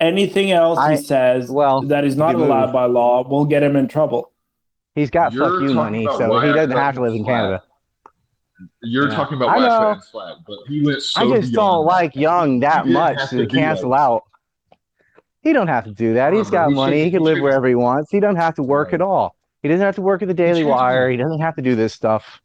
Anything 0.00 0.52
else 0.52 0.78
I- 0.78 0.96
he 0.96 1.02
says 1.02 1.50
Well, 1.50 1.82
that 1.82 2.04
is 2.04 2.16
not 2.16 2.34
allowed 2.36 2.72
by 2.72 2.84
law 2.86 3.28
will 3.28 3.44
get 3.44 3.62
him 3.62 3.74
in 3.76 3.88
trouble. 3.88 4.30
He's 4.98 5.10
got 5.10 5.32
You're 5.32 5.44
fuck 5.48 5.62
you 5.62 5.74
money, 5.74 6.04
so 6.16 6.40
he 6.40 6.52
doesn't 6.52 6.76
have 6.76 6.94
to 6.96 7.02
live 7.02 7.14
in. 7.14 7.24
Canada. 7.24 7.62
You're 8.82 9.08
Yeah. 9.08 9.14
talking 9.14 9.36
about 9.36 9.50
I 9.56 9.60
know. 9.60 9.92
him 9.92 10.00
slack, 10.00 10.36
but 10.46 10.58
he 10.66 10.84
went 10.84 11.00
so 11.02 11.20
I 11.32 11.40
just 11.40 11.52
don't 11.52 11.84
like 11.86 12.16
Young 12.16 12.58
that 12.60 12.86
He 12.86 12.92
much 12.92 13.30
to 13.30 13.36
to 13.38 13.46
cancel 13.46 13.90
that. 13.90 13.96
out. 13.96 14.22
He 15.42 15.52
don't 15.52 15.68
have 15.68 15.84
to 15.84 15.92
do 15.92 16.14
that. 16.14 16.32
He's 16.32 16.50
got 16.50 16.70
he 16.70 16.74
money. 16.74 16.96
should- 16.98 17.04
He 17.04 17.10
can 17.12 17.20
he 17.20 17.24
live 17.24 17.36
should- 17.36 17.44
wherever 17.44 17.68
he 17.68 17.76
wants. 17.76 18.10
He 18.10 18.18
doesn't 18.18 18.36
have 18.36 18.54
to 18.56 18.62
work 18.64 18.88
Right. 18.88 18.94
at 18.94 19.00
all. 19.02 19.36
He 19.62 19.68
doesn't 19.68 19.84
have 19.84 19.94
to 19.94 20.02
work 20.02 20.22
at 20.22 20.28
the 20.28 20.34
Daily 20.34 20.62
should- 20.62 20.68
Wire. 20.68 21.08
He 21.10 21.16
doesn't 21.16 21.40
have 21.40 21.54
to 21.56 21.62
do 21.62 21.76
this 21.76 21.92
stuff. 21.94 22.40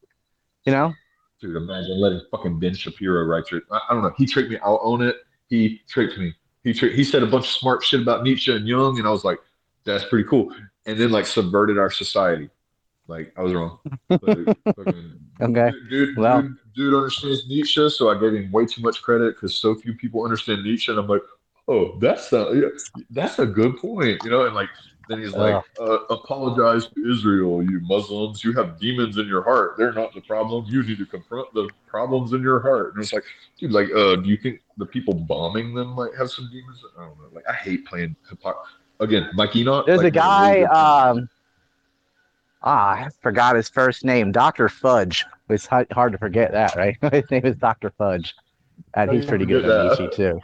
You 0.66 0.72
know? 0.72 0.94
Dude, 1.42 1.56
imagine 1.56 2.00
letting 2.00 2.22
fucking 2.32 2.60
Ben 2.60 2.74
Shapiro 2.76 3.24
write 3.26 3.50
your. 3.52 3.62
I, 3.72 3.80
I 3.90 3.94
don't 3.94 4.04
know. 4.04 4.14
He 4.18 4.26
tricked 4.28 4.52
me. 4.52 4.58
I'll 4.64 4.80
own 4.84 5.02
it. 5.02 5.18
He 5.50 5.82
tricked 5.90 6.18
me. 6.20 6.34
He 6.64 6.74
tricked. 6.74 6.96
He 6.96 7.04
said 7.04 7.24
a 7.24 7.26
bunch 7.28 7.46
of 7.46 7.52
smart 7.52 7.84
shit 7.84 8.02
about 8.02 8.24
Nietzsche 8.24 8.56
and 8.56 8.68
Jung, 8.68 8.98
and 9.00 9.08
I 9.08 9.12
was 9.12 9.26
like, 9.26 9.40
that's 9.84 10.06
pretty 10.06 10.24
cool. 10.30 10.54
And 10.86 11.00
then 11.00 11.12
like 11.12 11.26
subverted 11.26 11.78
our 11.78 11.92
society. 11.92 12.50
Like 13.08 13.34
I 13.38 13.42
was 13.42 13.54
wrong. 13.54 13.80
But, 14.08 14.20
fucking- 14.76 15.20
Okay. 15.42 15.72
Dude, 15.72 15.90
dude, 15.90 16.18
Well. 16.18 16.42
dude, 16.44 16.58
dude 16.76 16.94
understands 16.94 17.48
Nietzsche, 17.48 17.90
so 17.90 18.10
I 18.10 18.20
gave 18.20 18.34
him 18.34 18.52
way 18.52 18.66
too 18.66 18.82
much 18.82 19.02
credit 19.02 19.36
because 19.36 19.56
so 19.56 19.74
few 19.76 19.94
people 19.96 20.24
understand 20.24 20.64
Nietzsche, 20.64 20.92
and 20.92 21.00
I'm 21.00 21.08
like, 21.08 21.24
oh, 21.68 21.98
that's 22.00 22.32
a, 22.34 22.72
that's 23.10 23.40
a 23.40 23.46
good 23.46 23.78
point, 23.78 24.22
you 24.24 24.30
know. 24.30 24.46
And 24.46 24.54
like, 24.54 24.70
then 25.10 25.20
he's 25.22 25.34
like, 25.34 25.64
uh, 25.82 25.98
apologize 26.12 26.88
to 26.88 27.12
Israel, 27.12 27.64
you 27.64 27.80
Muslims. 27.82 28.44
You 28.44 28.54
have 28.54 28.80
demons 28.80 29.18
in 29.18 29.28
your 29.28 29.42
heart. 29.44 29.76
They're 29.78 29.92
not 29.92 30.14
the 30.14 30.22
problem. 30.22 30.66
You 30.70 30.84
need 30.84 31.00
to 31.00 31.06
confront 31.06 31.52
the 31.54 31.68
problems 31.88 32.32
in 32.32 32.42
your 32.42 32.60
heart. 32.62 32.94
And 32.94 33.04
it's 33.04 33.12
like, 33.12 33.26
dude, 33.60 33.72
like, 33.72 33.90
uh, 33.92 34.18
do 34.18 34.30
you 34.30 34.38
think 34.38 34.62
the 34.78 34.86
people 34.86 35.14
bombing 35.16 35.74
them 35.74 35.90
might 35.90 36.16
have 36.18 36.30
some 36.30 36.48
demons? 36.52 36.80
I 36.98 37.06
don't 37.06 37.18
know. 37.20 37.28
Like, 37.34 37.44
I 37.50 37.54
hate 37.54 37.86
playing 37.86 38.16
hypocr 38.30 38.56
Again, 39.00 39.30
Mike 39.34 39.56
Enoch. 39.56 39.86
There's 39.86 40.00
like, 40.00 40.08
a 40.08 40.12
guy, 40.12 40.54
really 40.56 40.66
um, 40.66 41.30
ah, 42.64 43.06
I 43.06 43.10
forgot 43.22 43.56
his 43.56 43.70
first 43.70 44.06
name, 44.06 44.32
Dr. 44.32 44.70
Fudge. 44.70 45.26
It's 45.50 45.66
hard 45.68 46.12
to 46.12 46.18
forget 46.18 46.52
that, 46.52 46.76
right? 46.76 46.98
his 47.14 47.30
name 47.30 47.46
is 47.46 47.56
Dr. 47.58 47.92
Fudge. 47.98 48.34
And 48.96 49.12
he's 49.12 49.26
pretty 49.26 49.46
good 49.46 49.66
at? 49.66 50.00
Nietzsche 50.00 50.16
too. 50.16 50.40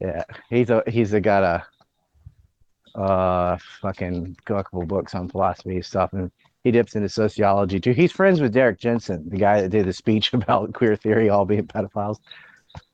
Yeah. 0.00 0.24
He's 0.50 0.70
a 0.70 0.82
he's 0.86 1.12
a 1.12 1.20
got 1.20 1.42
a 1.42 2.98
uh 3.00 3.58
fucking 3.80 4.36
couple 4.44 4.84
books 4.86 5.14
on 5.14 5.28
philosophy 5.28 5.76
and 5.76 5.84
stuff 5.84 6.12
and 6.12 6.30
he 6.62 6.70
dips 6.70 6.96
into 6.96 7.08
sociology 7.08 7.80
too. 7.80 7.92
He's 7.92 8.12
friends 8.12 8.40
with 8.40 8.52
Derrick 8.52 8.78
Jensen, 8.78 9.28
the 9.28 9.36
guy 9.36 9.60
that 9.60 9.70
did 9.70 9.86
the 9.86 9.92
speech 9.92 10.32
about 10.32 10.72
queer 10.72 10.96
theory 10.96 11.28
all 11.28 11.44
being 11.44 11.66
pedophiles. 11.66 12.18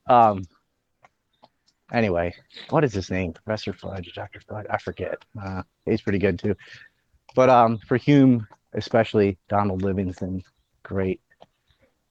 Um 0.08 0.44
anyway, 1.92 2.34
what 2.70 2.84
is 2.84 2.92
his 2.92 3.10
name? 3.10 3.32
Professor 3.32 3.72
Fudge, 3.72 4.12
Dr. 4.14 4.40
Fudge, 4.40 4.66
I 4.70 4.78
forget. 4.78 5.24
Uh, 5.40 5.62
he's 5.86 6.00
pretty 6.00 6.18
good 6.18 6.38
too. 6.38 6.54
But 7.34 7.48
um, 7.50 7.78
for 7.86 7.96
Hume, 7.96 8.46
especially 8.74 9.38
Donald 9.48 9.82
Livingston, 9.82 10.42
great. 10.82 11.20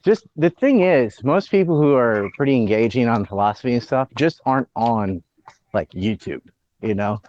Just 0.03 0.27
the 0.37 0.49
thing 0.49 0.81
is, 0.81 1.21
most 1.23 1.51
people 1.51 1.79
who 1.79 1.93
are 1.95 2.29
pretty 2.37 2.55
engaging 2.55 3.07
on 3.09 3.25
philosophy 3.25 3.73
and 3.73 3.83
stuff 3.83 4.07
just 4.15 4.39
aren't 4.45 4.69
on 4.75 5.21
like 5.73 5.89
YouTube. 5.91 6.41
You 6.81 6.95
know, 6.95 7.21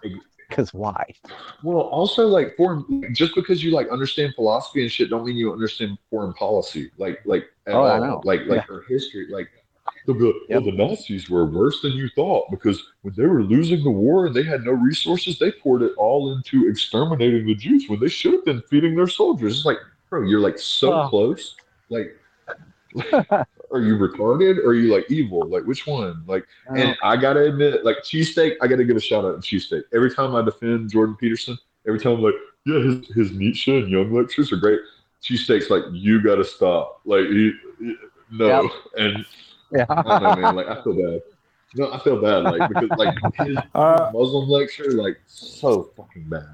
Because 0.47 0.73
why? 0.73 1.13
Well, 1.61 1.79
also 1.79 2.27
like 2.27 2.55
foreign, 2.55 3.13
just 3.13 3.35
because 3.35 3.61
you 3.61 3.71
like 3.71 3.89
understand 3.89 4.33
philosophy 4.35 4.81
and 4.83 4.91
shit, 4.91 5.09
don't 5.09 5.25
mean 5.25 5.35
you 5.35 5.51
understand 5.51 5.97
foreign 6.09 6.33
policy. 6.33 6.89
Like, 6.97 7.19
like 7.25 7.45
at 7.67 7.73
Oh, 7.73 7.83
I 7.83 7.95
all. 7.95 8.01
know. 8.01 8.21
Like, 8.23 8.41
like 8.45 8.59
Yeah. 8.59 8.61
her 8.73 8.83
history. 8.87 9.27
Like, 9.29 9.49
they'll 10.05 10.15
be 10.15 10.25
like, 10.25 10.35
Yep. 10.49 10.61
well, 10.63 10.71
the 10.71 10.77
Nazis 10.77 11.29
were 11.29 11.45
worse 11.45 11.81
than 11.81 11.91
you 11.93 12.09
thought 12.09 12.49
because 12.51 12.83
when 13.01 13.13
they 13.15 13.25
were 13.25 13.43
losing 13.43 13.83
the 13.83 13.91
war 13.91 14.25
and 14.25 14.35
they 14.35 14.43
had 14.43 14.63
no 14.63 14.71
resources, 14.71 15.37
they 15.39 15.51
poured 15.51 15.81
it 15.83 15.93
all 15.97 16.33
into 16.35 16.67
exterminating 16.69 17.45
the 17.45 17.55
Jews 17.55 17.85
when 17.87 17.99
they 17.99 18.07
should 18.09 18.33
have 18.33 18.45
been 18.45 18.61
feeding 18.69 18.95
their 18.95 19.07
soldiers. 19.07 19.57
It's 19.57 19.65
like, 19.65 19.77
bro, 20.09 20.23
you're 20.23 20.39
like 20.39 20.57
so 20.59 20.93
Oh. 20.93 21.07
close. 21.09 21.55
Like, 21.89 22.17
are 23.13 23.79
you 23.79 23.95
retarded 23.97 24.57
or 24.57 24.69
are 24.69 24.73
you 24.73 24.93
like 24.93 25.09
evil? 25.09 25.47
Like, 25.47 25.63
which 25.65 25.87
one? 25.87 26.23
Like. 26.27 26.45
And 26.75 26.95
I 27.03 27.15
gotta 27.15 27.41
admit, 27.45 27.85
like 27.85 27.97
cheesesteak, 28.03 28.55
I 28.61 28.67
gotta 28.67 28.83
give 28.83 28.97
a 28.97 29.01
shout 29.01 29.23
out 29.25 29.41
to 29.41 29.55
cheesesteak. 29.55 29.83
Every 29.93 30.13
time 30.13 30.35
I 30.35 30.41
defend 30.41 30.89
Jordan 30.91 31.15
Peterson, 31.15 31.57
every 31.87 31.99
time 31.99 32.13
I'm 32.13 32.21
like, 32.21 32.33
yeah, 32.65 32.79
his, 32.79 33.07
his 33.15 33.31
Nietzsche 33.31 33.75
and 33.77 33.89
Jung 33.89 34.13
lectures 34.13 34.51
are 34.51 34.57
great. 34.57 34.79
Cheesesteak's 35.23 35.69
like, 35.69 35.83
you 35.91 36.21
gotta 36.21 36.43
stop. 36.43 37.01
Like, 37.05 37.25
he, 37.27 37.53
he- 37.79 37.95
no. 38.31 38.69
And 38.97 39.25
yeah. 39.73 39.85
I 39.89 40.01
don't 40.01 40.21
know, 40.23 40.35
man. 40.41 40.55
Like, 40.55 40.67
I 40.67 40.81
feel 40.83 40.93
bad. 40.93 41.21
No, 41.75 41.91
I 41.93 41.99
feel 41.99 42.21
bad. 42.21 42.43
Like, 42.43 42.69
because 42.69 42.89
like 42.97 43.15
his 43.47 43.57
Uh, 43.73 44.11
Muslim 44.13 44.49
lecture, 44.49 44.91
like, 44.91 45.17
so 45.25 45.91
fucking 45.95 46.25
bad. 46.29 46.45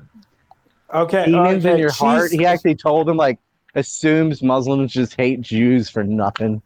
okay. 0.93 1.25
Demons 1.25 1.65
okay, 1.65 1.73
in 1.73 1.79
your 1.79 1.91
heart. 1.91 2.31
He 2.31 2.45
actually 2.45 2.75
told 2.75 3.09
him 3.09 3.17
like 3.17 3.39
assumes 3.75 4.41
Muslims 4.43 4.91
just 4.93 5.15
hate 5.15 5.41
Jews 5.41 5.89
for 5.89 6.03
nothing, 6.03 6.61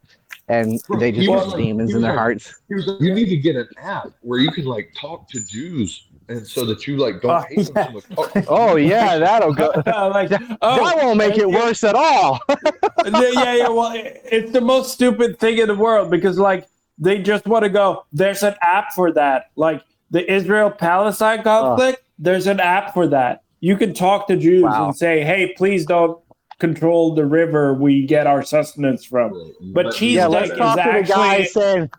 and 0.49 0.81
Bro, 0.87 0.99
they 0.99 1.11
just 1.11 1.29
have 1.29 1.47
like- 1.47 1.57
demons 1.57 1.93
in 1.93 2.01
their 2.01 2.11
like- 2.11 2.19
hearts. 2.19 2.53
Like, 2.69 2.99
you 3.01 3.13
need 3.13 3.29
to 3.29 3.37
get 3.37 3.55
an 3.55 3.67
app 3.81 4.11
where 4.21 4.39
you 4.39 4.51
can 4.51 4.65
like 4.65 4.93
talk 4.99 5.27
to 5.29 5.39
Jews, 5.45 6.07
and 6.31 6.47
so 6.47 6.65
that 6.65 6.87
you 6.87 6.97
like 6.97 7.21
don't 7.21 7.31
Oh, 7.31 7.45
hate 7.49 7.73
them 7.73 7.85
so 7.87 7.91
much. 7.91 8.03
Talk- 8.09 8.31
oh. 8.35 8.45
oh 8.71 8.75
yeah, 8.75 9.17
that'll 9.17 9.53
go. 9.53 9.71
like, 9.85 10.29
That, 10.29 10.57
oh, 10.61 10.85
that 10.85 10.97
won't 11.03 11.17
make 11.17 11.37
it 11.37 11.49
yeah, 11.49 11.59
worse 11.65 11.83
at 11.83 11.95
all. 11.95 12.39
yeah, 12.49 13.29
yeah, 13.33 13.55
yeah. 13.55 13.67
Well, 13.69 13.91
it's 13.95 14.51
the 14.51 14.61
most 14.61 14.91
stupid 14.93 15.39
thing 15.39 15.57
in 15.57 15.67
the 15.67 15.75
world 15.75 16.09
because, 16.09 16.37
like, 16.39 16.67
they 16.97 17.17
just 17.21 17.45
want 17.45 17.63
to 17.63 17.69
go. 17.69 18.05
There's 18.13 18.43
an 18.43 18.55
app 18.61 18.93
for 18.93 19.11
that. 19.13 19.51
Like 19.55 19.83
the 20.09 20.29
Israel-Palestine 20.31 21.43
conflict. 21.43 22.03
There's 22.19 22.47
an 22.47 22.59
app 22.59 22.93
for 22.93 23.07
that. 23.07 23.43
You 23.59 23.75
can 23.77 23.93
talk 23.93 24.27
to 24.27 24.35
Jews 24.37 24.63
Wow. 24.63 24.85
and 24.87 24.95
say, 24.95 25.23
"Hey, 25.23 25.53
please 25.57 25.85
don't 25.85 26.19
control 26.59 27.15
the 27.15 27.25
river 27.25 27.73
we 27.73 28.05
get 28.05 28.27
our 28.27 28.43
sustenance 28.43 29.03
from." 29.05 29.33
But 29.73 29.93
cheese 29.95 30.15
yeah, 30.15 30.27
steak 30.27 30.33
let's 30.39 30.51
is 30.51 30.57
talk 30.57 30.77
to 30.77 30.83
the 31.01 31.03
guy 31.07 31.35
actually- 31.37 31.45
saying 31.47 31.89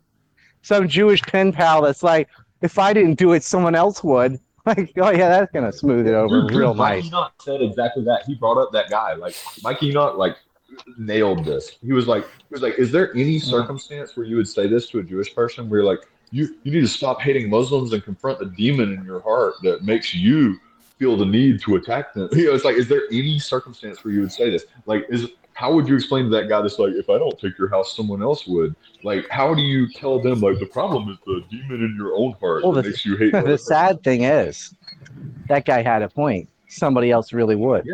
some 0.63 0.87
Jewish 0.89 1.21
pen 1.23 1.53
pal 1.53 1.83
that's 1.83 2.05
like, 2.05 2.29
if 2.63 2.79
I 2.79 2.93
didn't 2.93 3.15
do 3.15 3.33
it, 3.33 3.43
someone 3.43 3.75
else 3.75 4.03
would. 4.03 4.41
Like, 4.65 4.93
oh 4.97 5.11
yeah, 5.11 5.29
that's 5.29 5.51
gonna 5.51 5.73
smooth 5.73 6.07
it 6.07 6.15
over 6.15 6.43
Dude, 6.43 6.53
real 6.53 6.73
Mike 6.73 7.03
nice. 7.03 7.07
Enoch 7.07 7.33
said 7.41 7.61
exactly 7.61 8.05
that. 8.05 8.23
He 8.29 8.37
brought 8.37 8.59
up 8.59 8.71
that 8.71 8.89
guy. 8.91 9.15
Like 9.15 9.35
Mike 9.65 9.83
Enoch, 9.83 10.17
like 10.17 10.37
nailed 10.97 11.45
this. 11.45 11.79
He 11.83 11.93
was 11.93 12.07
like, 12.07 12.25
he 12.25 12.53
was 12.53 12.63
like, 12.63 12.79
is 12.79 12.93
there 12.93 13.13
any 13.15 13.41
mm-hmm. 13.41 13.51
circumstance 13.51 14.17
where 14.17 14.25
you 14.25 14.37
would 14.37 14.49
say 14.49 14.69
this 14.69 14.89
to 14.91 15.01
a 15.01 15.03
Jewish 15.03 15.35
person 15.35 15.69
where 15.69 15.81
you're 15.81 15.91
like, 15.91 16.07
you 16.31 16.57
you 16.63 16.71
need 16.71 16.81
to 16.81 16.87
stop 16.87 17.21
hating 17.21 17.51
Muslims 17.51 17.93
and 17.93 18.05
confront 18.05 18.39
the 18.39 18.47
demon 18.47 18.93
in 18.93 19.05
your 19.05 19.21
heart 19.23 19.55
that 19.65 19.83
makes 19.83 20.15
you 20.15 20.61
feel 20.97 21.17
the 21.17 21.27
need 21.27 21.61
to 21.63 21.75
attack 21.75 22.15
them? 22.15 22.29
You 22.33 22.47
know, 22.47 22.55
it's 22.55 22.65
like, 22.65 22.77
is 22.77 22.87
there 22.87 23.03
any 23.11 23.41
circumstance 23.41 24.05
where 24.05 24.15
you 24.15 24.21
would 24.21 24.31
say 24.31 24.49
this? 24.49 24.65
Like, 24.87 25.07
is 25.09 25.27
how 25.63 25.73
would 25.73 25.87
you 25.87 25.95
explain 25.95 26.25
to 26.25 26.31
that 26.31 26.49
guy 26.49 26.61
that's 26.61 26.81
like, 26.81 26.93
if 26.95 27.09
I 27.09 27.19
don't 27.19 27.39
take 27.39 27.57
your 27.57 27.69
house, 27.69 27.97
someone 27.97 28.21
else 28.21 28.49
would? 28.49 28.75
Like, 29.05 29.29
how 29.31 29.55
do 29.55 29.63
you 29.63 29.89
tell 29.93 30.21
them 30.21 30.41
like 30.41 30.59
the 30.59 30.67
problem 30.67 31.09
is 31.09 31.19
the 31.25 31.45
demon 31.51 31.85
in 31.85 31.95
your 31.97 32.17
own 32.17 32.35
heart 32.41 32.65
Well, 32.65 32.73
that 32.73 32.83
the- 32.83 32.89
makes 32.89 33.07
you 33.07 33.17
hate? 33.17 33.31
the 33.33 33.39
other 33.39 33.57
sad 33.57 34.03
thing 34.03 34.25
is, 34.25 34.75
that 35.49 35.65
guy 35.65 35.83
had 35.83 36.03
a 36.03 36.09
point. 36.09 36.49
Somebody 36.67 37.13
else 37.13 37.33
really 37.33 37.55
would. 37.55 37.87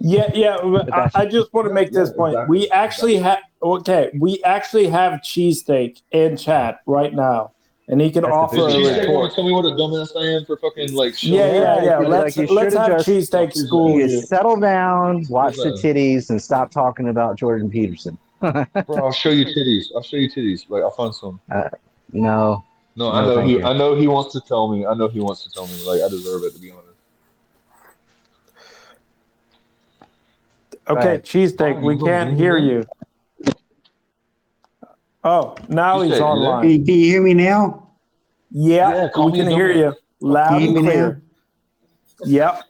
Yeah, 0.00 0.30
yeah. 0.32 0.58
but 0.62 0.94
I, 0.94 1.10
I 1.22 1.26
just 1.26 1.52
want 1.52 1.66
to 1.66 1.74
make 1.74 1.90
this 1.90 2.10
Yeah, 2.10 2.16
point. 2.16 2.34
exactly. 2.34 2.58
We 2.58 2.70
actually 2.70 3.16
have 3.16 3.40
okay. 3.60 4.10
We 4.16 4.40
actually 4.44 4.86
have 4.86 5.14
cheesesteak 5.14 6.00
in 6.12 6.36
chat 6.36 6.78
right 6.86 7.12
now, 7.12 7.54
and 7.88 8.00
he 8.00 8.10
can 8.10 8.22
That's 8.22 8.34
offer 8.34 8.56
big 8.56 8.64
a 8.64 8.68
Did 8.68 8.72
thing. 8.72 8.80
you 8.80 8.86
say 8.86 8.92
you 8.92 8.96
want 8.98 9.08
retort. 9.08 9.30
to 9.30 9.34
tell 9.34 9.44
me 9.44 9.52
what 9.52 9.64
a 9.64 9.68
dumbass 9.70 10.16
I 10.16 10.36
am 10.36 10.44
for 10.44 10.56
fucking 10.58 10.92
like? 10.94 11.22
Yeah, 11.22 11.46
yeah, 11.46 11.52
Yeah, 11.52 11.84
yeah. 11.84 11.98
like, 11.98 12.08
Let's 12.24 12.36
you 12.36 12.46
let's 12.48 12.74
should've 12.74 12.88
have 12.92 13.04
just- 13.04 13.32
cheesesteak 13.32 13.52
school 13.54 13.98
You 13.98 14.06
you. 14.06 14.20
settle 14.22 14.56
down, 14.60 15.24
watch 15.30 15.56
the 15.56 15.70
titties, 15.82 16.30
and 16.30 16.40
stop 16.40 16.70
talking 16.70 17.08
about 17.08 17.36
Jordan 17.36 17.70
Peterson. 17.70 18.18
Bro, 18.40 18.66
I'll 18.88 19.10
show 19.12 19.30
you 19.30 19.44
titties. 19.46 19.86
I'll 19.96 20.02
show 20.02 20.16
you 20.16 20.30
titties. 20.30 20.66
Like 20.68 20.82
I'll 20.82 20.90
find 20.92 21.14
some. 21.14 21.40
Uh, 21.50 21.70
no, 22.12 22.64
No, 22.94 23.10
I 23.10 23.22
No, 23.22 23.34
know 23.36 23.40
he. 23.42 23.52
you. 23.54 23.64
I 23.64 23.72
know 23.76 23.94
he 23.96 24.06
wants 24.06 24.32
to 24.34 24.40
tell 24.40 24.68
me. 24.68 24.84
I 24.86 24.94
know 24.94 25.08
he 25.08 25.20
wants 25.20 25.42
to 25.44 25.50
tell 25.50 25.66
me. 25.66 25.74
Like 25.86 26.02
I 26.02 26.08
deserve 26.08 26.42
it 26.44 26.52
to 26.54 26.60
be 26.60 26.70
honest. 26.70 26.84
Okay, 30.90 31.08
Right. 31.12 31.22
cheesesteak. 31.22 31.82
We 31.82 31.98
can't 31.98 32.34
hear 32.36 32.56
you. 32.56 32.84
Oh, 35.28 35.54
now 35.68 36.00
he's 36.00 36.12
Cheesesteak, 36.14 36.20
online. 36.22 36.62
Can 36.62 36.70
you, 36.70 36.84
can 36.86 36.94
you 36.94 37.04
hear 37.04 37.22
me 37.22 37.34
now? 37.34 37.90
Yeah, 38.50 38.94
Yeah, 38.94 39.08
call 39.14 39.26
we 39.26 39.32
me 39.32 39.38
can 39.44 39.48
hear 39.50 39.68
dumbass. 39.74 39.76
you 39.76 39.94
loud 40.26 40.48
Can 40.48 40.60
you 40.62 40.68
and 40.68 40.78
hear 40.78 40.82
me 40.82 40.90
clear. 40.90 41.22
Yep. 42.24 42.62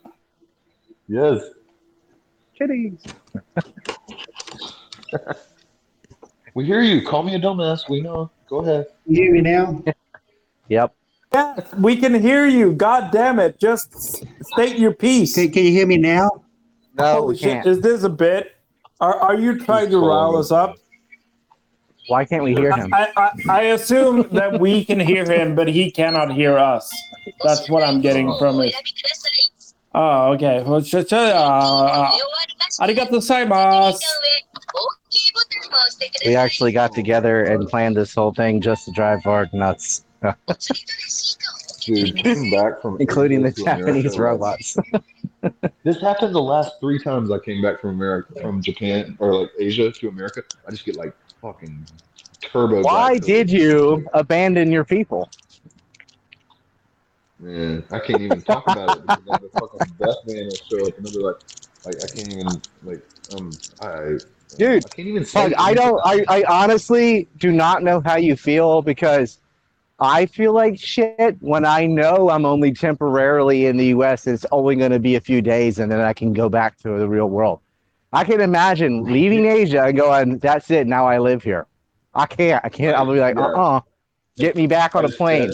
Yes. 1.08 1.40
titties. 2.60 3.12
We 6.54 6.64
hear 6.64 6.80
you. 6.80 7.06
Call 7.06 7.22
me 7.22 7.36
a 7.36 7.38
dumbass. 7.38 7.88
We 7.88 8.00
know. 8.00 8.32
Go 8.48 8.58
ahead. 8.58 8.86
Can 9.04 9.14
you 9.14 9.22
hear 9.22 9.32
me 9.32 9.40
now? 9.42 9.84
Yep. 10.68 10.94
Yes, 11.32 11.72
we 11.78 11.96
can 11.96 12.20
hear 12.20 12.46
you. 12.46 12.72
God 12.72 13.10
damn 13.12 13.38
it! 13.38 13.58
Just 13.60 13.94
state 14.44 14.76
your 14.78 14.92
piece. 14.92 15.34
Can, 15.34 15.50
can 15.50 15.64
you 15.64 15.70
hear 15.70 15.86
me 15.86 15.96
now? 15.96 16.28
No, 16.94 17.12
Holy 17.20 17.28
we 17.34 17.38
shit, 17.38 17.52
can't. 17.52 17.66
Is 17.66 17.80
this 17.80 18.02
a 18.02 18.08
bit? 18.10 18.56
Are 19.00 19.14
Are 19.14 19.34
you 19.38 19.58
trying 19.58 19.88
to 19.90 19.98
rile 19.98 20.36
us 20.36 20.50
up? 20.50 20.74
Why 22.08 22.24
can't 22.24 22.42
we 22.42 22.54
hear 22.54 22.72
him? 22.72 22.92
I, 22.92 23.08
I, 23.16 23.30
I 23.48 23.62
assume 23.76 24.28
that 24.32 24.58
we 24.58 24.84
can 24.84 24.98
hear 24.98 25.24
him, 25.30 25.54
but 25.54 25.68
he 25.68 25.90
cannot 25.90 26.32
hear 26.32 26.58
us. 26.58 26.90
That's 27.44 27.68
what 27.68 27.82
I'm 27.82 28.00
getting 28.00 28.34
from 28.38 28.60
it. 28.60 28.74
Oh, 29.94 30.32
okay. 30.32 30.62
Well, 30.62 30.82
sh- 30.82 30.90
sh- 30.90 31.12
uh, 31.12 31.16
uh, 31.16 32.10
arigato 32.80 33.10
gozaimasu. 33.10 33.98
We 36.24 36.34
actually 36.34 36.72
got 36.72 36.92
together 36.94 37.44
and 37.44 37.68
planned 37.68 37.96
this 37.96 38.14
whole 38.14 38.32
thing 38.32 38.60
just 38.60 38.86
to 38.86 38.92
drive 38.92 39.20
Varg 39.20 39.52
nuts, 39.52 40.04
Dude, 41.80 42.16
came 42.16 42.50
back 42.50 42.82
from 42.82 42.96
including 43.00 43.42
the 43.42 43.48
Asia 43.48 43.54
to 43.56 43.62
America, 43.62 43.86
Japanese 43.92 44.18
robots. 44.18 44.76
This 45.84 46.00
happened 46.00 46.34
the 46.34 46.42
last 46.42 46.72
three 46.80 46.98
times 46.98 47.30
I 47.30 47.38
came 47.38 47.62
back 47.62 47.80
from 47.80 47.90
America, 47.90 48.40
from 48.40 48.60
Japan 48.60 49.16
or 49.20 49.34
like 49.42 49.50
Asia 49.58 49.90
to 49.92 50.08
America. 50.08 50.42
I 50.66 50.72
just 50.72 50.84
get 50.84 50.96
like 50.96 51.14
fucking 51.40 51.86
turbo. 52.40 52.82
Why 52.82 53.18
did 53.18 53.50
you 53.50 54.08
abandon 54.14 54.70
your 54.72 54.84
people? 54.84 55.28
Man, 57.38 57.84
I 57.90 57.98
can't 58.00 58.20
even 58.20 58.42
talk 58.42 58.66
about 58.66 58.96
it 58.96 59.02
because 59.06 59.40
the 59.40 59.48
fucking 59.58 59.94
death 59.98 60.16
man 60.26 60.46
will 60.46 60.56
show 60.56 60.86
up 60.86 60.96
and 60.96 61.06
they'll 61.06 61.12
be 61.12 61.18
like, 61.18 61.36
like 61.84 61.96
I 62.02 62.06
can't 62.08 62.32
even 62.32 62.62
like 62.82 63.02
um 63.32 63.52
I 63.80 64.18
Dude, 64.56 64.84
I 64.84 64.88
can't 64.88 65.08
even 65.08 65.24
say 65.24 65.54
I 65.56 65.74
don't. 65.74 66.00
I, 66.04 66.24
I 66.28 66.44
honestly 66.48 67.28
do 67.36 67.52
not 67.52 67.82
know 67.82 68.00
how 68.04 68.16
you 68.16 68.34
feel 68.34 68.82
because 68.82 69.38
I 70.00 70.26
feel 70.26 70.52
like 70.52 70.78
shit 70.78 71.36
when 71.40 71.64
I 71.64 71.86
know 71.86 72.30
I'm 72.30 72.44
only 72.44 72.72
temporarily 72.72 73.66
in 73.66 73.76
the 73.76 73.86
U.S. 73.86 74.26
It's 74.26 74.46
only 74.50 74.74
going 74.74 74.92
to 74.92 74.98
be 74.98 75.16
a 75.16 75.20
few 75.20 75.42
days, 75.42 75.78
and 75.78 75.92
then 75.92 76.00
I 76.00 76.12
can 76.12 76.32
go 76.32 76.48
back 76.48 76.76
to 76.78 76.98
the 76.98 77.08
real 77.08 77.28
world. 77.28 77.60
I 78.12 78.24
can 78.24 78.40
imagine 78.40 79.04
leaving 79.04 79.46
Asia 79.46 79.84
and 79.84 79.96
going, 79.96 80.38
"That's 80.38 80.70
it. 80.70 80.86
Now 80.86 81.06
I 81.06 81.18
live 81.18 81.42
here." 81.42 81.66
I 82.14 82.26
can't. 82.26 82.64
I 82.64 82.68
can't. 82.68 82.96
I'll 82.96 83.10
be 83.10 83.20
like, 83.20 83.36
"Uh, 83.36 83.52
uh 83.52 83.80
get 84.38 84.56
me 84.56 84.66
back 84.66 84.94
on 84.96 85.04
a 85.04 85.08
plane." 85.08 85.52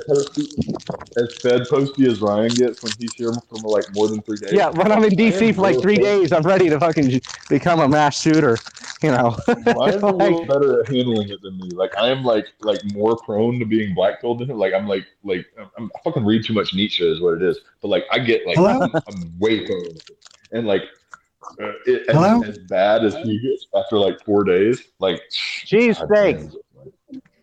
As 1.17 1.39
fed 1.43 1.67
posty 1.69 2.07
as 2.07 2.21
Ryan 2.21 2.49
gets 2.55 2.83
when 2.83 2.93
he's 2.99 3.13
here 3.15 3.33
for 3.51 3.59
like 3.69 3.93
more 3.93 4.07
than 4.07 4.23
three 4.23 4.39
days. 4.39 4.53
Yeah, 4.53 4.69
when 4.69 4.93
I'm 4.93 5.03
in 5.03 5.17
DC 5.17 5.55
for 5.57 5.63
like 5.63 5.81
three 5.81 5.97
days, 5.97 6.33
I'm 6.33 6.43
ready 6.43 6.69
to 6.69 6.79
fucking 6.79 7.21
become 7.49 7.81
a 7.81 7.89
mass 7.89 8.21
shooter. 8.21 8.57
You 9.03 9.11
know. 9.11 9.37
Ryan's 9.49 10.03
a 10.03 10.13
little 10.13 10.47
better 10.47 10.81
at 10.81 10.89
handling 10.89 11.31
it 11.31 11.43
than 11.43 11.59
me. 11.59 11.71
Like 11.71 11.97
I 11.99 12.09
am 12.09 12.23
like 12.23 12.47
like 12.61 12.85
more 12.85 13.17
prone 13.17 13.59
to 13.59 13.65
being 13.65 13.97
blackpilled 13.97 14.39
than 14.39 14.51
him. 14.51 14.59
Like 14.59 14.75
I'm 14.75 14.87
like 14.87 15.07
like 15.25 15.45
I'm, 15.77 15.91
I 15.97 16.01
fucking 16.05 16.25
read 16.25 16.45
too 16.45 16.55
much 16.55 16.73
Nietzsche 16.73 17.05
is 17.05 17.21
what 17.21 17.35
it 17.35 17.43
is. 17.43 17.59
But 17.83 17.89
like 17.89 18.05
I 18.13 18.21
get 18.21 18.47
like 18.47 18.59
I'm, 18.59 18.91
I'm 19.09 19.39
way 19.41 19.67
prone, 19.67 19.97
and 20.53 20.69
like 20.69 20.83
uh, 21.61 21.73
it, 21.87 22.05
Hello? 22.09 22.43
as, 22.43 22.51
as 22.51 22.59
bad 22.59 23.05
as 23.05 23.15
he 23.17 23.41
gets 23.41 23.67
after 23.75 23.99
like 23.99 24.23
four 24.25 24.45
days, 24.45 24.83
like 24.99 25.21
Jeez, 25.31 25.99
God 25.99 26.09
thanks. 26.13 26.57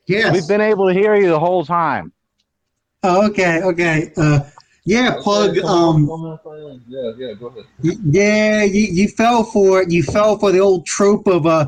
Yes. 0.07 0.33
We've 0.33 0.47
been 0.47 0.61
able 0.61 0.87
to 0.87 0.93
hear 0.93 1.15
you 1.15 1.29
the 1.29 1.39
whole 1.39 1.65
time. 1.65 2.11
Oh, 3.03 3.27
okay, 3.29 3.61
okay. 3.63 4.11
Uh, 4.17 4.41
yeah, 4.83 5.17
plug. 5.21 5.51
Okay, 5.51 5.61
come 5.61 5.69
on, 5.69 5.95
Um, 5.95 6.07
come 6.07 6.25
on, 6.25 6.39
Ryan. 6.45 6.83
yeah, 6.87 7.11
yeah, 7.17 7.33
go 7.33 7.47
ahead. 7.47 7.63
yeah, 7.81 8.63
you, 8.63 8.87
you 8.91 9.07
fell 9.07 9.43
for 9.43 9.81
it. 9.81 9.91
You 9.91 10.03
fell 10.03 10.37
for 10.37 10.51
the 10.51 10.59
old 10.59 10.85
trope 10.85 11.27
of 11.27 11.45
uh, 11.45 11.67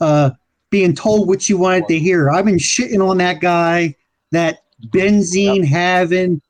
uh, 0.00 0.30
being 0.70 0.94
told 0.94 1.28
what 1.28 1.48
you 1.48 1.56
wanted 1.56 1.86
to 1.88 1.98
hear. 1.98 2.30
I've 2.30 2.44
been 2.44 2.56
shitting 2.56 3.06
on 3.06 3.18
that 3.18 3.40
guy, 3.40 3.94
that 4.32 4.62
benzene 4.88 5.64
having, 5.64 6.40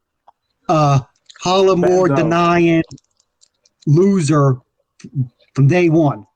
uh, 0.68 1.00
Holodomor 1.42 2.16
denying 2.16 2.82
loser 3.86 4.56
from 5.54 5.66
day 5.68 5.88
one. 5.88 6.26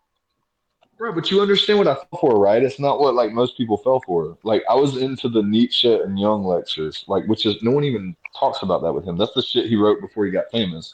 Bro, 0.97 1.13
but 1.15 1.31
you 1.31 1.41
understand 1.41 1.79
what 1.79 1.87
I 1.87 1.95
fell 1.95 2.19
for, 2.21 2.39
right? 2.41 2.61
It's 2.63 2.81
not 2.81 2.99
what 3.01 3.15
like 3.15 3.31
most 3.33 3.57
people 3.57 3.77
fell 3.77 4.01
for. 4.05 4.37
Like 4.43 4.65
I 4.69 4.75
was 4.75 4.97
into 4.97 5.29
the 5.29 5.43
Nietzsche 5.43 5.93
and 5.93 6.19
Jung 6.19 6.43
lectures, 6.45 7.05
like 7.07 7.25
which 7.27 7.47
is 7.47 7.63
no 7.63 7.71
one 7.71 7.85
even 7.85 8.17
talks 8.39 8.63
about 8.63 8.83
that 8.83 8.93
with 8.93 9.05
him. 9.07 9.17
That's 9.17 9.33
the 9.33 9.43
shit 9.43 9.67
he 9.67 9.77
wrote 9.77 10.01
before 10.01 10.25
he 10.27 10.33
got 10.33 10.47
famous. 10.51 10.93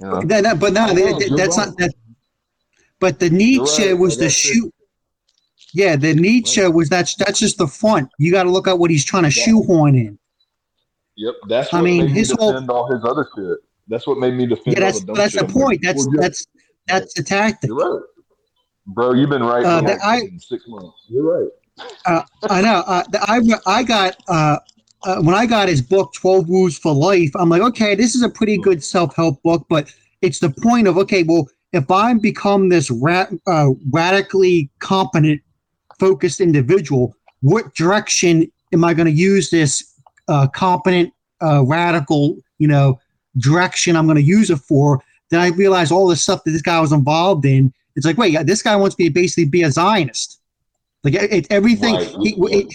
You 0.00 0.06
know? 0.06 0.22
That- 0.22 0.42
that- 0.44 0.58
but 0.60 0.70
oh, 0.70 0.74
no, 0.74 0.80
I 0.80 0.92
know, 0.94 1.18
that- 1.18 1.34
that's 1.36 1.58
right. 1.58 1.66
not 1.66 1.76
that. 1.78 1.92
But 2.98 3.18
the 3.18 3.28
Nietzsche 3.28 3.88
right, 3.88 3.98
was 3.98 4.16
the 4.16 4.34
you. 4.54 4.72
Yeah, 5.74 5.96
the 5.96 6.14
Nietzsche 6.14 6.66
was 6.68 6.88
that's 6.88 7.14
that's 7.16 7.38
just 7.38 7.58
the 7.58 7.66
front. 7.66 8.08
You 8.18 8.30
got 8.32 8.44
to 8.44 8.50
look 8.50 8.66
at 8.68 8.78
what 8.78 8.90
he's 8.90 9.04
trying 9.04 9.24
to 9.24 9.28
Yeah. 9.38 9.44
shoehorn 9.44 9.94
in. 9.96 10.18
Yep, 11.16 11.34
that's 11.48 11.74
I 11.74 11.76
what 11.78 11.84
mean, 11.84 11.98
made 12.06 12.12
me 12.12 12.18
his 12.18 12.30
whole- 12.30 12.52
defend 12.52 12.70
all 12.70 12.90
his 12.90 13.04
other 13.04 13.28
shit. 13.36 13.58
That's 13.88 14.06
what 14.06 14.18
made 14.18 14.32
me 14.34 14.46
defend 14.46 14.76
Yeah, 14.76 14.80
that's 14.80 15.04
the 15.04 15.12
that's 15.12 15.34
the 15.34 15.44
point. 15.44 15.80
That's 15.82 16.06
that's 16.16 16.46
that's 16.86 17.14
the 17.14 17.22
tactic. 17.22 17.68
You're 17.68 17.76
right, 17.98 18.02
bro. 18.86 19.12
You've 19.14 19.30
been 19.30 19.42
right 19.42 19.64
Uh, 19.64 19.80
for 19.80 19.88
like 19.88 20.00
I- 20.02 20.30
six 20.38 20.64
months. 20.68 20.96
You're 21.08 21.24
right. 21.24 21.48
I 22.50 22.60
know. 22.60 22.82
Uh, 22.86 23.02
the- 23.10 23.22
I 23.22 23.78
I 23.78 23.82
got 23.82 24.16
uh, 24.28 24.58
uh, 25.04 25.22
when 25.22 25.34
I 25.34 25.46
got 25.46 25.68
his 25.68 25.80
book 25.82 26.12
Twelve 26.14 26.48
Rules 26.48 26.78
for 26.78 26.94
Life. 26.94 27.30
I'm 27.34 27.48
like, 27.48 27.62
okay, 27.62 27.94
this 27.94 28.14
is 28.14 28.22
a 28.22 28.28
pretty 28.28 28.58
good 28.58 28.82
self 28.84 29.16
help 29.16 29.42
book, 29.42 29.66
but 29.68 29.92
it's 30.20 30.38
the 30.38 30.50
point 30.50 30.86
of 30.86 30.98
okay, 30.98 31.22
well, 31.22 31.48
if 31.72 31.90
I 31.90 32.12
become 32.14 32.68
this 32.68 32.90
ra- 32.90 33.26
uh, 33.46 33.70
radically 33.90 34.70
competent, 34.80 35.40
focused 35.98 36.40
individual, 36.40 37.14
what 37.40 37.74
direction 37.74 38.50
am 38.72 38.84
I 38.84 38.94
going 38.94 39.06
to 39.06 39.12
use 39.12 39.50
this 39.50 39.94
uh, 40.28 40.46
competent, 40.48 41.12
uh, 41.42 41.64
radical, 41.64 42.36
you 42.58 42.68
know, 42.68 42.98
direction 43.38 43.96
I'm 43.96 44.06
going 44.06 44.16
to 44.16 44.22
use 44.22 44.50
it 44.50 44.58
for? 44.58 45.02
Then 45.32 45.40
I 45.40 45.48
realized 45.48 45.90
all 45.92 46.06
the 46.06 46.14
stuff 46.14 46.44
that 46.44 46.50
this 46.50 46.60
guy 46.60 46.78
was 46.78 46.92
involved 46.92 47.46
in. 47.46 47.72
It's 47.96 48.04
like, 48.04 48.18
wait, 48.18 48.36
this 48.46 48.60
guy 48.62 48.76
wants 48.76 48.98
me 48.98 49.06
to 49.06 49.10
basically 49.12 49.46
be 49.46 49.62
a 49.62 49.70
Zionist. 49.70 50.40
Like 51.02 51.14
it, 51.14 51.32
it- 51.32 51.46
everything. 51.50 51.94
Right. 51.94 52.14
He, 52.22 52.36
it, 52.38 52.74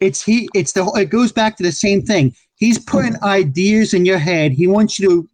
it's 0.00 0.22
he. 0.22 0.48
It's 0.54 0.72
the. 0.72 0.84
It 0.94 1.06
goes 1.10 1.32
back 1.32 1.56
to 1.56 1.64
the 1.64 1.72
same 1.72 2.02
thing. 2.02 2.34
He's 2.54 2.78
putting 2.78 3.20
ideas 3.24 3.94
in 3.94 4.06
your 4.06 4.18
head. 4.18 4.52
He 4.52 4.68
wants 4.68 4.98
you 5.00 5.08
to 5.08 5.28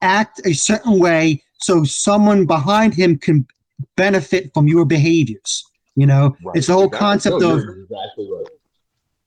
act 0.00 0.40
a 0.46 0.52
certain 0.54 0.98
way 1.00 1.42
so 1.58 1.82
someone 1.82 2.46
behind 2.46 2.94
him 2.94 3.18
can 3.18 3.44
benefit 3.96 4.52
from 4.54 4.68
your 4.68 4.84
behaviors. 4.84 5.64
You 5.96 6.06
know, 6.06 6.36
Right. 6.44 6.56
it's 6.56 6.68
the 6.68 6.72
whole 6.74 6.88
concept 6.88 7.40
No, 7.40 7.52
of 7.56 7.58
exactly 7.60 8.28
right. 8.32 8.46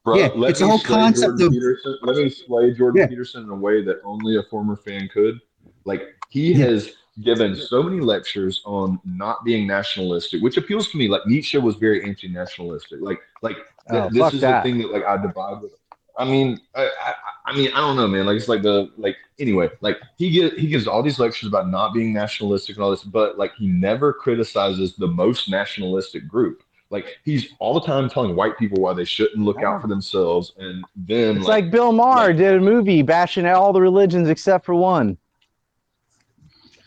Bro, 0.06 0.16
Yeah, 0.18 0.30
let 0.36 0.52
it's 0.52 0.60
the 0.60 0.66
me 0.66 0.72
whole 0.72 0.80
concept 0.80 1.40
Jordan 1.40 1.48
of- 1.48 1.52
Peterson. 1.54 1.98
Let 2.04 2.16
me 2.18 2.30
slay 2.30 2.74
Jordan 2.74 3.02
Yeah. 3.02 3.08
Peterson 3.08 3.44
in 3.44 3.50
a 3.50 3.56
way 3.56 3.84
that 3.84 3.98
only 4.06 4.38
a 4.38 4.44
former 4.44 4.76
fan 4.78 5.10
could. 5.14 5.40
Like 5.86 6.02
he 6.30 6.54
Yeah. 6.54 6.66
has 6.68 6.92
given 7.24 7.56
so 7.56 7.82
many 7.82 8.00
lectures 8.00 8.62
on 8.66 9.00
not 9.04 9.44
being 9.44 9.66
nationalistic, 9.66 10.42
which 10.42 10.58
appeals 10.58 10.90
to 10.92 10.98
me. 10.98 11.08
Like 11.08 11.26
Nietzsche 11.26 11.58
was 11.58 11.76
very 11.76 12.04
anti-nationalistic. 12.04 13.00
Like, 13.02 13.20
like 13.42 13.58
oh, 13.90 13.94
th- 13.94 14.04
Oh, 14.06 14.10
this 14.26 14.34
is 14.36 14.42
that. 14.42 14.64
the 14.64 14.70
thing 14.70 14.78
that 14.80 14.92
like 14.92 15.04
I 15.06 15.18
divide 15.18 15.62
with. 15.62 15.72
I 16.20 16.26
mean, 16.26 16.60
I, 16.76 16.84
I, 16.86 17.14
I 17.48 17.56
mean, 17.56 17.70
I 17.74 17.78
don't 17.80 17.96
know, 17.96 18.08
man. 18.08 18.26
Like 18.26 18.38
it's 18.38 18.48
like 18.48 18.62
the 18.64 18.92
like 18.98 19.16
anyway. 19.40 19.70
Like 19.82 19.98
he 20.18 20.30
get 20.32 20.54
he 20.60 20.68
gives 20.68 20.88
all 20.88 21.02
these 21.04 21.20
lectures 21.20 21.48
about 21.48 21.70
not 21.70 21.94
being 21.94 22.12
nationalistic 22.14 22.76
and 22.76 22.84
all 22.84 22.92
this, 22.92 23.04
but 23.04 23.38
like 23.38 23.54
he 23.56 23.68
never 23.68 24.14
criticizes 24.14 24.96
the 24.96 25.08
most 25.08 25.50
nationalistic 25.50 26.28
group. 26.28 26.64
Like 26.90 27.06
he's 27.26 27.50
all 27.60 27.74
the 27.74 27.86
time 27.86 28.10
telling 28.10 28.36
white 28.36 28.58
people 28.58 28.82
why 28.82 28.94
they 28.94 29.06
shouldn't 29.06 29.40
look 29.44 29.62
out 29.62 29.82
for 29.82 29.88
themselves, 29.88 30.54
and 30.58 30.84
then 30.96 31.38
It's 31.38 31.48
like 31.48 31.70
Bill 31.70 31.92
Maher 31.92 32.28
like- 32.30 32.38
did 32.38 32.56
a 32.56 32.60
movie 32.62 33.02
bashing 33.02 33.46
all 33.46 33.74
the 33.74 33.82
religions 33.82 34.28
except 34.30 34.66
for 34.66 34.74
one. 34.76 35.18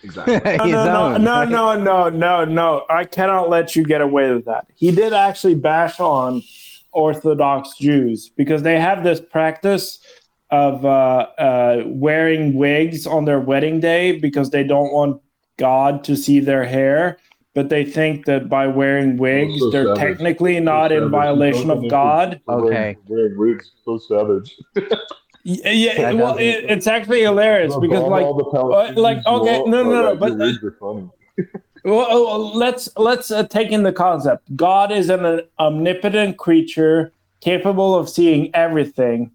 Exactly. 0.03 0.35
No, 0.71 1.17
no, 1.17 1.17
no, 1.17 1.45
no, 1.45 1.45
no, 1.45 1.77
no, 1.77 2.09
no, 2.09 2.45
no. 2.45 2.85
I 2.89 3.05
cannot 3.05 3.49
let 3.49 3.77
you 3.77 3.85
get 3.85 4.01
away 4.01 4.33
with 4.33 4.45
that. 4.47 4.67
He 4.75 4.91
did 4.91 5.13
actually 5.13 5.55
bash 5.55 6.01
on 6.01 6.43
Orthodox 6.93 7.77
Jews 7.79 8.31
because 8.31 8.63
they 8.63 8.79
have 8.81 9.05
this 9.05 9.21
practice 9.21 10.01
of 10.51 10.85
uh, 10.85 11.27
uh, 11.39 11.83
wearing 11.87 12.55
wigs 12.55 13.07
on 13.07 13.25
their 13.25 13.41
wedding 13.41 13.81
day 13.81 14.19
because 14.19 14.51
they 14.51 14.65
don't 14.65 14.93
want 14.93 15.21
God 15.57 16.03
to 16.05 16.17
see 16.17 16.41
their 16.41 16.65
hair. 16.65 17.19
But 17.53 17.69
they 17.69 17.85
think 17.85 18.27
that 18.27 18.49
by 18.49 18.69
wearing 18.69 19.17
wigs, 19.17 19.59
so 19.59 19.71
they're 19.71 19.97
savage. 19.97 19.99
technically 19.99 20.61
not 20.61 20.93
in 20.93 20.99
savage. 21.01 21.11
violation 21.11 21.71
of 21.71 21.89
God. 21.89 22.41
Okay. 22.49 22.97
wearing 23.09 23.37
wigs, 23.37 23.73
so 23.85 23.99
savage. 23.99 24.57
Yeah, 25.43 25.71
yeah 25.71 26.13
well, 26.13 26.37
it, 26.37 26.65
it's 26.69 26.87
actually 26.87 27.23
hilarious 27.23 27.75
because, 27.77 28.03
like, 28.03 28.25
uh, 28.25 28.93
like, 29.01 29.27
okay, 29.27 29.63
no, 29.67 29.83
no, 29.83 29.85
no, 29.85 30.17
but- 30.17 30.37
wigs 30.37 30.63
are 30.63 30.77
funny. 30.79 31.09
Well, 31.83 32.07
oh, 32.11 32.53
let's 32.55 32.91
let's 32.99 33.31
uh, 33.31 33.45
take 33.45 33.71
in 33.71 33.85
the 33.85 33.93
concept. 33.93 34.55
God 34.55 34.93
is 34.93 35.09
an 35.09 35.41
omnipotent 35.59 36.37
creature 36.37 37.13
capable 37.41 37.95
of 37.95 38.11
seeing 38.11 38.55
everything, 38.55 39.31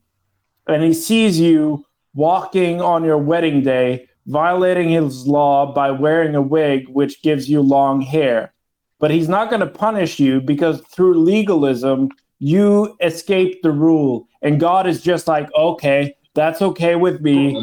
and 0.67 0.83
He 0.83 0.93
sees 0.93 1.39
you 1.39 1.85
walking 2.13 2.81
on 2.81 3.03
your 3.03 3.17
wedding 3.17 3.63
day, 3.63 4.07
violating 4.27 4.89
His 4.89 5.25
law 5.25 5.73
by 5.73 5.89
wearing 5.89 6.35
a 6.35 6.41
wig, 6.41 6.87
which 6.89 7.23
gives 7.23 7.49
you 7.49 7.61
long 7.61 8.01
hair. 8.01 8.53
But 8.99 9.09
He's 9.09 9.27
not 9.27 9.49
going 9.49 9.61
to 9.61 9.67
punish 9.67 10.19
you 10.19 10.39
because 10.39 10.81
through 10.81 11.15
legalism 11.15 12.09
you 12.39 12.95
escaped 13.01 13.63
the 13.63 13.71
rule, 13.71 14.27
and 14.41 14.59
God 14.59 14.87
is 14.87 15.01
just 15.01 15.27
like, 15.27 15.49
okay, 15.55 16.15
that's 16.35 16.61
okay 16.61 16.95
with 16.95 17.21
me 17.21 17.55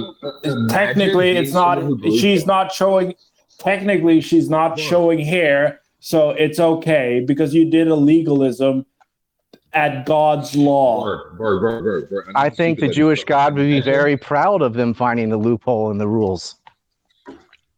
technically 0.68 1.36
it's 1.36 1.52
not 1.52 1.78
she's 2.04 2.46
not 2.46 2.72
showing 2.72 3.14
technically 3.58 4.20
she's 4.20 4.50
not 4.50 4.78
showing 4.78 5.20
hair 5.20 5.80
so 6.00 6.30
it's 6.30 6.58
okay 6.58 7.22
because 7.24 7.54
you 7.54 7.70
did 7.70 7.86
a 7.86 7.94
legalism 7.94 8.84
at 9.74 10.04
god's 10.04 10.56
law. 10.56 11.18
I 12.34 12.50
think 12.50 12.80
the 12.80 12.88
Jewish 12.88 13.24
God 13.24 13.54
would 13.54 13.62
be 13.62 13.80
very 13.80 14.16
proud 14.18 14.60
of 14.60 14.74
them 14.74 14.92
finding 14.92 15.30
the 15.30 15.38
loophole 15.38 15.90
in 15.90 15.96
the 15.96 16.08
rules. 16.08 16.56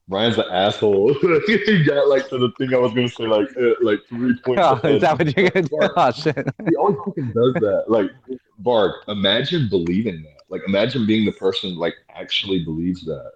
Ryan's 0.09 0.37
an 0.37 0.45
asshole. 0.51 1.15
he 1.47 1.85
got 1.85 2.09
like 2.09 2.29
to 2.29 2.39
the 2.39 2.51
thing 2.59 2.75
I 2.75 2.79
was 2.79 2.93
gonna 2.93 3.09
say, 3.09 3.27
like 3.27 3.49
uh, 3.57 3.75
like 3.81 4.01
three 4.09 4.39
points. 4.45 4.63
Oh, 4.63 4.81
is 4.85 5.01
that 5.01 5.19
what 5.19 5.35
you're 5.37 5.49
gonna 5.51 5.67
do? 5.67 5.79
Oh, 5.97 6.11
shit. 6.11 6.47
he 6.69 6.77
always 6.77 6.97
fucking 7.07 7.33
does 7.33 7.55
that. 7.55 7.85
Like, 7.89 8.11
Varg, 8.63 8.93
imagine 9.09 9.69
believing 9.71 10.23
that. 10.23 10.43
Like, 10.51 10.63
imagine 10.69 11.07
being 11.07 11.25
the 11.25 11.33
person 11.33 11.77
like 11.77 11.95
actually 12.15 12.65
believes 12.65 13.05
that. 13.07 13.33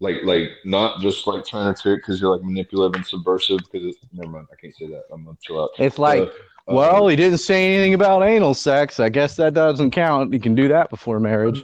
Like, 0.00 0.16
like 0.24 0.50
not 0.64 1.00
just 1.00 1.26
like 1.28 1.46
trying 1.46 1.72
to 1.72 1.96
because 1.96 2.20
you're 2.20 2.34
like 2.34 2.44
manipulative 2.44 2.96
and 2.96 3.06
subversive. 3.06 3.60
Because 3.70 3.86
it's 3.86 3.98
never 4.12 4.28
mind. 4.30 4.48
I 4.52 4.56
can't 4.56 4.74
say 4.76 4.86
that. 4.88 5.04
I'm 5.12 5.24
gonna 5.24 5.38
chill 5.42 5.62
out. 5.62 5.70
It's 5.78 5.98
like, 5.98 6.22
Uh, 6.22 6.24
uh, 6.72 6.74
well, 6.74 7.06
he 7.06 7.14
didn't 7.14 7.38
say 7.38 7.72
anything 7.72 7.94
about 7.94 8.22
anal 8.22 8.54
sex. 8.54 8.98
I 8.98 9.10
guess 9.10 9.36
that 9.36 9.54
doesn't 9.54 9.92
count. 9.92 10.32
You 10.32 10.40
can 10.40 10.56
do 10.56 10.66
that 10.68 10.90
before 10.90 11.20
marriage. 11.20 11.62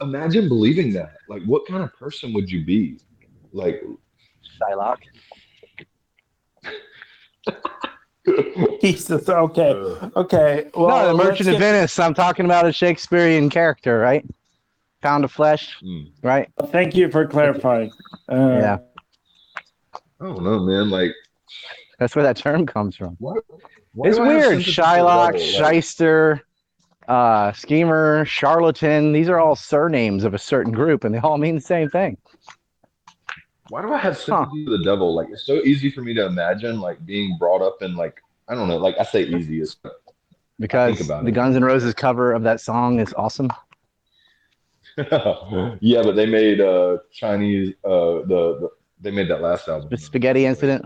imagine 0.00 0.48
believing 0.48 0.92
that. 0.92 1.14
Like, 1.28 1.42
what 1.46 1.66
kind 1.66 1.82
of 1.82 1.92
person 1.96 2.32
would 2.34 2.48
you 2.48 2.64
be? 2.64 3.00
Like, 3.52 3.82
Shylock. 4.60 4.98
jesus 8.82 9.28
okay 9.28 9.72
okay 10.14 10.70
well 10.74 10.88
no, 10.88 11.06
the 11.08 11.14
let's 11.14 11.30
Merchant 11.30 11.48
of 11.48 11.52
get- 11.54 11.60
Venice. 11.60 11.98
I'm 11.98 12.14
talking 12.14 12.44
about 12.44 12.66
a 12.66 12.72
Shakespearean 12.72 13.48
character, 13.50 13.98
right? 13.98 14.24
Pound 15.02 15.24
of 15.24 15.32
flesh, 15.32 15.76
mm. 15.82 16.10
right? 16.22 16.48
thank 16.66 16.94
you 16.94 17.10
for 17.10 17.26
clarifying 17.26 17.90
uh, 18.30 18.34
Yeah. 18.60 18.78
I 20.20 20.24
don't 20.26 20.44
know, 20.44 20.60
man. 20.60 20.90
Like, 20.90 21.12
That's 21.98 22.14
where 22.14 22.22
that 22.22 22.36
term 22.36 22.66
comes 22.66 22.94
from. 22.94 23.16
what? 23.20 23.42
It's 24.04 24.18
do 24.18 24.22
I 24.22 24.32
have 24.34 24.48
weird. 24.50 24.58
Shylock, 24.60 25.32
the? 25.32 25.62
Like, 25.62 25.74
shyster, 25.76 26.42
uh, 27.08 27.52
schemer, 27.52 28.26
charlatan. 28.26 29.12
These 29.12 29.30
are 29.30 29.40
all 29.40 29.56
surnames 29.56 30.24
of 30.24 30.34
a 30.34 30.38
certain 30.38 30.72
group, 30.72 31.04
and 31.04 31.14
they 31.14 31.18
all 31.20 31.38
mean 31.38 31.54
the 31.54 31.60
same 31.62 31.88
thing. 31.88 32.18
Why 33.70 33.82
do 33.82 33.92
I 33.92 33.98
have 33.98 34.18
sympathy 34.18 34.64
for 34.64 34.70
the 34.70 34.84
devil? 34.84 35.14
Like, 35.14 35.28
it's 35.30 35.46
so 35.46 35.62
easy 35.62 35.90
for 35.90 36.02
me 36.02 36.12
to 36.14 36.26
imagine 36.26 36.80
like 36.80 37.04
being 37.06 37.36
brought 37.38 37.62
up 37.62 37.82
in 37.82 37.94
like 37.96 38.20
I 38.48 38.54
don't 38.54 38.68
know. 38.68 38.78
Like, 38.78 38.96
I 38.98 39.04
say 39.04 39.22
easy 39.22 39.60
as 39.60 39.76
Because 40.58 41.00
about 41.00 41.22
the 41.24 41.30
it. 41.30 41.34
Guns 41.34 41.54
N' 41.54 41.64
Roses 41.64 41.94
cover 41.94 42.32
of 42.32 42.42
that 42.42 42.60
song 42.60 42.98
is 42.98 43.14
awesome. 43.16 43.48
yeah, 44.98 46.02
but 46.02 46.16
they 46.16 46.26
made 46.26 46.60
uh 46.60 46.98
Chinese 47.12 47.74
uh 47.84 48.26
the, 48.26 48.58
the 48.60 48.70
they 49.00 49.10
made 49.12 49.30
that 49.30 49.40
last 49.40 49.68
album. 49.68 49.88
The 49.88 49.96
Spaghetti 49.96 50.44
Incident. 50.46 50.84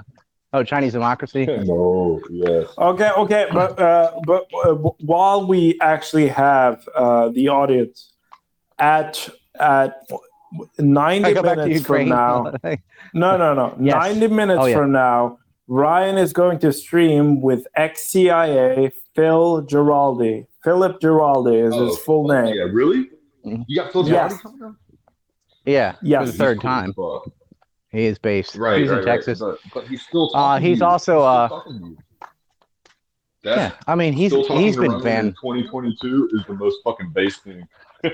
Oh, 0.52 0.62
Chinese 0.62 0.92
Democracy. 0.92 1.46
no, 1.64 2.20
yes. 2.30 2.68
okay 2.78 3.10
okay 3.16 3.46
but 3.50 3.76
uh, 3.78 4.12
but 4.24 4.46
uh, 4.64 4.74
while 5.00 5.46
we 5.46 5.76
actually 5.80 6.28
have 6.28 6.86
uh, 6.94 7.30
the 7.30 7.48
audience 7.48 8.12
at 8.78 9.28
at 9.58 10.06
90 10.78 11.28
I 11.28 11.32
go 11.32 11.42
back 11.42 11.56
to 11.56 11.66
minutes 11.66 11.86
from 11.86 12.08
now 12.08 12.52
No, 13.14 13.36
no, 13.36 13.54
no. 13.54 13.76
Yes. 13.80 13.94
90 13.94 14.28
minutes 14.28 14.60
Oh, 14.62 14.66
yeah. 14.66 14.76
from 14.76 14.92
now, 14.92 15.38
Ryan 15.66 16.18
is 16.18 16.32
going 16.32 16.58
to 16.60 16.72
stream 16.72 17.40
with 17.40 17.66
ex 17.74 18.04
CIA 18.06 18.92
Phil 19.14 19.62
Giraldi. 19.66 20.46
Philip 20.62 21.00
Giraldi 21.00 21.66
is 21.68 21.74
his 21.74 21.82
Oh, 21.92 21.96
full 21.96 22.28
name. 22.28 22.54
Yeah, 22.54 22.64
really? 22.64 23.10
Mhm. 23.44 23.64
You 23.68 23.82
got 23.82 23.92
Phil 23.92 24.08
Yes. 24.08 24.40
Coming 24.40 24.62
up? 24.62 24.74
Yeah, 25.66 25.92
for 25.92 25.98
Yes. 26.02 26.26
the 26.32 26.32
third 26.38 26.60
cool 26.60 26.70
time. 26.70 26.92
fuck. 26.94 27.28
He 27.90 28.04
is 28.06 28.18
based. 28.18 28.56
Right, 28.56 28.80
he's 28.80 28.90
right, 28.90 28.98
in 29.00 29.04
right. 29.04 29.14
Texas. 29.14 29.38
But, 29.40 29.58
but 29.72 29.86
he's 29.86 30.02
still. 30.02 30.30
Uh, 30.34 30.58
talking 30.58 30.62
to 30.64 30.68
he's 30.68 30.80
you. 30.80 30.84
also, 30.86 31.02
still 31.04 31.22
uh, 31.22 31.48
talking 31.48 31.78
to 31.80 31.86
you. 31.86 31.96
Yeah, 33.44 33.72
I 33.86 33.94
mean 33.94 34.14
he's 34.14 34.30
still 34.32 34.44
talking 34.44 34.62
he's 34.64 34.74
to 34.76 34.80
been 34.82 35.02
banned. 35.02 35.36
2022 35.42 36.30
is 36.32 36.44
the 36.46 36.54
most 36.54 36.78
fucking 36.82 37.10
base 37.10 37.36
thing. 37.38 37.66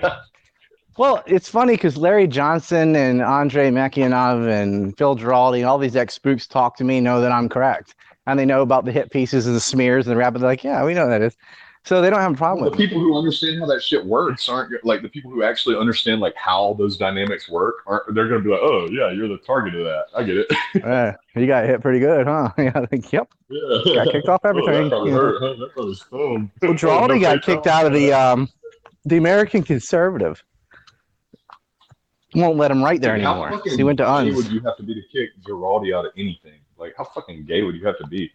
Well, 1.00 1.22
it's 1.26 1.48
funny 1.48 1.76
because 1.76 1.96
Larry 1.96 2.26
Johnson 2.26 2.94
and 2.94 3.22
Andre 3.22 3.70
Martyanov 3.70 4.46
and 4.46 4.94
Phil 4.98 5.16
Giraldi 5.16 5.60
and 5.60 5.64
all 5.64 5.78
these 5.78 5.96
ex 5.96 6.12
spooks 6.12 6.46
talk 6.46 6.76
to 6.76 6.84
me, 6.84 7.00
know 7.00 7.22
that 7.22 7.32
I'm 7.32 7.48
correct, 7.48 7.94
and 8.26 8.38
they 8.38 8.44
know 8.44 8.60
about 8.60 8.84
the 8.84 8.92
hit 8.92 9.10
pieces 9.10 9.46
and 9.46 9.56
the 9.56 9.60
smears 9.60 10.06
and 10.06 10.12
the 10.12 10.18
rap. 10.18 10.34
They're 10.34 10.42
like, 10.42 10.62
yeah, 10.62 10.84
we 10.84 10.92
know 10.92 11.08
that 11.08 11.22
is. 11.22 11.38
So 11.86 12.02
they 12.02 12.10
don't 12.10 12.20
have 12.20 12.34
a 12.34 12.36
problem 12.36 12.66
the 12.66 12.70
with 12.70 12.78
it. 12.78 12.82
people 12.86 13.00
who 13.00 13.16
understand 13.16 13.60
how 13.60 13.64
that 13.68 13.82
shit 13.82 14.04
works 14.04 14.46
aren't 14.46 14.84
like 14.84 15.00
the 15.00 15.08
people 15.08 15.30
who 15.30 15.42
actually 15.42 15.74
understand 15.74 16.20
like 16.20 16.34
how 16.36 16.74
those 16.76 16.98
dynamics 16.98 17.48
work 17.48 17.76
aren't 17.86 18.14
they're 18.14 18.28
gonna 18.28 18.42
be 18.42 18.50
like 18.50 18.60
oh 18.60 18.86
yeah 18.90 19.10
you're 19.10 19.26
the 19.26 19.38
target 19.38 19.74
of 19.74 19.84
that 19.84 20.04
i 20.14 20.22
get 20.22 20.36
it 20.36 20.46
Yeah, 20.74 21.16
you 21.34 21.46
got 21.46 21.64
hit 21.64 21.80
pretty 21.80 22.00
good, 22.00 22.26
huh? 22.26 22.50
Yeah, 22.58 22.78
like, 22.92 23.10
yep. 23.10 23.26
yeah 23.48 24.04
Got 24.04 24.12
kicked 24.12 24.28
off 24.28 24.40
Oh, 24.44 24.50
everything. 24.50 24.90
you 24.90 25.12
hurt, 25.12 25.40
huh? 25.40 25.96
Well, 26.12 26.74
Giraldi 26.74 27.22
got 27.22 27.42
kicked 27.42 27.66
out 27.66 27.86
of 27.86 27.94
the 27.94 28.12
um, 28.12 28.50
the 29.06 29.16
American 29.16 29.62
Conservative. 29.62 30.44
Won't 32.34 32.56
let 32.56 32.70
him 32.70 32.82
write 32.82 33.00
there 33.00 33.18
how 33.18 33.42
anymore. 33.42 33.60
So 33.66 33.76
he 33.76 33.82
went 33.82 33.98
to 33.98 34.04
Unz. 34.04 34.34
would 34.36 34.46
you 34.46 34.60
have 34.60 34.76
to 34.76 34.82
be 34.82 34.94
to 34.94 35.02
kick 35.12 35.30
Giraldi 35.44 35.94
out 35.94 36.06
of 36.06 36.12
anything? 36.16 36.60
Like, 36.76 36.94
how 36.96 37.04
fucking 37.04 37.44
gay 37.46 37.62
would 37.62 37.74
you 37.74 37.84
have 37.86 37.98
to 37.98 38.06
be? 38.06 38.30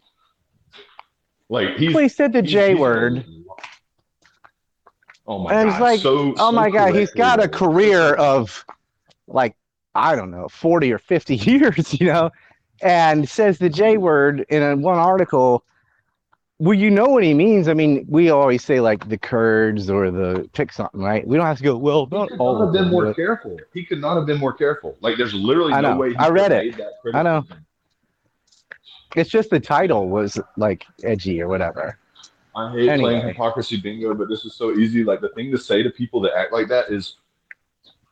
Like, 1.50 1.78
he's. 1.78 1.94
Well, 1.94 2.04
he 2.04 2.10
said 2.10 2.34
the 2.34 2.42
J 2.42 2.76
word. 2.76 3.26
Oh 5.28 5.40
my 5.40 5.54
And 5.54 5.70
god! 5.70 5.74
it's 5.74 5.82
like, 5.82 6.00
so, 6.02 6.34
Oh 6.34 6.50
so 6.50 6.52
my 6.52 6.70
God, 6.70 6.96
he's 6.96 7.12
got 7.12 7.44
a 7.44 7.48
career 7.48 8.14
of 8.16 8.64
like, 9.28 9.56
I 9.96 10.16
don't 10.16 10.30
know, 10.30 10.48
40 10.50 10.92
or 10.94 11.00
50 11.00 11.36
years, 11.38 12.00
you 12.00 12.08
know, 12.08 12.32
and 12.82 13.28
says 13.28 13.58
the 13.58 13.70
J 13.70 13.98
word 13.98 14.46
in 14.50 14.62
a, 14.62 14.76
one 14.76 14.98
article. 14.98 15.64
Well, 16.58 16.74
you 16.74 16.90
know 16.90 17.06
what 17.08 17.24
he 17.24 17.34
means. 17.34 17.68
I 17.68 17.74
mean, 17.74 18.06
we 18.08 18.30
always 18.30 18.64
say 18.64 18.80
like 18.80 19.10
the 19.10 19.18
Kurds 19.18 19.90
or 19.90 20.10
the 20.10 20.50
pick 20.54 20.72
something, 20.72 21.02
right? 21.02 21.28
We 21.28 21.36
don't 21.36 21.46
have 21.46 21.58
to 21.58 21.64
go, 21.64 21.76
well, 21.76 22.06
He 22.06 22.16
not 22.16 22.30
could 22.30 22.40
all 22.40 22.60
not 22.60 22.66
have 22.66 22.74
been 22.74 22.90
more 22.90 23.14
careful. 23.14 23.60
He 23.74 23.84
could 23.84 24.00
not 24.00 24.16
have 24.16 24.26
been 24.26 24.40
more 24.40 24.54
careful. 24.54 24.96
Like, 25.02 25.18
there's 25.18 25.34
literally 25.34 25.74
I 25.74 25.82
no 25.82 25.98
way. 25.98 26.12
He 26.12 26.16
I 26.16 26.30
read 26.30 26.54
it. 26.54 26.78
that 26.78 26.94
I 27.14 27.24
know. 27.24 27.46
It's 29.18 29.30
just 29.30 29.50
the 29.50 29.60
title 29.60 30.08
was 30.08 30.40
like 30.56 30.86
edgy 31.04 31.42
or 31.42 31.48
whatever. 31.50 31.98
I 32.56 32.72
hate 32.72 32.90
Anyway. 32.90 33.12
playing 33.16 33.28
hypocrisy 33.28 33.78
bingo, 33.78 34.14
but 34.14 34.30
this 34.30 34.46
is 34.46 34.54
so 34.56 34.72
easy. 34.76 35.04
Like 35.04 35.20
the 35.20 35.30
thing 35.30 35.52
to 35.52 35.58
say 35.58 35.84
to 35.84 35.90
people 35.90 36.22
that 36.22 36.38
act 36.38 36.54
like 36.54 36.70
that 36.70 36.90
is, 36.90 37.16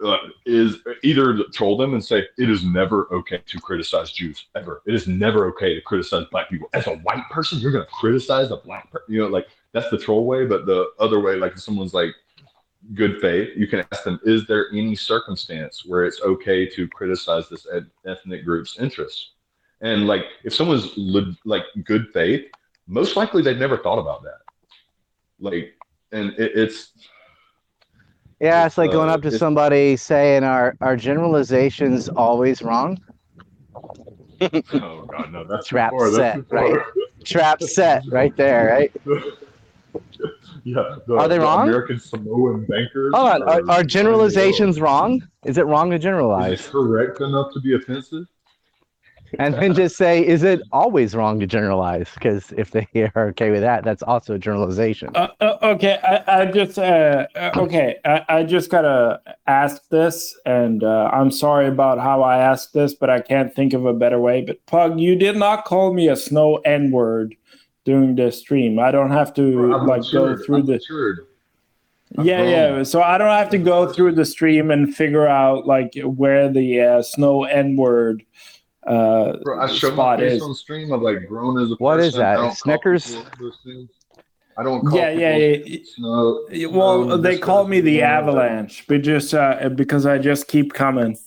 uh, 0.04 0.18
is 0.46 0.78
either 1.04 1.44
troll 1.54 1.78
them 1.78 1.94
and 1.94 2.04
say 2.04 2.28
it 2.38 2.50
is 2.50 2.64
never 2.64 3.08
okay 3.12 3.42
to 3.46 3.60
criticize 3.60 4.12
Jews 4.12 4.48
ever. 4.56 4.82
It 4.86 4.94
is 4.94 5.08
never 5.08 5.48
okay 5.48 5.74
to 5.76 5.82
criticize 5.82 6.26
black 6.32 6.50
people. 6.50 6.70
As 6.74 6.88
a 6.88 6.96
white 6.98 7.24
person, 7.30 7.60
you're 7.60 7.72
gonna 7.72 7.86
criticize 7.86 8.52
a 8.52 8.58
black 8.58 8.92
person. 8.92 9.14
You 9.14 9.22
know, 9.22 9.28
like 9.28 9.48
that's 9.72 9.90
the 9.90 9.98
troll 9.98 10.26
way. 10.26 10.46
But 10.46 10.66
the 10.66 10.92
other 11.00 11.20
way, 11.20 11.36
like 11.36 11.54
if 11.54 11.62
someone's 11.62 11.94
like 11.94 12.14
good 12.94 13.22
faith, 13.22 13.50
you 13.56 13.68
can 13.68 13.86
ask 13.92 14.04
them, 14.04 14.20
is 14.24 14.46
there 14.46 14.68
any 14.72 14.96
circumstance 14.96 15.86
where 15.86 16.04
it's 16.04 16.22
okay 16.22 16.66
to 16.68 16.88
criticize 16.90 17.48
this 17.50 17.66
eth- 17.74 17.84
ethnic 18.06 18.44
group's 18.44 18.78
interests? 18.80 19.32
And 19.82 20.08
like 20.08 20.26
if 20.44 20.54
someone's 20.54 20.92
li- 20.98 21.38
like 21.46 21.64
good 21.86 22.08
faith 22.14 22.46
most 22.88 23.16
likely 23.16 23.42
they've 23.42 23.58
never 23.58 23.78
thought 23.78 24.00
about 24.00 24.24
that. 24.24 24.40
Like, 25.40 25.74
and 26.12 26.32
it, 26.34 26.52
it's 26.56 26.92
Yeah, 28.44 28.66
it's 28.66 28.78
like 28.78 28.90
Uh, 28.90 28.94
going 28.94 29.10
up 29.10 29.22
to 29.22 29.32
somebody 29.32 29.96
saying, 29.96 30.44
"Are 30.44 30.76
are 30.82 30.98
generalizations 30.98 32.10
always 32.10 32.62
wrong?" 32.62 33.00
oh 34.42 35.06
god, 35.10 35.32
no, 35.32 35.46
that's 35.46 35.66
Trap 35.66 35.94
that's 35.98 36.16
set, 36.16 36.36
too 36.36 36.44
far. 36.50 36.86
Trap 37.24 37.64
set 37.64 38.04
right 38.12 38.36
there, 38.36 38.66
right? 38.68 38.92
yeah, 40.66 40.98
the, 41.08 41.16
Are 41.16 41.30
they 41.30 41.38
the 41.38 41.46
wron? 41.46 41.70
American 41.70 41.98
Samoan 41.98 42.66
bankers. 42.66 43.14
Hold 43.16 43.30
on, 43.30 43.44
are, 43.44 43.62
are- 43.62 43.72
are 43.78 43.84
generalizations 43.86 44.82
wrong? 44.82 45.26
Is 45.46 45.58
it 45.58 45.66
wrong 45.66 45.90
to 45.92 45.96
Is 45.96 46.00
it 46.02 46.04
generalize? 46.04 46.68
correct 46.68 47.22
enough 47.22 47.54
to 47.54 47.62
be 47.62 47.76
offensive? 47.76 48.26
And 49.40 49.54
then 49.56 49.74
just 49.76 49.98
say, 49.98 50.26
"Is 50.26 50.44
it 50.44 50.62
always 50.72 51.16
wrong 51.16 51.40
to 51.40 51.48
generalize?" 51.48 52.10
Because 52.14 52.52
if 52.58 52.72
they 52.72 52.88
are 53.16 53.28
okay 53.30 53.52
with 53.52 53.62
that, 53.62 53.84
that's 53.84 54.04
also 54.04 54.36
a 54.36 54.40
generalization. 54.40 55.10
Uh, 55.16 55.28
uh, 55.42 55.58
okay, 55.64 56.00
I, 56.04 56.42
I 56.42 56.46
just 56.46 56.78
uh, 56.78 57.28
uh, 57.36 57.52
okay. 57.58 57.98
I, 58.06 58.26
I 58.30 58.44
just 58.44 58.70
gotta 58.70 59.22
ask 59.48 59.88
this, 59.90 60.38
and 60.46 60.84
uh, 60.84 61.10
I'm 61.14 61.32
sorry 61.32 61.68
about 61.68 62.00
how 62.00 62.22
I 62.22 62.38
asked 62.38 62.74
this, 62.74 62.94
but 62.94 63.10
I 63.10 63.22
can't 63.22 63.54
think 63.54 63.74
of 63.74 63.86
a 63.86 63.94
better 63.94 64.20
way. 64.20 64.42
But 64.42 64.66
Pug, 64.66 65.00
you 65.00 65.16
did 65.16 65.38
not 65.38 65.66
call 65.66 65.94
me 65.94 66.08
a 66.10 66.16
snow 66.16 66.58
N 66.58 66.92
word 66.92 67.36
during 67.86 68.16
the 68.16 68.32
stream. 68.32 68.80
I 68.80 68.92
don't 68.92 69.12
have 69.12 69.34
to 69.36 69.74
I'm 69.74 69.88
like 69.88 70.04
go 70.12 70.38
through 70.38 70.58
I'm 70.58 70.66
the 70.66 70.74
matured. 70.74 71.28
I'm 72.18 72.26
yeah 72.26 72.38
grown. 72.38 72.50
yeah. 72.50 72.84
So 72.84 73.02
I 73.02 73.18
don't 73.18 73.30
have 73.30 73.50
to 73.50 73.58
go 73.58 73.92
through 73.92 74.14
the 74.14 74.26
stream 74.26 74.72
and 74.72 74.96
figure 74.96 75.28
out 75.28 75.66
like 75.66 75.94
where 76.04 76.50
the 76.50 76.82
uh, 76.82 77.02
snow 77.02 77.44
N 77.46 77.76
word 77.76 78.24
uh, 78.88 79.38
Bro, 79.44 79.62
I 79.62 79.68
show 79.68 79.96
my 79.96 80.18
face 80.18 80.34
is. 80.34 80.42
on 80.42 80.54
stream. 80.56 80.94
I've 80.94 81.02
like 81.02 81.28
grown 81.28 81.60
as 81.62 81.72
a 81.72 81.76
What 81.76 82.00
is 82.00 82.14
person. 82.14 82.20
that? 82.20 82.40
I 82.40 82.50
Snickers? 82.54 83.06
people 83.08 83.26
those 83.40 83.60
things. 83.64 83.90
I 84.58 84.64
don't 84.64 84.86
call 84.86 85.00
Yeah, 85.00 85.10
yeah, 85.10 85.36
yeah. 85.38 85.80
Snow, 85.96 86.46
Well, 86.70 87.04
snow, 87.06 87.18
they 87.18 87.38
call 87.40 87.68
me 87.68 87.80
the. 87.82 88.02
Avalanche, 88.04 88.86
but 88.88 89.02
just 89.02 89.34
uh, 89.34 89.70
because 89.70 90.06
I 90.06 90.18
just 90.20 90.48
keep 90.48 90.74
coming. 90.74 91.18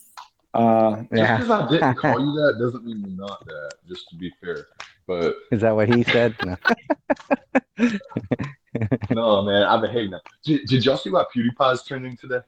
Uh, 0.53 0.95
Just 1.01 1.11
Yeah, 1.11 1.37
because 1.37 1.51
I 1.51 1.69
didn't 1.69 1.95
call 1.97 2.19
you 2.19 2.31
that 2.33 2.57
doesn't 2.59 2.85
mean 2.85 3.01
you're 3.01 3.27
not 3.27 3.45
that. 3.45 3.73
Just 3.87 4.09
to 4.09 4.15
be 4.15 4.31
fair, 4.41 4.67
but 5.05 5.35
is 5.51 5.61
that 5.61 5.75
what 5.75 5.89
he 5.93 6.03
said? 6.03 6.35
No. 6.43 6.55
no, 9.11 9.41
man, 9.43 9.63
I've 9.63 9.81
been 9.81 9.91
hating 9.91 10.11
that. 10.11 10.21
Did, 10.43 10.65
did 10.67 10.85
y'all 10.85 10.97
see 10.97 11.09
what 11.09 11.27
PewDiePie's 11.35 11.83
trending 11.83 12.15
today? 12.17 12.39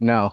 no, 0.00 0.32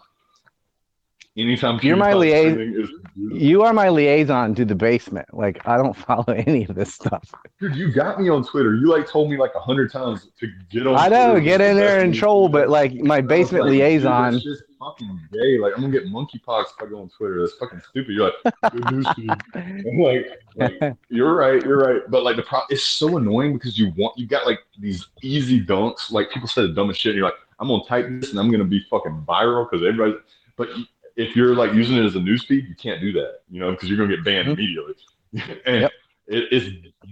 Anytime 1.38 1.79
You're 1.83 1.97
my 1.97 2.13
liaison- 2.13 2.89
you 3.17 3.63
are 3.63 3.73
my 3.73 3.89
liaison 3.89 4.55
to 4.55 4.63
the 4.63 4.75
basement. 4.75 5.27
Like 5.33 5.67
I 5.67 5.75
don't 5.75 5.93
follow 6.07 6.25
any 6.29 6.63
of 6.63 6.75
this 6.75 6.93
stuff. 6.93 7.29
dude, 7.59 7.75
you 7.75 7.91
got 7.91 8.21
me 8.21 8.29
on 8.29 8.45
Twitter. 8.45 8.75
You 8.75 8.88
like 8.88 9.05
told 9.09 9.29
me 9.29 9.38
like 9.38 9.51
a 9.53 9.59
hundred 9.59 9.91
times 9.91 10.29
to 10.39 10.47
get 10.69 10.88
on. 10.88 10.95
I 10.95 11.09
know, 11.09 11.31
Twitter. 11.31 11.41
get 11.45 11.61
in 11.61 11.75
there 11.75 12.01
and 12.01 12.15
troll, 12.15 12.47
but 12.47 12.69
like 12.69 12.93
my 12.93 13.19
basement 13.19 13.65
like, 13.65 13.71
dude, 13.71 13.79
liaison. 13.81 14.33
That's 14.33 14.45
just 14.45 14.63
fucking 14.79 15.19
gay. 15.33 15.57
Like 15.59 15.73
I'm 15.75 15.81
gonna 15.81 15.91
get 15.91 16.05
monkeypox 16.05 16.65
if 16.77 16.81
I 16.81 16.89
go 16.89 17.01
on 17.01 17.09
Twitter. 17.09 17.41
That's 17.41 17.53
fucking 17.55 17.81
stupid. 17.89 18.13
You're 18.13 18.31
like, 18.31 18.53
good 18.71 18.91
news. 18.93 19.05
I'm 19.17 19.99
like, 19.99 20.27
like, 20.55 20.95
you're 21.09 21.36
right, 21.36 21.61
you're 21.63 21.79
right. 21.79 22.01
But 22.09 22.23
like 22.23 22.38
the 22.38 22.43
pro, 22.43 22.61
it's 22.69 22.83
so 22.83 23.17
annoying 23.17 23.53
because 23.53 23.77
you 23.77 23.91
want 23.97 24.17
you 24.17 24.25
got 24.25 24.45
like 24.45 24.59
these 24.79 25.07
easy 25.21 25.65
dunks. 25.65 26.11
Like 26.11 26.29
people 26.31 26.47
say 26.47 26.61
the 26.61 26.69
dumbest 26.69 27.01
shit. 27.01 27.11
And 27.11 27.17
you're 27.17 27.27
like, 27.27 27.39
I'm 27.59 27.67
gonna 27.67 27.83
type 27.86 28.07
this 28.21 28.31
and 28.31 28.39
I'm 28.39 28.49
gonna 28.49 28.63
be 28.63 28.86
fucking 28.89 29.25
viral 29.27 29.69
because 29.69 29.86
everybody. 29.86 30.13
But 30.57 30.69
if 31.16 31.36
you're 31.36 31.55
like 31.55 31.74
using 31.74 31.97
it 31.97 32.05
as 32.05 32.16
a 32.16 32.20
news 32.20 32.43
feed, 32.45 32.68
you 32.68 32.76
can't 32.76 32.99
do 33.01 33.11
that. 33.13 33.39
You 33.49 33.59
know, 33.59 33.72
because 33.72 33.89
you're 33.89 33.97
gonna 33.97 34.16
get 34.16 34.26
banned 34.26 34.47
Mhm. 34.47 34.53
immediately. 34.53 34.93
and 35.66 35.82
Yep. 35.82 35.91
it 36.28 36.51
is 36.53 36.70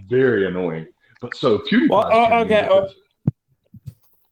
very 0.09 0.47
annoying. 0.47 0.87
But 1.21 1.35
so 1.35 1.59
PewDiePie. 1.59 1.89
Well, 1.89 2.09
oh, 2.11 2.39
okay, 2.41 2.67
oh. 2.69 2.89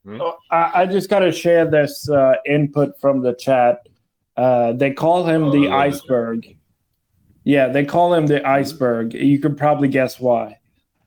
Oh, 0.07 0.37
I, 0.49 0.81
I 0.81 0.85
just 0.87 1.09
got 1.09 1.19
to 1.19 1.31
share 1.31 1.69
this 1.69 2.09
uh, 2.09 2.33
input 2.47 2.99
from 2.99 3.21
the 3.21 3.33
chat. 3.33 3.87
Uh, 4.35 4.73
they 4.73 4.91
call 4.91 5.23
him 5.25 5.43
Oh, 5.45 5.51
the 5.51 5.59
yeah. 5.67 5.75
iceberg. 5.75 6.57
Yeah, 7.43 7.67
they 7.67 7.85
call 7.85 8.13
him 8.13 8.25
the 8.25 8.45
iceberg. 8.47 9.13
You 9.13 9.37
could 9.39 9.57
probably 9.57 9.87
guess 9.87 10.19
why. 10.19 10.57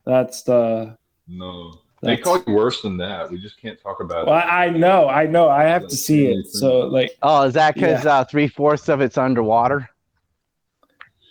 That's 0.06 0.42
the. 0.42 0.96
No, 1.26 1.80
they 2.04 2.16
That's- 2.16 2.24
call 2.24 2.42
you 2.46 2.52
worse 2.54 2.82
than 2.82 2.96
that. 2.98 3.30
We 3.30 3.38
just 3.38 3.60
can't 3.60 3.80
talk 3.80 4.00
about 4.00 4.26
Well, 4.26 4.36
it. 4.38 4.42
I 4.46 4.68
know, 4.70 5.08
I 5.08 5.26
know. 5.26 5.48
I 5.48 5.64
have 5.64 5.86
to 5.88 5.96
see 5.96 6.26
it. 6.26 6.46
So, 6.46 6.80
like, 6.80 7.16
Oh, 7.22 7.42
is 7.42 7.54
that 7.54 7.74
because 7.74 8.04
uh, 8.06 8.24
three 8.24 8.48
fourths 8.48 8.88
of 8.88 9.00
it's 9.00 9.16
underwater? 9.18 9.88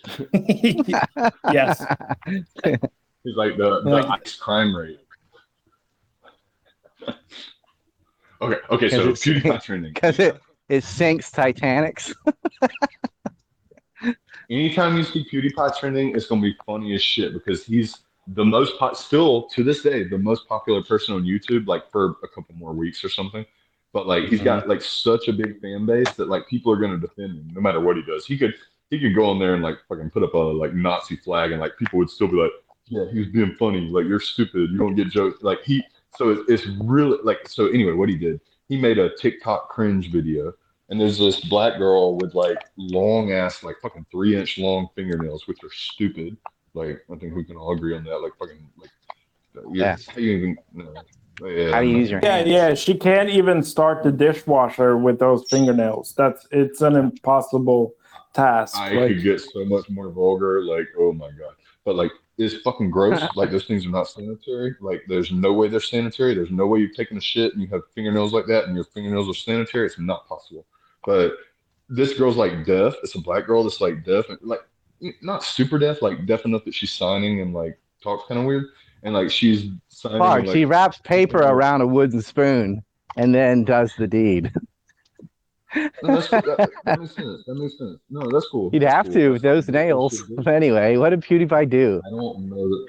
yes. 0.32 1.84
He's 2.26 3.36
like 3.36 3.56
the, 3.56 3.80
the 3.82 3.90
Like- 3.90 4.20
ice 4.22 4.34
crime 4.36 4.74
rate. 4.76 5.00
okay, 8.42 8.58
okay, 8.70 8.88
So 8.88 9.00
it's- 9.00 9.24
PewDiePie 9.24 9.62
trending. 9.64 9.92
Because 9.94 10.18
it 10.18 10.40
it 10.68 10.82
sinks 10.82 11.30
Titanics. 11.30 12.12
Anytime 14.50 14.96
you 14.98 15.04
see 15.04 15.26
PewDiePie 15.32 15.78
trending, 15.78 16.14
it's 16.14 16.26
gonna 16.26 16.42
be 16.42 16.54
funny 16.66 16.94
as 16.94 17.02
shit 17.02 17.32
because 17.32 17.64
he's 17.64 17.98
the 18.28 18.44
most 18.44 18.78
po- 18.78 18.94
still 18.94 19.44
to 19.48 19.62
this 19.62 19.82
day 19.82 20.04
the 20.04 20.18
most 20.18 20.48
popular 20.48 20.82
person 20.82 21.14
on 21.14 21.22
YouTube, 21.22 21.66
like 21.66 21.90
for 21.90 22.16
a 22.22 22.28
couple 22.28 22.54
more 22.54 22.72
weeks 22.72 23.04
or 23.04 23.08
something. 23.08 23.44
But 23.92 24.06
like 24.06 24.24
he's 24.24 24.40
got 24.40 24.62
mm-hmm. 24.62 24.70
like 24.70 24.82
such 24.82 25.28
a 25.28 25.32
big 25.32 25.60
fan 25.60 25.86
base 25.86 26.10
that 26.14 26.28
like 26.28 26.48
people 26.48 26.72
are 26.72 26.76
gonna 26.76 26.98
defend 26.98 27.38
him 27.38 27.50
no 27.52 27.60
matter 27.60 27.80
what 27.80 27.96
he 27.96 28.02
does. 28.02 28.26
He 28.26 28.36
could 28.36 28.54
he 28.90 28.98
could 28.98 29.14
go 29.14 29.26
on 29.26 29.38
there 29.38 29.54
and 29.54 29.62
like 29.62 29.78
fucking 29.88 30.10
put 30.10 30.22
up 30.22 30.34
a 30.34 30.38
like 30.38 30.74
Nazi 30.74 31.16
flag 31.16 31.52
and 31.52 31.60
like 31.60 31.76
people 31.78 31.98
would 31.98 32.10
still 32.10 32.28
be 32.28 32.36
like, 32.36 32.50
yeah, 32.86 33.04
he 33.12 33.20
was 33.20 33.28
being 33.28 33.54
funny. 33.58 33.88
Like 33.88 34.06
you're 34.06 34.20
stupid. 34.20 34.70
You 34.70 34.78
don't 34.78 34.94
get 34.94 35.08
jokes. 35.08 35.42
Like 35.42 35.62
he 35.62 35.84
so 36.16 36.30
it's, 36.30 36.50
it's 36.50 36.66
really 36.82 37.18
like 37.22 37.48
so 37.48 37.68
anyway. 37.68 37.92
What 37.92 38.08
he 38.08 38.16
did, 38.16 38.40
he 38.68 38.80
made 38.80 38.98
a 38.98 39.14
TikTok 39.16 39.68
cringe 39.68 40.10
video 40.10 40.54
and 40.88 41.00
there's 41.00 41.18
this 41.18 41.40
black 41.40 41.78
girl 41.78 42.16
with 42.18 42.34
like 42.34 42.58
long 42.76 43.32
ass, 43.32 43.62
like 43.62 43.76
fucking 43.80 44.06
three 44.10 44.36
inch 44.36 44.58
long 44.58 44.88
fingernails, 44.94 45.46
which 45.46 45.62
are 45.64 45.72
stupid. 45.72 46.36
Like 46.74 47.04
I 47.10 47.16
think 47.16 47.34
we 47.34 47.44
can 47.44 47.56
all 47.56 47.72
agree 47.72 47.96
on 47.96 48.04
that. 48.04 48.18
Like 48.20 48.32
fucking 48.38 48.68
like 48.78 48.90
Yeah. 49.72 49.96
How 50.08 50.18
you 50.18 50.32
even? 50.32 50.56
No. 50.72 50.92
Yeah, 51.48 51.72
How 51.72 51.80
do 51.80 51.86
you 51.86 51.94
no. 51.94 51.98
use 51.98 52.10
your 52.10 52.20
Yeah, 52.22 52.36
hands? 52.36 52.48
yeah. 52.48 52.74
She 52.74 52.94
can't 52.94 53.28
even 53.28 53.62
start 53.62 54.02
the 54.02 54.12
dishwasher 54.12 54.96
with 54.96 55.18
those 55.18 55.44
fingernails. 55.50 56.14
That's 56.16 56.46
it's 56.50 56.80
an 56.80 56.96
impossible 56.96 57.94
task. 58.34 58.76
I 58.76 58.92
Like, 58.94 59.08
could 59.08 59.22
get 59.22 59.40
so 59.40 59.64
much 59.64 59.88
more 59.90 60.10
vulgar. 60.10 60.62
Like, 60.62 60.88
oh 60.98 61.12
my 61.12 61.30
god! 61.30 61.54
But 61.84 61.96
like, 61.96 62.12
it's 62.38 62.54
fucking 62.62 62.90
gross. 62.90 63.20
like 63.36 63.50
those 63.50 63.64
things 63.64 63.84
are 63.86 63.90
not 63.90 64.08
sanitary. 64.08 64.74
Like, 64.80 65.02
there's 65.08 65.32
no 65.32 65.52
way 65.52 65.68
they're 65.68 65.80
sanitary. 65.80 66.34
There's 66.34 66.50
no 66.52 66.66
way 66.66 66.80
you've 66.80 66.96
taken 66.96 67.16
a 67.16 67.20
shit 67.20 67.52
and 67.52 67.62
you 67.62 67.68
have 67.68 67.82
fingernails 67.94 68.32
like 68.32 68.46
that, 68.46 68.64
and 68.66 68.74
your 68.74 68.84
fingernails 68.84 69.28
are 69.28 69.34
sanitary. 69.34 69.86
It's 69.86 69.98
not 69.98 70.28
possible. 70.28 70.66
But 71.04 71.34
this 71.88 72.16
girl's 72.16 72.36
like 72.36 72.64
deaf. 72.64 72.94
It's 73.02 73.14
a 73.16 73.20
black 73.20 73.46
girl 73.46 73.64
that's 73.64 73.80
like 73.80 74.04
deaf, 74.04 74.28
and 74.28 74.38
like 74.42 74.60
not 75.22 75.42
super 75.42 75.78
deaf, 75.78 76.02
like 76.02 76.26
deaf 76.26 76.44
enough 76.44 76.64
that 76.64 76.74
she's 76.74 76.92
signing 76.92 77.40
and 77.40 77.54
like 77.54 77.78
talks 78.02 78.26
kind 78.28 78.40
of 78.40 78.46
weird. 78.46 78.66
And 79.02 79.14
like 79.14 79.30
she's 79.30 79.70
signing. 79.88 80.18
Fuck, 80.18 80.46
like, 80.46 80.48
she 80.48 80.64
wraps 80.64 80.98
paper 81.04 81.38
around 81.42 81.80
a 81.80 81.86
wooden 81.86 82.22
spoon 82.22 82.82
and 83.16 83.34
then 83.34 83.64
does 83.64 83.92
the 83.96 84.06
deed. 84.06 84.52
no, 85.74 85.90
that's, 86.02 86.28
that, 86.28 86.70
that 86.84 87.00
makes 87.00 87.14
sense. 87.14 87.44
That 87.46 87.54
makes 87.54 87.78
sense. 87.78 87.98
No, 88.10 88.30
that's 88.30 88.48
cool. 88.48 88.70
You'd 88.72 88.82
That's 88.82 88.94
have 88.94 89.06
cool. 89.06 89.14
to 89.14 89.30
with 89.32 89.42
those 89.42 89.68
nails. 89.68 90.22
But 90.36 90.54
anyway, 90.54 90.96
what 90.96 91.10
did 91.10 91.20
PewDiePie 91.20 91.68
do? 91.68 92.00
I 92.06 92.10
don't 92.10 92.48
know 92.48 92.68
that 92.68 92.86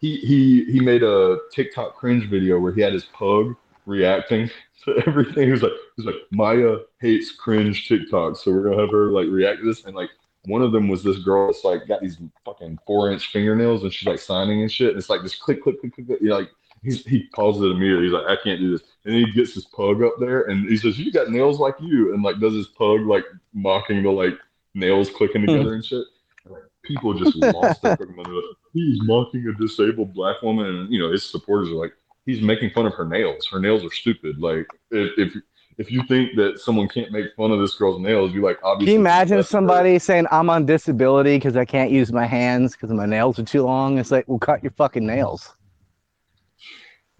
he 0.00 0.16
he 0.16 0.64
he 0.64 0.80
made 0.80 1.02
a 1.02 1.38
TikTok 1.52 1.96
cringe 1.96 2.28
video 2.28 2.58
where 2.58 2.72
he 2.72 2.80
had 2.80 2.92
his 2.92 3.04
pug 3.04 3.54
reacting 3.86 4.50
to 4.84 5.02
everything. 5.06 5.44
He 5.44 5.52
was 5.52 5.62
like, 5.62 5.72
he 5.72 6.02
was 6.02 6.06
like, 6.06 6.22
Maya 6.30 6.78
hates 7.00 7.32
cringe 7.32 7.86
TikTok, 7.86 8.36
so 8.36 8.50
we're 8.50 8.64
gonna 8.64 8.80
have 8.80 8.90
her 8.90 9.12
like 9.12 9.28
react 9.28 9.60
to 9.60 9.66
this. 9.66 9.84
And 9.84 9.94
like 9.94 10.10
one 10.44 10.62
of 10.62 10.72
them 10.72 10.88
was 10.88 11.02
this 11.02 11.18
girl 11.18 11.46
that's 11.46 11.64
like 11.64 11.86
got 11.86 12.00
these 12.00 12.18
fucking 12.44 12.78
four 12.86 13.12
inch 13.12 13.30
fingernails 13.30 13.82
and 13.82 13.92
she's 13.92 14.06
like 14.06 14.18
signing 14.18 14.62
and 14.62 14.72
shit. 14.72 14.90
And 14.90 14.98
it's 14.98 15.10
like 15.10 15.22
this 15.22 15.36
click 15.36 15.62
click 15.62 15.80
click 15.80 15.94
click. 15.94 16.06
click. 16.06 16.18
You're 16.22 16.38
like 16.38 16.50
he's, 16.82 17.04
he 17.04 17.28
pauses 17.34 17.62
it 17.62 17.72
immediately. 17.72 18.04
He's 18.04 18.12
like, 18.12 18.26
I 18.26 18.42
can't 18.42 18.60
do 18.60 18.70
this. 18.70 18.86
And 19.04 19.14
he 19.14 19.30
gets 19.32 19.54
his 19.54 19.66
pug 19.66 20.02
up 20.02 20.14
there 20.18 20.42
and 20.42 20.68
he 20.68 20.76
says, 20.76 20.98
You 20.98 21.12
got 21.12 21.30
nails 21.30 21.58
like 21.58 21.74
you, 21.80 22.14
and 22.14 22.22
like 22.22 22.40
does 22.40 22.54
his 22.54 22.68
pug 22.68 23.02
like 23.02 23.24
mocking 23.52 24.02
the 24.02 24.10
like 24.10 24.38
nails 24.74 25.10
clicking 25.10 25.42
together 25.42 25.70
hmm. 25.70 25.74
and 25.74 25.84
shit. 25.84 26.04
And, 26.44 26.54
like, 26.54 26.62
people 26.84 27.14
just 27.14 27.36
lost 27.36 27.82
their 27.82 27.96
fucking 27.96 28.16
mind. 28.16 28.34
Like, 28.34 28.44
He's 28.72 29.02
mocking 29.02 29.46
a 29.48 29.60
disabled 29.60 30.14
black 30.14 30.42
woman, 30.42 30.66
and 30.66 30.92
you 30.92 31.00
know 31.00 31.10
his 31.10 31.24
supporters 31.24 31.70
are 31.70 31.74
like, 31.74 31.92
he's 32.26 32.40
making 32.40 32.70
fun 32.70 32.86
of 32.86 32.94
her 32.94 33.04
nails. 33.04 33.46
Her 33.46 33.60
nails 33.60 33.84
are 33.84 33.90
stupid. 33.90 34.38
Like 34.38 34.66
if 34.90 35.18
if, 35.18 35.42
if 35.80 35.90
you 35.90 36.02
think 36.02 36.36
that 36.36 36.58
someone 36.60 36.86
can't 36.88 37.10
make 37.10 37.34
fun 37.34 37.50
of 37.50 37.58
this 37.58 37.74
girl's 37.74 37.98
nails, 38.02 38.32
you 38.34 38.42
like 38.42 38.58
obviously. 38.62 38.92
Can 38.92 39.00
you 39.00 39.00
imagine 39.00 39.42
somebody 39.42 39.98
saying, 39.98 40.26
I'm 40.30 40.50
on 40.50 40.66
disability 40.66 41.36
because 41.38 41.56
I 41.56 41.64
can't 41.64 41.90
use 41.90 42.12
my 42.12 42.26
hands 42.26 42.72
because 42.76 42.90
my 42.90 43.06
nails 43.06 43.38
are 43.38 43.44
too 43.44 43.62
long? 43.62 43.96
It's 43.96 44.10
like, 44.10 44.28
well, 44.28 44.38
cut 44.38 44.62
your 44.62 44.72
fucking 44.72 45.06
nails. 45.06 45.54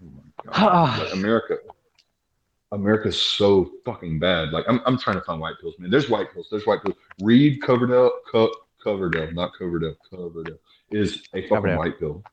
Oh 0.05 0.11
my 0.45 0.53
God. 0.53 0.99
Like, 0.99 1.13
America. 1.13 1.55
America's 2.71 3.19
so 3.19 3.71
fucking 3.83 4.19
bad. 4.19 4.51
Like 4.51 4.65
I'm, 4.67 4.79
I'm 4.85 4.97
trying 4.97 5.15
to 5.17 5.23
find 5.23 5.41
white 5.41 5.55
pills, 5.59 5.73
man. 5.79 5.89
There's 5.89 6.07
white 6.07 6.31
pills. 6.31 6.47
There's 6.51 6.67
white 6.67 6.83
pills. 6.83 6.95
Reed 7.19 7.63
Coverdale, 7.63 8.11
Co- 8.31 8.53
Coverdale, 8.83 9.31
not 9.31 9.53
Coverdale, 9.57 9.95
Coverdale 10.07 10.57
is 10.91 11.23
a 11.33 11.41
fucking 11.41 11.49
Coverdale. 11.49 11.77
white 11.79 11.99
pill. 11.99 12.23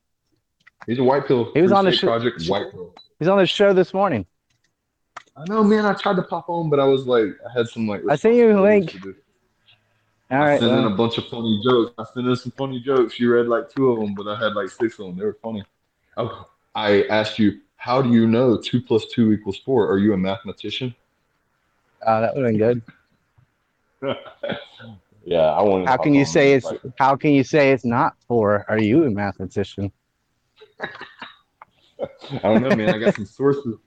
He's 0.85 0.99
a 0.99 1.03
white 1.03 1.25
pill. 1.27 1.51
He 1.55 1.61
was 1.63 1.71
on 1.71 1.85
the 1.85 1.91
show- 1.91 2.05
project. 2.07 2.45
White 2.47 2.71
pill. 2.71 2.93
He's 3.17 3.27
on 3.27 3.39
the 3.39 3.47
show 3.47 3.73
this 3.73 3.95
morning. 3.95 4.27
I 5.39 5.45
know, 5.45 5.63
man. 5.63 5.85
I 5.85 5.93
tried 5.93 6.17
to 6.17 6.21
pop 6.21 6.49
on, 6.49 6.69
but 6.69 6.79
I 6.81 6.83
was 6.83 7.05
like, 7.05 7.27
I 7.47 7.57
had 7.57 7.67
some 7.69 7.87
like. 7.87 8.01
I 8.09 8.17
sent 8.17 8.35
you 8.35 8.59
a 8.59 8.61
link. 8.61 8.93
All 10.31 10.37
I 10.37 10.45
right. 10.45 10.59
sent 10.59 10.71
in 10.73 10.83
a 10.85 10.89
bunch 10.89 11.17
of 11.17 11.27
funny 11.27 11.61
jokes. 11.63 11.93
I 11.97 12.03
sent 12.13 12.27
in 12.27 12.35
some 12.35 12.51
funny 12.51 12.81
jokes. 12.81 13.19
You 13.19 13.33
read 13.33 13.47
like 13.47 13.69
two 13.69 13.89
of 13.89 13.99
them, 13.99 14.13
but 14.15 14.27
I 14.27 14.37
had 14.37 14.53
like 14.53 14.69
six 14.69 14.99
of 14.99 15.05
them. 15.05 15.17
They 15.17 15.23
were 15.23 15.37
funny. 15.41 15.63
Oh, 16.17 16.49
I 16.75 17.03
asked 17.03 17.39
you, 17.39 17.61
how 17.77 18.01
do 18.01 18.09
you 18.09 18.27
know 18.27 18.57
two 18.57 18.81
plus 18.81 19.05
two 19.05 19.31
equals 19.31 19.57
four? 19.59 19.89
Are 19.89 19.97
you 19.97 20.13
a 20.13 20.17
mathematician? 20.17 20.93
uh, 22.05 22.21
that 22.21 22.35
would 22.35 22.43
have 22.43 22.57
been 22.57 22.59
good. 22.59 22.81
yeah, 25.23 25.51
I 25.51 25.61
want. 25.61 25.87
How 25.87 25.95
can 25.95 26.13
you 26.13 26.25
say 26.25 26.53
it's 26.53 26.71
how 26.97 27.15
can 27.15 27.31
you 27.31 27.45
say 27.45 27.71
it's 27.71 27.85
not 27.85 28.15
four? 28.27 28.65
Are 28.67 28.79
you 28.79 29.05
a 29.05 29.09
mathematician? 29.09 29.91
I 30.81 32.39
don't 32.43 32.61
know, 32.61 32.75
man. 32.75 32.93
I 32.93 32.99
got 32.99 33.15
some 33.15 33.25
sources. 33.25 33.77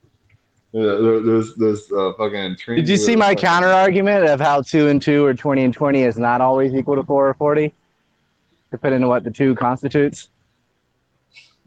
There's 0.73 1.53
there's 1.55 1.91
uh, 1.91 2.13
fucking. 2.17 2.57
Did 2.65 2.89
you 2.89 2.97
see 2.97 3.15
my 3.15 3.35
counter 3.35 3.67
argument 3.67 4.25
of 4.25 4.39
how 4.39 4.63
two 4.63 4.87
and 4.87 4.99
two 4.99 5.23
or 5.23 5.35
twenty 5.35 5.63
and 5.63 5.73
twenty 5.73 6.01
is 6.01 6.17
not 6.17 6.41
always 6.41 6.73
equal 6.73 6.95
to 6.95 7.03
four 7.03 7.29
or 7.29 7.35
forty? 7.35 7.73
Depending 8.71 9.03
on 9.03 9.09
what 9.09 9.23
the 9.23 9.29
two 9.29 9.53
constitutes. 9.53 10.29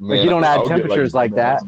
Man, 0.01 0.25
you 0.25 0.29
don't 0.29 0.43
add 0.43 0.59
I'll 0.59 0.69
temperatures 0.69 1.15
like 1.15 1.33
that. 1.37 1.63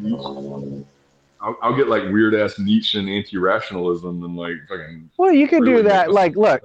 I'll, 1.41 1.57
I'll 1.61 1.75
get 1.77 1.87
like 1.87 2.03
weird 2.11 2.35
ass 2.35 2.59
Nietzsche 2.59 2.99
and 2.99 3.09
anti-rationalism 3.09 4.21
and 4.21 4.35
like 4.35 4.55
fucking. 4.67 5.09
Well, 5.17 5.31
you 5.31 5.47
could 5.47 5.63
do 5.63 5.81
that. 5.83 6.11
Like, 6.11 6.35
look, 6.35 6.61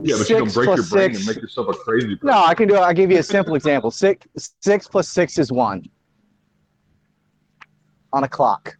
Yeah, 0.00 0.16
but 0.16 0.30
you 0.30 0.38
don't 0.38 0.54
break 0.54 0.68
your 0.68 0.76
brain 0.86 1.14
six- 1.14 1.18
and 1.18 1.26
make 1.26 1.42
yourself 1.42 1.68
a 1.68 1.74
crazy 1.74 2.16
person. 2.16 2.28
No, 2.28 2.42
I 2.42 2.54
can 2.54 2.68
do 2.68 2.76
it. 2.76 2.80
I'll 2.80 2.94
give 2.94 3.10
you 3.10 3.18
a 3.18 3.22
simple 3.22 3.54
example. 3.54 3.90
Six 3.90 4.26
six 4.60 4.88
plus 4.88 5.10
six 5.10 5.38
is 5.38 5.52
one 5.52 5.84
on 8.14 8.24
a 8.24 8.28
clock. 8.28 8.78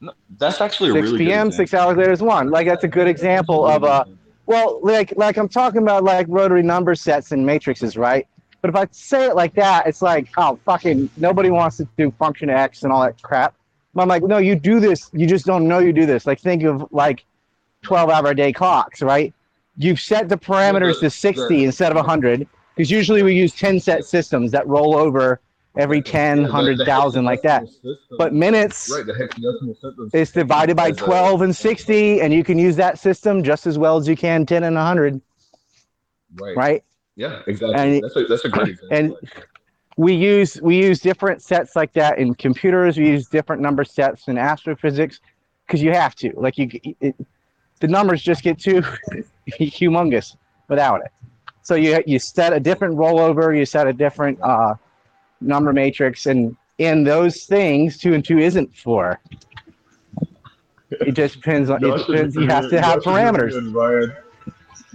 No, 0.00 0.12
that's 0.38 0.60
actually 0.60 0.90
a 0.90 0.92
Six 0.92 1.10
really 1.10 1.26
p.m. 1.26 1.50
Six 1.50 1.74
hours 1.74 1.96
later 1.96 2.12
is 2.12 2.22
one. 2.22 2.50
Like 2.50 2.66
that's 2.66 2.84
a 2.84 2.88
good 2.88 3.08
example 3.08 3.66
of 3.66 3.82
a 3.82 4.06
well, 4.46 4.80
like 4.82 5.12
like 5.16 5.36
I'm 5.36 5.48
talking 5.48 5.82
about 5.82 6.04
like 6.04 6.26
rotary 6.28 6.62
number 6.62 6.94
sets 6.94 7.32
and 7.32 7.44
matrices, 7.44 7.96
right? 7.96 8.26
But 8.60 8.70
if 8.70 8.76
I 8.76 8.86
say 8.90 9.26
it 9.26 9.34
like 9.34 9.54
that, 9.54 9.86
it's 9.86 10.00
like 10.00 10.28
oh 10.36 10.58
fucking 10.64 11.10
nobody 11.16 11.50
wants 11.50 11.78
to 11.78 11.88
do 11.96 12.10
function 12.12 12.48
X 12.48 12.84
and 12.84 12.92
all 12.92 13.02
that 13.02 13.20
crap. 13.22 13.54
But 13.94 14.02
I'm 14.02 14.08
like, 14.08 14.22
no, 14.22 14.38
you 14.38 14.54
do 14.54 14.78
this. 14.78 15.10
You 15.12 15.26
just 15.26 15.44
don't 15.44 15.66
know 15.66 15.80
you 15.80 15.92
do 15.92 16.06
this. 16.06 16.26
Like 16.26 16.40
think 16.40 16.62
of 16.62 16.86
like 16.92 17.24
12 17.82 18.10
hour 18.10 18.34
day 18.34 18.52
clocks, 18.52 19.02
right? 19.02 19.34
You've 19.76 20.00
set 20.00 20.28
the 20.28 20.36
parameters 20.38 21.00
to 21.00 21.10
60 21.10 21.64
instead 21.64 21.92
of 21.92 21.96
100 21.96 22.46
because 22.74 22.90
usually 22.90 23.22
we 23.22 23.34
use 23.34 23.52
10 23.54 23.80
set 23.80 24.04
systems 24.04 24.52
that 24.52 24.66
roll 24.66 24.96
over 24.96 25.40
every 25.76 26.02
10, 26.02 26.42
100,000 26.42 27.24
like 27.24 27.42
that. 27.42 27.66
But 28.16 28.32
minutes 28.34 28.90
right, 28.90 29.06
the 29.06 30.10
is 30.12 30.32
divided 30.32 30.76
by 30.76 30.90
12 30.92 31.42
and 31.42 31.54
60, 31.54 32.20
and 32.20 32.32
you 32.32 32.42
can 32.42 32.58
use 32.58 32.76
that 32.76 32.98
system 32.98 33.42
just 33.42 33.66
as 33.66 33.78
well 33.78 33.96
as 33.96 34.08
you 34.08 34.16
can 34.16 34.46
10 34.46 34.64
and 34.64 34.76
100, 34.76 35.20
right. 36.34 36.56
right? 36.56 36.84
Yeah, 37.16 37.42
exactly. 37.46 37.74
And- 37.74 38.02
that's 38.02 38.16
a 38.16 38.24
that's 38.26 38.44
a 38.44 38.48
great 38.48 38.68
example. 38.68 38.96
and- 38.96 39.16
We 39.96 40.14
use 40.14 40.60
we 40.62 40.76
use 40.76 41.00
different 41.00 41.42
sets 41.42 41.74
like 41.74 41.92
that 41.94 42.18
in 42.18 42.32
computers. 42.36 42.96
We 42.96 43.08
use 43.08 43.26
different 43.26 43.60
number 43.60 43.84
sets 43.84 44.28
in 44.28 44.38
astrophysics 44.38 45.18
because 45.66 45.82
you 45.82 45.92
have 45.92 46.14
to. 46.16 46.32
Like 46.36 46.56
you, 46.56 46.70
it, 47.00 47.16
the 47.80 47.88
numbers 47.88 48.22
just 48.22 48.44
get 48.44 48.60
too 48.60 48.80
humongous 49.50 50.36
without 50.68 51.00
it. 51.00 51.10
So 51.62 51.74
you 51.74 52.00
you 52.06 52.20
set 52.20 52.52
a 52.52 52.60
different 52.60 52.94
rollover. 52.94 53.56
You 53.58 53.66
set 53.66 53.88
a 53.88 53.92
different 53.92 54.38
uh, 54.40 54.74
number 55.40 55.72
matrix, 55.72 56.26
and 56.26 56.56
in 56.78 57.04
those 57.04 57.44
things, 57.44 57.98
two 57.98 58.14
and 58.14 58.24
two 58.24 58.38
isn't 58.38 58.74
four. 58.76 59.20
It 60.90 61.12
just 61.12 61.36
depends 61.36 61.70
on. 61.70 61.84
It 61.84 62.06
depends. 62.06 62.34
You 62.34 62.48
have 62.48 62.70
to 62.70 62.80
have 62.80 63.04
y'all 63.04 63.14
should 63.14 63.20
hear 63.20 63.32
me 63.32 63.38
parameters. 63.38 63.56
and 63.58 63.74
Ryan. 63.74 64.16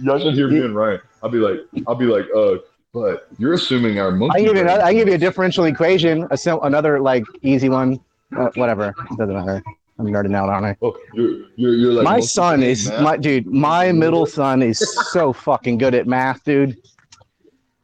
Y'all 0.00 0.18
should 0.18 0.34
hear 0.34 0.48
me 0.48 0.60
and 0.60 0.74
Ryan. 0.74 1.00
I'll 1.22 1.28
be 1.28 1.38
like, 1.38 1.60
I'll 1.86 1.94
be 1.94 2.06
like, 2.06 2.26
uh, 2.36 2.56
but 2.92 3.28
you're 3.38 3.54
assuming 3.54 3.98
our 3.98 4.10
monkey. 4.10 4.40
I 4.40 4.44
give 4.44 4.54
you 4.54 4.62
another, 4.62 4.82
I 4.82 4.92
give 4.92 5.08
you 5.08 5.14
a 5.14 5.18
differential 5.18 5.64
equation, 5.64 6.26
a 6.30 6.36
sim, 6.36 6.58
another 6.62 7.00
like 7.00 7.24
easy 7.42 7.68
one, 7.68 8.00
uh, 8.36 8.50
whatever. 8.56 8.88
It 8.88 9.18
doesn't 9.18 9.34
matter. 9.34 9.62
I'm 9.98 10.06
nerding 10.06 10.34
out 10.34 10.48
on 10.48 10.64
it. 10.64 10.76
Oh, 10.82 10.96
you're, 11.12 11.48
you're, 11.56 11.74
you're 11.74 11.92
like 11.92 12.04
my 12.04 12.20
son 12.20 12.62
is 12.62 12.88
math? 12.88 13.02
my 13.02 13.16
dude. 13.16 13.46
My 13.46 13.92
middle 13.92 14.26
son 14.26 14.62
is 14.62 14.78
so 15.12 15.32
fucking 15.32 15.78
good 15.78 15.94
at 15.94 16.06
math, 16.06 16.42
dude. 16.44 16.76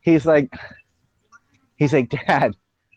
He's 0.01 0.27
like, 0.27 0.53
he's 1.81 1.93
like, 1.93 2.09
Dad, 2.11 2.55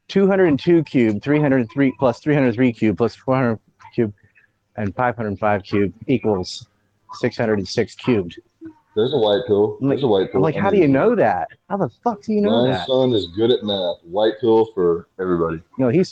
202 0.10 0.84
cube, 0.84 1.24
303 1.24 1.94
plus 1.98 2.20
303 2.20 2.72
cube 2.74 2.98
plus 2.98 3.16
400 3.16 3.58
cube, 3.96 4.14
and 4.78 4.94
505 4.96 5.64
cube 5.64 5.94
equals 6.08 6.68
606 7.14 7.96
cubed. 7.96 8.40
There's 8.96 9.14
a 9.14 9.18
white 9.18 9.42
pill. 9.48 9.78
I'm 9.82 9.88
like- 9.88 9.96
There's 9.96 10.04
a 10.04 10.08
white 10.08 10.32
pill. 10.32 10.38
I'm 10.38 10.44
like, 10.44 10.56
how 10.56 10.70
do 10.70 10.78
you 10.78 10.88
know 10.88 11.16
that? 11.16 11.48
How 11.68 11.78
the 11.78 11.90
fuck 12.04 12.22
do 12.22 12.32
you 12.34 12.42
know 12.42 12.62
My 12.64 12.68
that? 12.72 12.80
My 12.82 12.86
son 12.86 13.14
is 13.14 13.26
good 13.36 13.50
at 13.50 13.64
math. 13.64 13.98
White 14.04 14.34
pill 14.40 14.66
for 14.76 15.08
everybody. 15.20 15.64
No, 15.80 15.90
he's 15.90 16.12